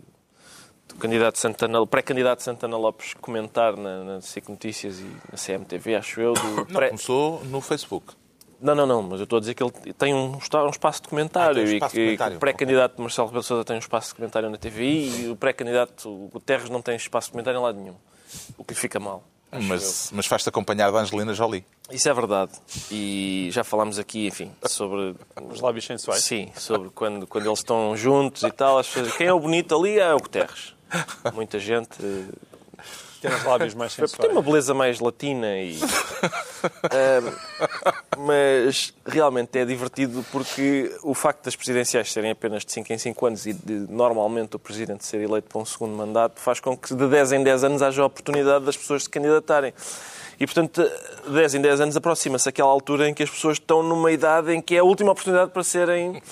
candidato 0.95 1.39
Santana, 1.39 1.81
o 1.81 1.87
pré-candidato 1.87 2.43
Santana 2.43 2.77
Lopes 2.77 3.15
comentar 3.21 3.77
na, 3.77 4.05
na 4.05 4.21
SIC 4.21 4.49
Notícias 4.49 4.99
e 5.01 5.05
na 5.31 5.37
CMTV, 5.39 5.97
acho 5.97 6.21
eu, 6.21 6.33
do 6.35 6.43
Não, 6.57 6.65
pré... 6.67 6.89
começou 6.89 7.45
no 7.47 7.61
Facebook. 7.61 8.15
Não, 8.61 8.75
não, 8.75 8.87
não, 8.87 9.03
mas 9.03 9.21
eu 9.21 9.25
estou 9.25 9.37
a 9.37 9.41
dizer 9.41 9.53
que 9.55 9.63
ele 9.63 9.71
tem 9.99 10.15
um, 10.15 10.39
está- 10.39 10.65
um 10.65 10.71
espaço 10.71 11.03
de 11.03 11.09
comentário 11.09 11.61
Ah, 11.61 11.65
um 11.65 11.69
e 11.69 11.75
espaço 11.75 11.93
que, 11.95 11.99
de 12.01 12.05
comentário, 12.07 12.33
que 12.33 12.37
o 12.37 12.41
pré-candidato 12.41 13.03
Marcelo 13.03 13.27
Rebelo 13.29 13.43
Sousa 13.45 13.65
tem 13.65 13.77
um 13.77 13.79
espaço 13.79 14.09
de 14.09 14.15
comentário 14.15 14.49
na 14.49 14.57
TVI 14.57 15.25
e 15.25 15.29
o 15.29 15.37
pré-candidato 15.37 16.11
Guterres 16.33 16.71
não 16.71 16.81
tem 16.81 16.97
espaço 16.97 17.29
de 17.29 17.33
comentário 17.33 17.59
em 17.59 17.63
lado 17.63 17.79
nenhum. 17.79 17.95
O 18.57 18.65
que 18.65 18.73
lhe 18.73 18.81
fica 18.81 18.99
mal. 18.99 19.23
eu. 19.53 19.61
Mas, 19.63 20.11
mas 20.15 20.25
faz-te 20.27 20.49
acompanhar 20.49 20.91
da 20.91 20.99
Angelina 21.01 21.35
Jolie. 21.35 21.65
Isso 21.91 22.09
é 22.09 22.15
verdade. 22.15 22.53
E 22.91 23.49
já 23.53 23.63
falámos 23.63 23.99
aqui, 23.99 24.27
enfim, 24.27 24.51
sobre. 24.65 25.15
Os 25.51 25.61
lábios 25.61 25.85
sensuais. 25.85 26.25
Sim, 26.25 26.51
sobre 26.57 26.89
quando, 26.91 27.27
quando 27.27 27.47
eles 27.47 27.59
estão 27.59 27.95
juntos 27.97 28.43
e 28.43 28.51
tal. 28.51 28.79
as 28.79 28.89
pessoas- 28.89 29.15
Quem 29.17 29.27
é 29.27 29.33
o 29.35 29.39
bonito 29.39 29.75
ali 29.79 29.99
é 29.99 30.13
o 30.15 30.19
Guterres. 30.19 30.75
Muita 31.35 31.59
gente. 31.59 31.97
Tem 33.21 33.35
os 33.35 33.45
lábios 33.45 33.75
mais 33.75 33.95
Tem 33.97 34.07
sensuais. 34.07 34.31
uma 34.31 34.43
beleza 34.43 34.75
mais 34.75 35.01
latina 35.01 35.59
e. 35.59 35.79
Ah, 36.85 37.33
mas 38.19 38.93
realmente 39.07 39.59
é 39.59 39.65
divertido 39.65 40.25
porque 40.31 40.95
o 41.03 41.15
facto 41.15 41.45
das 41.45 41.57
presidenciais 41.57 42.13
serem 42.13 42.31
apenas 42.31 42.65
de 42.65 42.73
5 42.73 42.93
em 42.93 42.99
5 42.99 43.27
anos 43.27 43.47
e 43.47 43.55
de 43.55 43.73
normalmente 43.91 44.57
o 44.57 44.59
presidente 44.59 45.05
ser 45.05 45.21
eleito 45.21 45.49
para 45.49 45.61
um 45.61 45.65
segundo 45.65 45.97
mandato 45.97 46.41
faz 46.41 46.61
com 46.61 46.77
que 46.77 46.95
de 46.95 47.09
10 47.09 47.33
em 47.33 47.43
10 47.43 47.65
anos 47.65 47.83
haja 47.83 48.03
a 48.03 48.07
oportunidade 48.07 48.65
das 48.65 48.77
pessoas 48.77 49.05
se 49.05 49.11
candidatarem. 49.11 49.73
E, 50.39 50.47
portanto, 50.47 50.83
10 51.29 51.55
em 51.55 51.61
10 51.63 51.81
anos 51.81 51.97
aproxima-se 51.97 52.49
aquela 52.49 52.69
altura 52.69 53.09
em 53.09 53.15
que 53.15 53.23
as 53.23 53.31
pessoas 53.31 53.57
estão 53.57 53.83
numa 53.83 54.13
idade 54.13 54.53
em 54.53 54.61
que 54.61 54.77
é 54.77 54.81
a 54.81 54.85
última 54.85 55.13
oportunidade 55.13 55.51
para 55.51 55.65
serem 55.65 56.23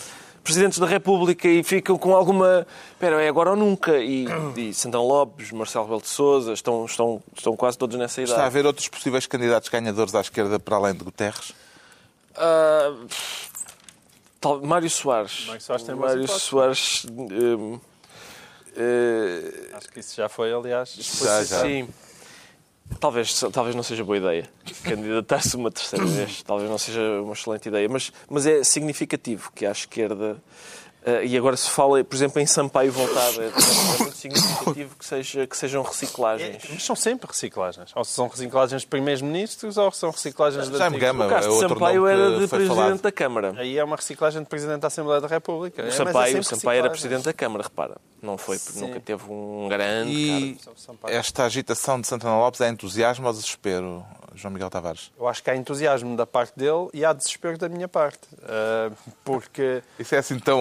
presidentes 0.45 0.78
da 0.78 0.86
República 0.86 1.49
e 1.49 1.64
ficam 1.64 1.97
com 1.99 2.14
alguma. 2.14 2.66
Espera, 2.92 3.20
é 3.22 3.28
agora 3.28 3.51
ou 3.51 3.57
nunca. 3.57 3.97
E, 3.99 4.26
e 4.57 4.72
Santana 4.74 5.03
Lopes, 5.03 5.51
Marcelo 5.51 5.84
Rebelo 5.86 6.03
de 6.03 6.09
Souza, 6.09 6.53
estão, 6.53 6.84
estão, 6.84 7.22
estão 7.36 7.57
quase 7.57 7.76
todos 7.78 7.97
nessa 7.99 8.20
idade. 8.20 8.32
Está 8.32 8.45
a 8.45 8.47
haver 8.47 8.66
outros 8.66 8.86
possíveis 8.88 9.26
candidatos 9.26 9.68
ganhadores 9.68 10.14
à 10.14 10.20
esquerda 10.20 10.61
para 10.61 10.76
além 10.76 10.95
de 10.95 11.03
Guterres? 11.03 11.53
Ah, 12.36 12.95
tal- 14.40 14.61
Mário 14.62 14.90
Soares. 14.90 15.47
Mário 15.47 15.61
Soares 15.62 15.84
tem 15.84 15.95
Mário. 15.95 16.28
Soares. 16.28 17.07
hum, 17.11 17.80
eh, 18.76 19.70
Acho 19.72 19.88
que 19.88 20.01
isso 20.01 20.14
já 20.16 20.28
foi, 20.28 20.53
aliás. 20.53 20.95
Já, 20.95 21.42
já. 21.45 21.62
Sim. 21.62 21.88
Talvez, 23.01 23.40
talvez 23.53 23.74
não 23.74 23.82
seja 23.82 24.05
boa 24.05 24.18
ideia 24.18 24.49
candidatar-se 24.83 25.57
uma 25.57 25.70
terceira 25.70 26.05
vez. 26.07 26.43
Talvez 26.43 26.68
não 26.70 26.79
seja 26.79 27.01
uma 27.22 27.33
excelente 27.35 27.68
ideia. 27.68 27.89
Mas, 27.89 28.12
mas 28.29 28.47
é 28.47 28.64
significativo 28.64 29.51
que 29.55 29.64
à 29.66 29.70
esquerda. 29.72 30.37
eh, 31.05 31.27
e 31.27 31.37
agora 31.37 31.57
se 31.57 31.68
fala, 31.70 32.03
por 32.03 32.14
exemplo, 32.16 32.41
em 32.41 32.47
Sampaio 32.47 32.91
voltado. 32.91 33.43
É, 33.43 33.47
é 33.47 33.51
muito 34.01 34.16
significativo 34.16 34.97
que, 34.97 35.05
seja, 35.05 35.47
que 35.47 35.57
sejam 35.57 35.83
reciclagens. 35.83 36.64
Mas 36.70 36.83
são 36.85 36.97
sempre 36.97 37.27
reciclagens. 37.29 37.91
Ou 37.95 38.05
são 38.05 38.27
reciclagens 38.29 38.83
de 38.83 38.89
primeiros 38.89 39.20
ministros 39.22 39.77
ou 39.77 39.93
são 39.93 40.11
reciclagens 40.11 40.68
de 40.70 40.75
antigos. 40.77 40.99
Gama 41.01 41.27
O 41.27 41.29
caso 41.29 41.49
é 41.49 41.53
de 41.53 41.59
Sampaio 41.61 42.07
era 42.07 42.31
de 42.39 42.49
Presidente 42.49 42.68
falado. 42.77 43.03
da 43.03 43.12
Câmara. 43.12 43.55
Aí 43.59 43.77
é 43.79 43.85
uma 43.85 43.97
reciclagem 43.97 44.43
de 44.43 44.49
Presidente 44.49 44.81
da 44.81 44.87
Assembleia 44.89 45.20
da 45.20 45.29
República. 45.29 45.83
É, 45.83 45.85
O 45.85 45.89
é 45.89 45.91
Sampaio, 45.91 46.27
sempre 46.33 46.41
o 46.41 46.45
Sampaio 46.45 46.79
era. 46.79 46.91
Presidente 46.91 47.25
da 47.25 47.33
Câmara, 47.35 47.62
repara. 47.64 47.97
Não 48.25 48.39
foi, 48.39 48.59
nunca 48.77 48.99
teve 49.01 49.31
um 49.31 49.68
grande 49.68 50.11
E 50.11 50.59
esta 51.09 51.45
agitação 51.45 52.01
de 52.01 52.07
Santana 52.07 52.39
Lopes 52.39 52.61
é 52.62 52.68
entusiasmo 52.70 53.27
ou 53.27 53.33
desespero, 53.33 54.05
João 54.35 54.53
Miguel 54.53 54.70
Tavares? 54.70 55.12
Eu 55.18 55.29
acho 55.29 55.43
que 55.43 55.51
há 55.51 55.57
entusiasmo 55.57 56.16
da 56.16 56.27
parte 56.27 56.59
dele 56.59 56.89
e 56.93 57.05
há 57.05 57.12
desespero 57.12 57.59
da 57.59 57.68
minha 57.68 57.87
parte. 57.87 58.20
Ah, 58.43 58.91
porque. 59.25 59.83
Isso 59.99 60.14
é 60.14 60.18
assim 60.18 60.39
tão. 60.39 60.59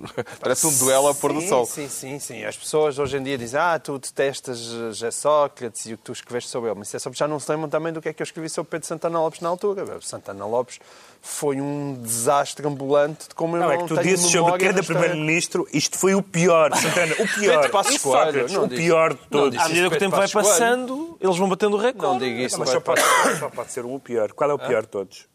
Parece 0.40 0.66
um 0.66 0.78
duelo 0.78 1.08
a 1.08 1.14
pôr 1.14 1.32
do 1.32 1.40
sol. 1.40 1.66
Sim, 1.66 1.88
sim, 1.88 2.18
sim. 2.18 2.44
As 2.44 2.56
pessoas 2.56 2.98
hoje 2.98 3.16
em 3.16 3.22
dia 3.22 3.38
dizem 3.38 3.58
ah, 3.58 3.78
tu 3.78 3.98
detestas 3.98 4.58
José 4.58 5.10
Sócrates 5.10 5.86
e 5.86 5.94
o 5.94 5.98
que 5.98 6.04
tu 6.04 6.12
escreveste 6.12 6.50
sobre 6.50 6.70
ele. 6.70 6.78
Mas 6.78 6.88
isso 6.88 6.96
é 6.96 7.00
só 7.00 7.10
porque 7.10 7.18
já 7.18 7.28
não 7.28 7.40
se 7.40 7.50
lembram 7.50 7.68
também 7.68 7.92
do 7.92 8.00
que 8.00 8.10
é 8.10 8.12
que 8.12 8.22
eu 8.22 8.24
escrevi 8.24 8.48
sobre 8.48 8.70
Pedro 8.70 8.86
Santana 8.86 9.20
Lopes 9.20 9.40
na 9.40 9.48
altura. 9.48 10.00
Santana 10.02 10.44
Lopes 10.44 10.78
foi 11.22 11.60
um 11.60 11.94
desastre 12.02 12.66
ambulante 12.66 13.28
de 13.28 13.34
como 13.34 13.56
eu 13.56 13.60
Não, 13.60 13.68
não, 13.68 13.74
é 13.74 13.78
que 13.78 13.86
tu 13.88 13.96
dizes 14.02 14.30
sobre 14.30 14.58
cada 14.58 14.82
primeiro-ministro, 14.82 15.66
isto 15.72 15.98
foi 15.98 16.14
o 16.14 16.22
pior, 16.22 16.74
Santana, 16.74 17.14
o 17.18 17.28
pior. 17.28 17.70
Coelho, 17.70 17.98
Sócrates, 17.98 18.52
não 18.52 18.64
o 18.64 18.68
disse- 18.68 18.82
pior 18.82 19.14
de 19.14 19.20
todos. 19.28 19.50
disse 19.52 19.64
À 19.64 19.68
medida 19.68 19.90
que 19.90 19.96
o 19.96 19.98
tempo 19.98 20.16
vai 20.16 20.28
passando, 20.28 21.16
eles 21.20 21.36
vão 21.36 21.48
batendo 21.48 21.76
o 21.76 21.80
recorde. 21.80 22.06
Não 22.12 22.18
diga 22.18 22.40
isso. 22.42 22.54
Não, 22.54 22.60
mas 22.60 22.70
só 22.70 22.80
pode, 22.80 23.00
só 23.38 23.48
pode 23.50 23.72
ser 23.72 23.84
o 23.84 23.98
pior. 24.00 24.32
Qual 24.32 24.50
é 24.50 24.54
o 24.54 24.58
pior 24.58 24.82
de 24.82 24.88
todos? 24.88 25.26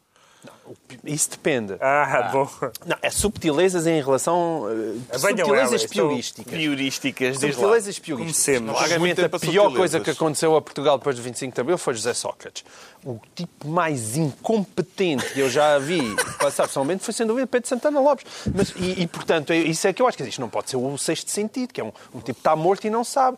Isso 1.03 1.29
depende. 1.31 1.75
Ah, 1.79 2.29
bom. 2.31 2.49
Não, 2.85 2.97
é 3.01 3.09
subtilezas 3.09 3.85
em 3.85 4.01
relação. 4.01 4.63
Uh, 4.63 5.01
Venham 5.19 5.37
subtilezas 5.45 5.81
elas, 5.81 5.85
piorísticas. 5.85 6.53
Piorísticas, 6.53 7.37
diz 7.39 7.41
lá. 7.43 7.51
Subtilezas 7.53 7.99
piorísticas. 7.99 8.63
Claramente, 8.63 9.19
Muito 9.19 9.35
a 9.35 9.39
pior 9.39 9.73
coisa 9.73 9.99
que 9.99 10.09
aconteceu 10.09 10.55
a 10.55 10.61
Portugal 10.61 10.97
depois 10.97 11.15
do 11.15 11.21
25 11.21 11.53
de 11.53 11.61
Abril 11.61 11.77
foi 11.77 11.93
José 11.93 12.13
Sócrates. 12.13 12.63
O 13.03 13.19
tipo 13.35 13.67
mais 13.67 14.17
incompetente 14.17 15.31
que 15.33 15.39
eu 15.39 15.49
já 15.49 15.77
vi 15.77 16.01
passar 16.39 16.67
pessoalmente 16.67 17.03
foi, 17.03 17.13
sem 17.13 17.27
dúvida, 17.27 17.45
Pedro 17.45 17.69
Santana 17.69 17.99
Lopes. 17.99 18.25
Mas, 18.53 18.73
e, 18.75 19.03
e, 19.03 19.07
portanto, 19.07 19.51
é- 19.51 19.57
isso 19.57 19.87
é 19.87 19.93
que 19.93 20.01
eu 20.01 20.07
acho 20.07 20.17
que 20.17 20.23
isto 20.23 20.41
não 20.41 20.49
pode 20.49 20.69
ser 20.69 20.77
o 20.77 20.97
sexto 20.97 21.29
sentido, 21.29 21.71
que 21.71 21.79
é 21.79 21.83
um, 21.83 21.91
um 22.13 22.19
tipo 22.19 22.33
que 22.35 22.39
está 22.39 22.55
morto 22.55 22.85
e 22.85 22.89
não 22.89 23.03
sabe. 23.03 23.37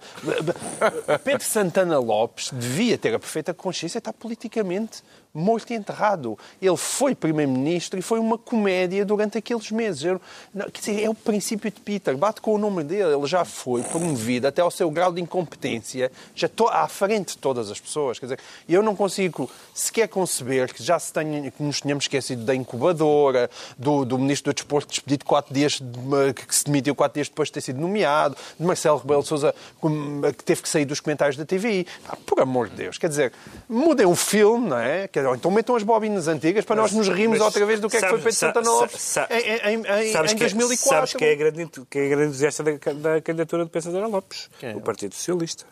Pedro 1.24 1.44
Santana 1.44 2.00
Lopes 2.00 2.52
devia 2.54 2.98
ter 2.98 3.14
a 3.14 3.20
perfeita 3.20 3.54
consciência 3.54 4.00
de 4.00 4.02
estar 4.02 4.14
politicamente 4.14 5.04
morto 5.38 5.72
e 5.72 5.76
enterrado. 5.76 6.38
Ele 6.62 6.78
foi 6.78 7.14
primeiro-ministro 7.16 8.00
e 8.00 8.02
foi 8.02 8.20
uma 8.20 8.38
comédia 8.38 9.06
durante 9.06 9.38
aqueles 9.38 9.70
meses. 9.72 10.04
Eu- 10.04 10.22
não, 10.54 10.70
quer 10.70 10.80
dizer, 10.80 11.04
é 11.04 11.10
o 11.10 11.14
princípio 11.14 11.72
de 11.72 11.80
Peter, 11.80 12.16
bate 12.18 12.42
com 12.42 12.54
o 12.54 12.58
nome 12.58 12.84
dele. 12.84 13.14
Ele 13.16 13.28
já 13.28 13.46
foi 13.46 13.84
promovido 13.84 14.48
até 14.48 14.62
ao 14.62 14.72
seu 14.72 14.90
grau 14.90 15.12
de 15.12 15.22
incompetência, 15.22 16.12
já 16.36 16.48
estou 16.48 16.68
à 16.70 16.88
frente 16.88 17.34
de 17.34 17.38
todas 17.38 17.70
as 17.72 17.80
pessoas. 17.80 18.20
Quer 18.20 18.26
dizer, 18.26 18.40
eu 18.68 18.82
não 18.82 18.96
consigo 18.96 19.50
sequer 19.74 20.08
conceber 20.08 20.74
que 20.74 20.82
já 20.84 20.98
se 21.00 21.12
tenha, 21.14 21.52
que 21.52 21.62
nos 21.64 21.80
tenhamos 21.82 22.06
esquecido 22.06 22.44
da 22.44 22.56
incubadora, 22.56 23.50
do, 23.78 24.04
do 24.06 24.18
ministro 24.18 24.52
do 24.52 24.56
Desporto 24.56 24.90
despedido 24.90 25.26
quatro 25.26 25.54
dias, 25.54 25.74
de- 25.82 26.34
que 26.34 26.56
se 26.56 26.66
demitiu 26.66 26.96
quatro 26.96 27.16
dias 27.16 27.28
depois 27.30 27.50
de 27.50 27.54
ter 27.54 27.62
sido 27.62 27.80
nomeado, 27.80 28.36
de 28.60 28.66
Marcelo 28.66 28.98
Rebelo 28.98 29.22
de 29.22 29.28
Sousa 29.28 29.54
que 30.38 30.44
teve 30.44 30.62
que 30.62 30.70
sair 30.70 30.86
dos 30.86 31.00
comentários 31.00 31.38
da 31.38 31.46
TVI. 31.46 31.86
Ah, 32.08 32.18
por 32.26 32.40
amor 32.40 32.70
de 32.70 32.76
Deus, 32.76 32.98
quer 32.98 33.10
dizer, 33.10 33.34
mudem 33.70 34.06
o 34.06 34.16
filme, 34.16 34.68
não 34.70 34.78
é? 34.80 35.08
Quer 35.08 35.22
ou 35.30 35.36
então 35.36 35.52
metam 35.52 35.76
as 35.76 35.84
bobinas 35.84 36.28
antigas 36.28 36.64
para 36.66 36.76
nós 36.76 36.92
nos 36.92 37.08
rirmos 37.08 37.38
mas 37.40 37.46
outra 37.48 37.66
vez 37.66 37.80
do 37.80 37.90
que 37.90 37.98
é 37.98 38.02
que 38.02 38.08
foi 38.08 38.20
sabes- 38.20 38.40
Pedro 38.40 38.40
Santana 38.40 38.66
sa- 38.66 38.72
Lopes 38.72 39.02
sa- 39.02 39.28
em, 39.32 39.74
em, 39.76 40.08
em, 40.08 40.12
Sabes 40.12 40.32
em 40.32 40.36
que, 40.36 40.40
2004. 40.42 40.90
sabes 40.90 41.14
que 41.14 41.26
é 41.26 41.32
a 41.32 41.36
grande, 41.36 41.70
que 41.90 42.00
é 42.00 42.06
a 42.06 42.10
grande 42.10 42.28
entusiasta 42.30 42.64
da, 42.64 42.72
da 42.94 43.22
candidatura 43.22 43.66
de 43.66 43.72
Pedro 43.72 43.92
Santana 43.92 44.08
Lopes? 44.08 44.50
é? 44.62 44.76
O 44.76 44.82
Partido 44.82 45.14
Socialista. 45.16 45.66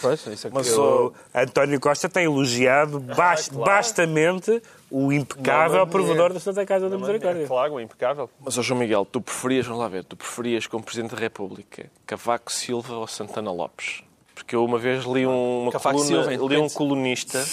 Pois, 0.00 0.26
isso 0.26 0.46
é 0.46 0.50
que 0.50 0.56
Mas 0.56 0.66
eu- 0.68 1.14
O 1.34 1.38
António 1.38 1.78
Costa 1.78 2.08
tem 2.08 2.24
elogiado 2.24 2.98
bas- 2.98 3.48
claro. 3.48 3.64
bastamente 3.64 4.60
o 4.90 5.12
impecável 5.12 5.80
Não, 5.80 5.86
provedor 5.86 6.32
da 6.32 6.40
Santa 6.40 6.64
Casa 6.66 6.88
da 6.88 6.96
É 6.96 6.98
Misericórdia. 6.98 7.46
claro, 7.46 7.78
impecável. 7.80 8.28
Mas, 8.40 8.58
ó 8.58 8.62
João 8.62 8.80
Miguel, 8.80 9.04
tu 9.04 9.20
preferias, 9.20 9.66
vamos 9.66 9.80
lá 9.80 9.88
ver, 9.88 10.02
tu 10.04 10.16
preferias 10.16 10.66
como 10.66 10.82
Presidente 10.82 11.14
da 11.14 11.20
República 11.20 11.86
Cavaco 12.06 12.50
Silva 12.50 12.94
ou 12.96 13.06
Santana 13.06 13.52
Lopes? 13.52 14.02
Porque 14.34 14.56
eu 14.56 14.64
uma 14.64 14.78
vez 14.78 15.04
li 15.04 15.26
um, 15.26 15.62
uma 15.64 15.72
Cavaco 15.72 15.98
coluna, 15.98 16.24
Silva, 16.24 16.46
li 16.48 16.56
um 16.56 16.68
colunista, 16.70 17.44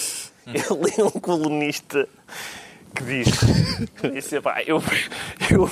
eu 0.46 0.80
li 0.82 1.02
um 1.02 1.20
colunista 1.20 2.08
que 2.94 3.04
diz, 3.04 3.28
disse, 4.12 4.40
pá, 4.40 4.62
eu, 4.66 4.82
eu 5.50 5.68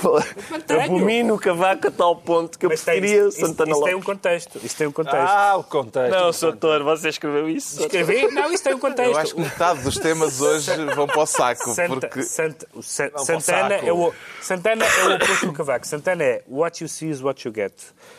abomino 0.81 1.35
o 1.35 1.39
Cavaco 1.39 1.87
a 1.87 1.91
tal 1.91 2.15
ponto 2.15 2.57
que 2.59 2.65
eu 2.65 2.69
Mas 2.69 2.83
tem, 2.83 2.99
preferia 2.99 3.27
isso, 3.27 3.39
Santana 3.39 3.71
isso 3.71 3.83
tem 3.83 3.93
um 3.93 3.97
Lopes. 3.97 4.05
contexto. 4.05 4.59
Isso 4.63 4.75
tem 4.77 4.87
um 4.87 4.91
contexto. 4.91 5.17
Ah, 5.27 5.55
o 5.57 5.63
contexto. 5.63 6.11
Não, 6.11 6.33
Soutor, 6.33 6.83
você 6.83 7.09
escreveu 7.09 7.49
isso? 7.49 7.81
Escrevi? 7.81 8.27
Não, 8.31 8.51
isso 8.51 8.63
tem 8.63 8.73
um 8.75 8.79
contexto. 8.79 9.11
Eu 9.11 9.17
acho 9.17 9.35
que 9.35 9.41
metade 9.41 9.81
dos 9.81 9.97
temas 9.97 10.39
hoje 10.41 10.71
vão 10.95 11.07
para 11.07 11.21
o 11.21 11.25
saco, 11.25 11.73
Santa- 11.73 12.07
porque 12.07 12.23
Santa- 12.23 12.67
o 12.73 12.83
Sa- 12.83 13.09
para 13.09 13.21
o 13.21 13.25
Santana, 13.25 13.69
saco. 13.75 13.85
é 13.87 13.93
o, 13.93 14.13
Santana 14.41 14.85
é 14.85 15.03
o 15.07 15.15
oposto 15.15 15.45
do 15.47 15.53
Cavaco. 15.53 15.87
Santana 15.87 16.23
é 16.23 16.43
what 16.47 16.83
you 16.83 16.87
see 16.87 17.09
is 17.09 17.21
what 17.21 17.47
you 17.47 17.53
get. 17.53 17.73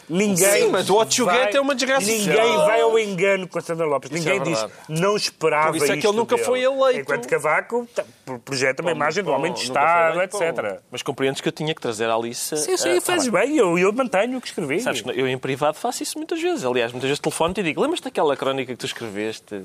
Ninguém 0.09 0.65
Sim, 0.65 0.69
mas 0.71 0.89
what 0.91 1.19
you 1.19 1.27
vai- 1.27 1.45
get 1.45 1.55
é 1.55 1.61
uma 1.61 1.75
desgraça 1.75 2.07
Ninguém 2.07 2.35
social. 2.37 2.67
vai 2.67 2.81
ao 2.81 2.99
engano 2.99 3.47
com 3.49 3.61
Santana 3.61 3.89
Lopes. 3.89 4.11
Ninguém 4.11 4.37
é 4.37 4.41
diz, 4.41 4.67
não 4.89 5.17
esperava 5.17 5.69
Por 5.69 5.77
isso 5.77 5.85
é 5.87 5.89
que 5.91 5.99
isto 5.99 6.09
ele 6.09 6.17
nunca 6.17 6.35
dele. 6.37 6.47
foi 6.47 6.63
eleito. 6.63 7.01
Enquanto 7.01 7.29
Cavaco 7.29 7.87
tá, 7.95 8.05
projeta 8.45 8.83
uma 8.83 8.91
imagem 8.91 9.23
do 9.23 9.31
homem 9.31 9.53
de 9.53 9.61
Estado, 9.61 10.21
etc. 10.23 10.81
Mas 10.91 11.03
compreendes 11.03 11.41
que 11.41 11.49
eu 11.49 11.53
tinha 11.53 11.75
que 11.75 11.81
trazer 11.81 12.09
à 12.09 12.15
Alice... 12.15 12.57
Sim, 12.57 12.77
sim, 12.77 12.97
eh, 12.97 13.01
fazes 13.01 13.29
bem. 13.29 13.57
Eu, 13.57 13.79
eu 13.79 13.93
mantenho 13.93 14.39
o 14.39 14.41
que 14.41 14.49
escrevi. 14.49 14.81
Sabes 14.81 15.01
que 15.03 15.11
eu 15.11 15.29
em 15.29 15.39
privado 15.39 15.77
faço 15.77 16.03
isso 16.03 16.19
muitas 16.19 16.41
vezes. 16.41 16.65
Aliás, 16.65 16.93
muitas 16.93 17.09
vezes 17.09 17.21
telefono-te 17.21 17.61
e 17.61 17.65
digo 17.65 17.81
lembras-te 17.81 18.05
daquela 18.05 18.37
crónica 18.37 18.73
que 18.73 18.79
tu 18.79 18.87
escreveste 18.87 19.65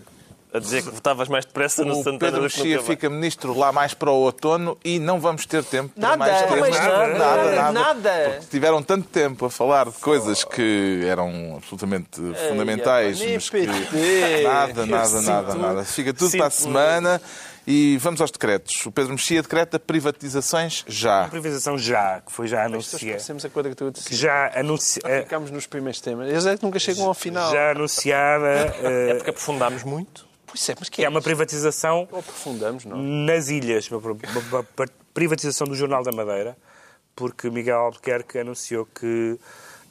a 0.54 0.60
dizer 0.60 0.84
que 0.84 0.90
votavas 0.90 1.30
mais 1.30 1.46
depressa 1.46 1.86
no 1.86 1.94
o 1.94 2.04
Santana 2.04 2.20
Pedro 2.20 2.42
do 2.42 2.50
que 2.50 2.58
Mexia 2.58 2.82
fica 2.82 3.10
ministro 3.10 3.58
lá 3.58 3.72
mais 3.72 3.94
para 3.94 4.12
o 4.12 4.16
outono 4.16 4.78
e 4.84 5.00
não 5.00 5.20
vamos 5.20 5.46
ter 5.46 5.64
tempo 5.64 5.94
para 5.98 6.10
Nada, 6.10 6.18
mais 6.18 6.42
temas. 6.42 6.60
mais 6.60 6.76
nada, 6.76 7.08
nada, 7.08 7.52
nada. 7.56 7.72
nada. 7.72 8.30
Porque 8.32 8.48
tiveram 8.52 8.84
tanto 8.84 9.08
tempo 9.08 9.46
a 9.46 9.50
falar 9.50 9.86
de 9.86 9.98
coisas 10.00 10.44
que 10.44 11.06
eram 11.08 11.56
absolutamente 11.56 12.20
fundamentais, 12.50 13.22
mas 13.22 13.50
que 13.50 13.66
nada, 14.44 14.86
nada, 14.86 15.22
nada, 15.22 15.56
nada. 15.56 15.84
Fica 15.86 16.14
tudo 16.14 16.32
para 16.38 16.48
a 16.48 16.52
semana 16.52 17.22
e 17.72 17.98
vamos 17.98 18.20
aos 18.20 18.32
decretos. 18.32 18.86
O 18.86 18.92
Pedro 18.92 19.12
Mexia 19.14 19.42
decreta 19.42 19.80
privatizações 19.80 20.84
já. 20.88 21.28
Privatização 21.30 21.78
já, 21.78 22.20
que 22.22 22.32
foi 22.32 22.48
já 22.48 22.66
anunciada. 22.66 23.06
Parecemos 23.06 23.46
a 23.46 23.50
quadratura 23.50 23.92
de 23.92 24.00
Que 24.02 24.16
cima. 24.16 24.20
já, 24.20 24.60
anunci... 24.60 25.00
eh, 25.06 25.22
Ficamos 25.24 25.52
nos 25.52 25.66
primeiros 25.68 26.02
temas. 26.02 26.28
Eles 26.30 26.46
é 26.46 26.58
que 26.58 26.64
nunca 26.64 26.80
chegam 26.80 27.06
ao 27.08 27.14
final. 27.14 27.52
já 27.52 27.72
anunciada 27.72 28.48
É 28.82 29.12
eh, 29.12 29.14
porque 29.16 29.30
aprofundámos 29.30 29.84
muito. 29.84 30.26
Pois 30.46 30.68
é, 30.70 30.76
mas 30.78 30.90
que 30.90 30.98
que 30.98 31.06
é 31.06 31.08
uma 31.10 31.22
privatização 31.22 32.08
Ou 32.12 32.20
aprofundamos, 32.20 32.84
não? 32.84 32.98
nas 32.98 33.48
ilhas, 33.48 33.90
uma, 33.90 34.02
privatização 35.14 35.66
do 35.66 35.74
Jornal 35.76 36.04
da 36.04 36.12
Madeira, 36.12 36.58
porque 37.16 37.50
Miguel 37.50 37.78
Albuquerque 37.78 38.38
anunciou 38.40 38.86
que 38.86 39.40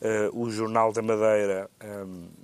eh, 0.02 0.28
o 0.34 0.50
Jornal 0.50 0.92
da 0.92 1.00
Madeira 1.00 1.70
ehm, 1.80 1.88
eh, 1.88 2.39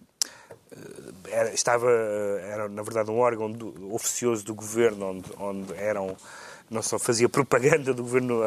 era, 1.31 1.53
estava, 1.53 1.91
era, 1.91 2.68
na 2.68 2.83
verdade, 2.83 3.11
um 3.11 3.18
órgão 3.18 3.51
do- 3.51 3.95
oficioso 3.95 4.45
do 4.45 4.55
governo, 4.55 5.07
onde, 5.11 5.24
onde 5.39 5.74
eram 5.74 6.16
não 6.68 6.83
só 6.83 6.99
fazia 6.99 7.29
propaganda 7.29 7.95
do 7.95 8.03
governo 8.03 8.41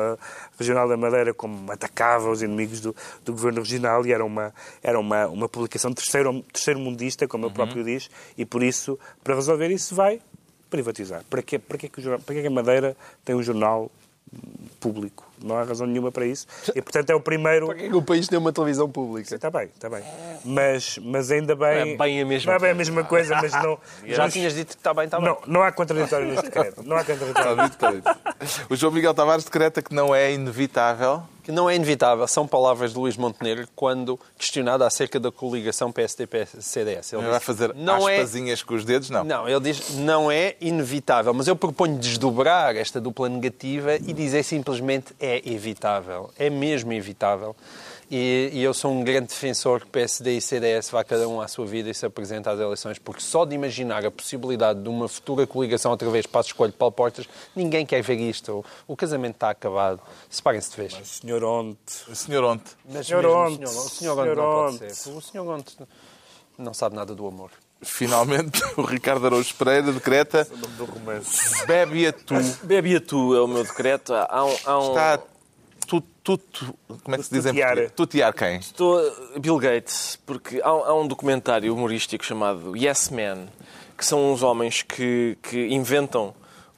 regional 0.57 0.89
da 0.89 0.97
Madeira, 0.97 1.33
como 1.33 1.71
atacava 1.71 2.29
os 2.29 2.41
inimigos 2.41 2.81
do, 2.81 2.93
do 3.23 3.31
governo 3.31 3.59
regional, 3.61 4.05
e 4.05 4.11
era 4.11 4.25
uma, 4.25 4.53
era 4.83 4.99
uma, 4.99 5.25
uma 5.27 5.47
publicação 5.47 5.93
terceiro, 5.93 6.43
terceiro 6.51 6.81
mundista, 6.81 7.25
como 7.29 7.45
ele 7.45 7.53
próprio 7.53 7.81
diz, 7.83 8.09
e 8.37 8.45
por 8.45 8.61
isso, 8.61 8.99
para 9.23 9.35
resolver 9.35 9.69
isso, 9.69 9.95
vai 9.95 10.19
privatizar. 10.69 11.23
Para 11.29 11.41
quê, 11.41 11.57
para 11.57 11.77
que, 11.77 11.89
jornal- 12.01 12.19
para 12.19 12.35
quê 12.35 12.41
que 12.41 12.47
a 12.47 12.51
Madeira 12.51 12.97
tem 13.23 13.35
um 13.35 13.41
jornal 13.41 13.89
público? 14.81 15.28
Não 15.43 15.57
há 15.57 15.63
razão 15.63 15.87
nenhuma 15.87 16.11
para 16.11 16.25
isso. 16.25 16.45
E, 16.75 16.81
portanto, 16.81 17.09
é 17.09 17.15
o 17.15 17.19
primeiro... 17.19 17.67
Para 17.67 17.75
que 17.75 17.85
é 17.87 17.95
o 17.95 18.01
país 18.01 18.27
tem 18.27 18.37
uma 18.37 18.53
televisão 18.53 18.89
pública? 18.89 19.35
Está 19.35 19.49
bem, 19.49 19.69
está 19.73 19.89
bem. 19.89 20.03
Mas, 20.45 20.97
mas 21.01 21.31
ainda 21.31 21.55
bem... 21.55 21.93
É 21.93 21.97
bem 21.97 22.21
a 22.21 22.25
mesma 22.25 22.51
Não 22.51 22.57
é 22.57 22.59
bem 22.59 22.71
a 22.71 22.75
mesma 22.75 23.03
coisa, 23.03 23.35
mas 23.35 23.51
não... 23.51 23.77
Já 24.05 24.23
mas 24.23 24.33
tinhas 24.33 24.53
dito 24.53 24.69
que 24.69 24.75
está 24.75 24.93
bem, 24.93 25.05
está 25.05 25.19
bem. 25.19 25.27
não, 25.27 25.37
não 25.47 25.63
há 25.63 25.71
contraditório 25.71 26.27
neste 26.27 26.45
decreto. 26.49 26.83
Não 26.83 26.95
há 26.95 27.03
contraditório. 27.03 27.51
Está 27.51 27.65
dito, 27.65 27.73
está 27.73 27.91
dito. 27.91 28.67
O 28.69 28.75
João 28.75 28.93
Miguel 28.93 29.13
Tavares 29.13 29.43
decreta 29.43 29.81
que 29.81 29.93
não 29.93 30.13
é 30.13 30.31
inevitável. 30.31 31.23
Que 31.43 31.51
não 31.51 31.69
é 31.69 31.75
inevitável. 31.75 32.27
São 32.27 32.45
palavras 32.47 32.93
de 32.93 32.99
Luís 32.99 33.17
Montenegro 33.17 33.67
quando 33.75 34.19
questionado 34.37 34.83
acerca 34.83 35.19
da 35.19 35.31
coligação 35.31 35.91
PSD-CDS. 35.91 37.13
Ele 37.13 37.23
Vai 37.23 37.39
fazer 37.39 37.73
não 37.73 38.07
é 38.07 38.17
aspasinhas 38.17 38.61
com 38.61 38.75
os 38.75 38.85
dedos? 38.85 39.09
Não. 39.09 39.23
Não, 39.23 39.49
ele 39.49 39.59
diz 39.59 39.95
não 39.95 40.31
é 40.31 40.55
inevitável, 40.61 41.33
mas 41.33 41.47
eu 41.47 41.55
proponho 41.55 41.97
desdobrar 41.97 42.75
esta 42.75 43.01
dupla 43.01 43.27
negativa 43.29 43.95
e 43.95 44.13
dizer 44.13 44.43
simplesmente 44.43 45.13
é 45.19 45.28
evitável. 45.37 46.31
É 46.37 46.49
mesmo 46.49 46.91
evitável. 46.93 47.55
E, 48.11 48.49
e 48.53 48.63
eu 48.63 48.73
sou 48.73 48.91
um 48.91 49.03
grande 49.03 49.27
defensor 49.27 49.81
que 49.81 49.87
PSD 49.87 50.37
e 50.37 50.41
CDS 50.41 50.89
vá 50.89 51.03
cada 51.03 51.27
um 51.27 51.39
à 51.39 51.47
sua 51.47 51.65
vida 51.65 51.89
e 51.89 51.93
se 51.93 52.05
apresente 52.05 52.49
às 52.49 52.59
eleições, 52.59 52.97
porque 52.97 53.21
só 53.21 53.45
de 53.45 53.53
imaginar 53.53 54.03
a 54.03 54.09
possibilidade 54.09 54.81
de 54.81 54.89
uma 54.89 55.07
futura 55.07 55.45
coligação 55.45 55.91
outra 55.91 56.09
vez 56.09 56.25
para 56.25 56.41
a 56.41 56.43
escolha 56.43 56.71
de 56.71 56.77
Paulo 56.77 56.91
Portas, 56.91 57.29
ninguém 57.55 57.85
quer 57.85 58.01
ver 58.01 58.19
isto. 58.19 58.65
O, 58.87 58.93
o 58.93 58.95
casamento 58.97 59.35
está 59.35 59.51
acabado. 59.51 60.01
Separem-se 60.27 60.71
de 60.71 60.77
vez. 60.77 60.93
Senhor 61.03 61.43
Onte. 61.43 61.77
O 62.07 62.15
senhor 62.15 62.43
ontem. 62.43 62.71
Mas 62.89 63.05
Senhor 63.05 63.21
mesmo 63.21 63.37
Onte, 63.37 63.63
o 63.63 63.67
senhor, 63.67 63.85
o 63.85 63.89
senhor 63.89 64.17
Onte 64.17 64.23
senhor 64.23 64.35
não 64.35 64.43
pode 64.43 64.75
Onte. 64.83 64.95
ser. 64.95 65.09
O 65.11 65.21
senhor 65.21 65.47
Onte 65.47 65.77
não 66.57 66.73
sabe 66.73 66.95
nada 66.95 67.13
do 67.13 67.27
amor. 67.27 67.51
Finalmente, 67.81 68.61
o 68.77 68.81
Ricardo 68.81 69.25
Araújo 69.25 69.53
Pereira 69.55 69.91
decreta 69.91 70.45
Do 70.77 70.85
romance. 70.85 71.65
bebe 71.65 72.07
a 72.07 72.13
tu. 72.13 72.35
Bebe 72.63 72.95
a 72.95 73.01
tu 73.01 73.35
é 73.35 73.41
o 73.41 73.47
meu 73.47 73.63
decreto. 73.63 74.13
Há 74.13 74.45
um, 74.45 74.55
há 74.65 74.79
um- 74.79 74.89
Está 74.89 75.19
tu, 75.87 76.01
tu, 76.23 76.37
tu- 76.37 76.75
como 77.03 77.15
é 77.15 77.17
que 77.17 77.23
se 77.23 77.31
diz 77.33 77.45
em 77.45 77.49
Tutear. 77.49 77.67
português? 77.69 77.91
Tutear 77.95 78.33
quem? 78.33 78.57
Estou 78.57 79.01
Bill 79.39 79.57
Gates, 79.57 80.19
porque 80.25 80.61
há, 80.61 80.67
há 80.69 80.93
um 80.93 81.07
documentário 81.07 81.73
humorístico 81.73 82.23
chamado 82.25 82.75
Yes 82.75 83.09
Man, 83.09 83.47
que 83.97 84.05
são 84.05 84.31
uns 84.31 84.43
homens 84.43 84.81
que, 84.81 85.37
que 85.41 85.67
inventam 85.67 86.33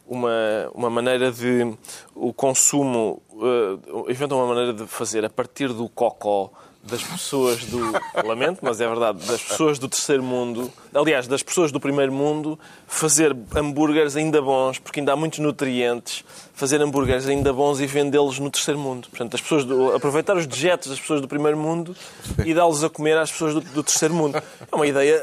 uma, 0.07 0.29
uma 0.73 0.89
maneira 0.89 1.31
de 1.31 1.73
o 2.15 2.31
consumo, 2.33 3.21
eh, 3.33 4.11
inventam 4.11 4.37
uma 4.37 4.47
maneira 4.47 4.73
de 4.73 4.85
fazer 4.87 5.25
a 5.25 5.29
partir 5.29 5.69
do 5.69 5.87
cocó 5.89 6.51
das 6.83 7.03
pessoas 7.03 7.63
do 7.65 7.79
lamento, 8.25 8.59
mas 8.63 8.81
é 8.81 8.87
verdade, 8.87 9.23
das 9.27 9.41
pessoas 9.41 9.77
do 9.77 9.87
terceiro 9.87 10.23
mundo, 10.23 10.71
aliás, 10.93 11.27
das 11.27 11.43
pessoas 11.43 11.71
do 11.71 11.79
primeiro 11.79 12.11
mundo, 12.11 12.57
fazer 12.87 13.35
hambúrgueres 13.55 14.15
ainda 14.15 14.41
bons, 14.41 14.79
porque 14.79 14.99
ainda 14.99 15.13
há 15.13 15.15
muitos 15.15 15.39
nutrientes, 15.39 16.23
fazer 16.53 16.81
hambúrgueres 16.81 17.27
ainda 17.27 17.53
bons 17.53 17.79
e 17.79 17.85
vendê-los 17.85 18.39
no 18.39 18.49
terceiro 18.49 18.79
mundo. 18.79 19.07
Portanto, 19.09 19.35
as 19.35 19.41
pessoas 19.41 19.63
do- 19.63 19.93
aproveitar 19.93 20.35
os 20.35 20.47
dejetos 20.47 20.89
das 20.89 20.99
pessoas 20.99 21.21
do 21.21 21.27
primeiro 21.27 21.57
mundo 21.57 21.95
e 22.43 22.53
dá-los 22.53 22.83
a 22.83 22.89
comer 22.89 23.17
às 23.17 23.31
pessoas 23.31 23.53
do, 23.53 23.61
do 23.61 23.83
terceiro 23.83 24.13
mundo. 24.15 24.41
É 24.71 24.75
uma 24.75 24.87
ideia 24.87 25.21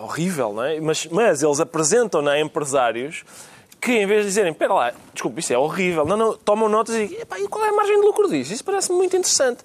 horrível, 0.00 0.52
não 0.54 0.64
é? 0.64 0.80
Mas, 0.80 1.06
mas 1.06 1.42
eles 1.42 1.60
apresentam-na 1.60 2.32
a 2.32 2.40
empresários 2.40 3.22
que 3.80 3.92
em 3.92 4.06
vez 4.06 4.22
de 4.22 4.28
dizerem, 4.28 4.52
espera 4.52 4.74
lá, 4.74 4.92
desculpa, 5.14 5.40
isso 5.40 5.52
é 5.52 5.58
horrível, 5.58 6.04
não, 6.04 6.16
não, 6.16 6.36
tomam 6.36 6.68
notas 6.68 6.94
e 6.96 7.06
dizem, 7.06 7.20
"Epá, 7.22 7.38
e 7.38 7.48
qual 7.48 7.64
é 7.64 7.68
a 7.68 7.72
margem 7.72 7.98
de 8.00 8.06
lucro 8.06 8.28
disso? 8.28 8.52
Isso 8.52 8.64
parece-me 8.64 8.98
muito 8.98 9.16
interessante. 9.16 9.62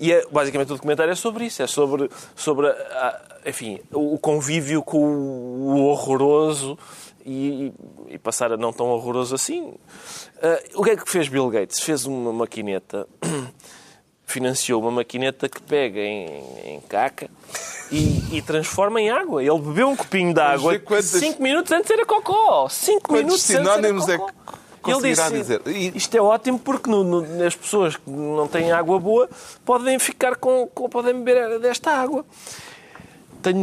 E 0.00 0.12
é, 0.12 0.24
basicamente 0.30 0.70
o 0.70 0.74
documentário 0.74 1.10
é 1.10 1.14
sobre 1.16 1.46
isso, 1.46 1.62
é 1.62 1.66
sobre, 1.66 2.08
sobre 2.34 2.68
a- 2.68 2.70
a- 2.72 3.48
enfim, 3.48 3.80
o 3.92 4.18
convívio 4.18 4.82
com 4.82 4.98
o 5.04 5.84
horroroso 5.86 6.78
e, 7.24 7.72
e 8.08 8.18
passar 8.18 8.52
a 8.52 8.56
não 8.56 8.72
tão 8.72 8.86
horroroso 8.88 9.34
assim. 9.34 9.74
Ah, 10.42 10.60
o 10.74 10.82
que 10.84 10.90
é 10.90 10.96
que 10.96 11.08
fez 11.10 11.28
Bill 11.28 11.48
Gates? 11.50 11.80
Fez 11.80 12.06
uma 12.06 12.32
maquineta, 12.32 13.06
financiou 14.26 14.82
uma 14.82 14.90
maquineta 14.90 15.48
que 15.48 15.62
pega 15.62 16.00
em, 16.00 16.26
em 16.64 16.80
caca 16.88 17.30
e, 17.90 18.36
e 18.36 18.42
transforma 18.42 19.00
em 19.00 19.08
água. 19.08 19.42
Ele 19.42 19.58
bebeu 19.60 19.88
um 19.88 19.96
copinho 19.96 20.34
de 20.34 20.40
água 20.40 20.72
ver 20.72 20.80
quantas- 20.80 21.06
5 21.06 21.40
minutos 21.42 21.70
antes 21.72 21.90
era 21.90 22.04
cocó. 22.04 22.68
5 22.68 23.00
Quantos 23.02 23.14
minutos 23.24 23.50
antes 23.50 23.68
era 23.68 24.14
é 24.14 24.18
cocó. 24.18 24.32
que 24.84 24.90
Ele 24.92 25.00
disse, 25.10 25.32
dizer? 25.32 25.62
Isto 25.96 26.16
é 26.16 26.20
ótimo 26.20 26.58
porque 26.58 26.90
no- 26.90 27.02
no- 27.22 27.44
as 27.46 27.54
pessoas 27.54 27.96
que 27.96 28.10
não 28.10 28.46
têm 28.48 28.72
água 28.72 28.98
boa 28.98 29.28
podem 29.64 29.98
ficar 29.98 30.36
com, 30.36 30.66
com- 30.74 30.88
podem 30.88 31.14
beber 31.22 31.58
desta 31.60 31.92
água. 31.92 32.24
Tenho 33.42 33.58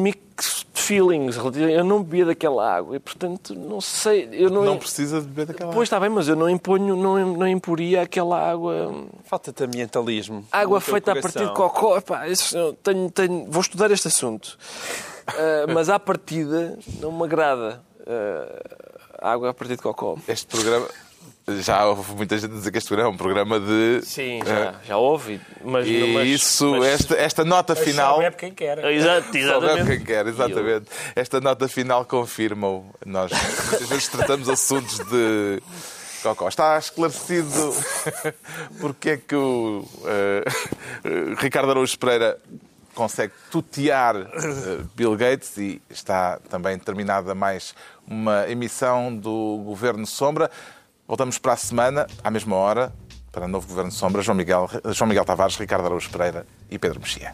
feelings. 0.85 1.35
relativamente- 1.37 1.77
Eu 1.77 1.83
não 1.83 2.03
bebia 2.03 2.25
daquela 2.25 2.75
água 2.75 2.95
e, 2.95 2.99
portanto, 2.99 3.55
não 3.55 3.79
sei. 3.81 4.29
Eu 4.31 4.49
não, 4.49 4.63
Não 4.63 4.77
precisa 4.77 5.19
de 5.21 5.27
beber 5.27 5.47
daquela 5.47 5.71
Pois 5.71 5.87
está 5.87 5.99
bem, 5.99 6.09
mas 6.09 6.27
eu 6.27 6.35
não 6.35 6.49
imponho, 6.49 6.95
não, 6.95 7.33
não 7.35 7.47
imporia 7.47 8.01
aquela 8.01 8.39
água. 8.39 9.05
Falta-te 9.25 9.63
ambientalismo. 9.63 10.45
Água 10.51 10.79
feita 10.81 11.11
a 11.13 11.21
partir 11.21 11.45
de 11.45 11.53
cocó. 11.53 11.97
Epá, 11.97 12.27
isso 12.27 12.73
tenho, 12.83 13.09
tenho, 13.11 13.45
vou 13.49 13.61
estudar 13.61 13.89
este 13.91 14.07
assunto. 14.07 14.57
Ah, 15.27 15.65
mas 15.73 15.89
à 15.89 15.99
partida 15.99 16.77
não 16.99 17.11
me 17.11 17.23
agrada 17.23 17.81
ah, 18.05 19.31
água 19.31 19.49
a 19.49 19.53
partir 19.53 19.75
de 19.77 19.81
cocó. 19.81 20.17
Este 20.27 20.47
programa... 20.47 20.87
Já 21.59 21.85
houve 21.85 22.13
muita 22.15 22.37
gente 22.37 22.51
a 22.51 22.55
dizer 22.55 22.71
que 22.71 22.77
este 22.77 22.87
programa 22.87 23.11
é 23.11 23.13
um 23.13 23.17
programa 23.17 23.59
de... 23.59 24.01
Sim, 24.03 24.39
já, 24.45 24.75
já 24.87 24.97
houve. 24.97 25.41
Mas, 25.63 25.85
E 25.87 26.13
mas- 26.13 26.27
isso, 26.27 26.71
mas- 26.71 27.01
esta, 27.01 27.15
esta 27.15 27.43
nota 27.43 27.75
final... 27.75 28.21
Só 28.21 28.31
quem 28.31 28.53
quer. 28.53 28.77
Exato, 28.93 29.27
Só 29.33 29.37
exatamente. 29.37 29.87
quem 29.87 30.05
quer, 30.05 30.25
exatamente. 30.27 30.85
Esta 31.15 31.41
nota 31.41 31.67
final 31.67 32.05
confirma-o. 32.05 32.85
Nós 33.05 33.29
muitas 33.31 33.89
vezes 33.89 34.07
tratamos 34.07 34.47
assuntos 34.47 34.99
de 34.99 35.61
cocó. 36.23 36.47
Está 36.47 36.77
esclarecido 36.77 37.75
porque 38.79 39.09
é 39.09 39.17
que 39.17 39.35
o 39.35 39.85
eh, 40.05 40.43
Ricardo 41.39 41.71
Araújo 41.71 41.99
Pereira 41.99 42.37
consegue 42.95 43.33
tutear 43.51 44.15
eh, 44.15 44.29
Bill 44.95 45.17
Gates 45.17 45.57
e 45.57 45.81
está 45.89 46.39
também 46.49 46.79
terminada 46.79 47.35
mais 47.35 47.75
uma 48.07 48.47
emissão 48.49 49.13
do 49.13 49.61
Governo 49.65 50.07
Sombra. 50.07 50.49
Voltamos 51.13 51.37
para 51.37 51.53
a 51.53 51.57
semana, 51.57 52.07
à 52.23 52.31
mesma 52.31 52.55
hora, 52.55 52.91
para 53.31 53.45
o 53.45 53.47
novo 53.47 53.67
Governo 53.67 53.91
de 53.91 53.95
Sombra, 53.95 54.23
João 54.23 54.35
Miguel, 54.35 54.67
João 54.93 55.07
Miguel 55.07 55.23
Tavares, 55.23 55.55
Ricardo 55.57 55.85
Araújo 55.85 56.09
Pereira 56.09 56.43
e 56.71 56.79
Pedro 56.79 56.99
Mexia. 56.99 57.31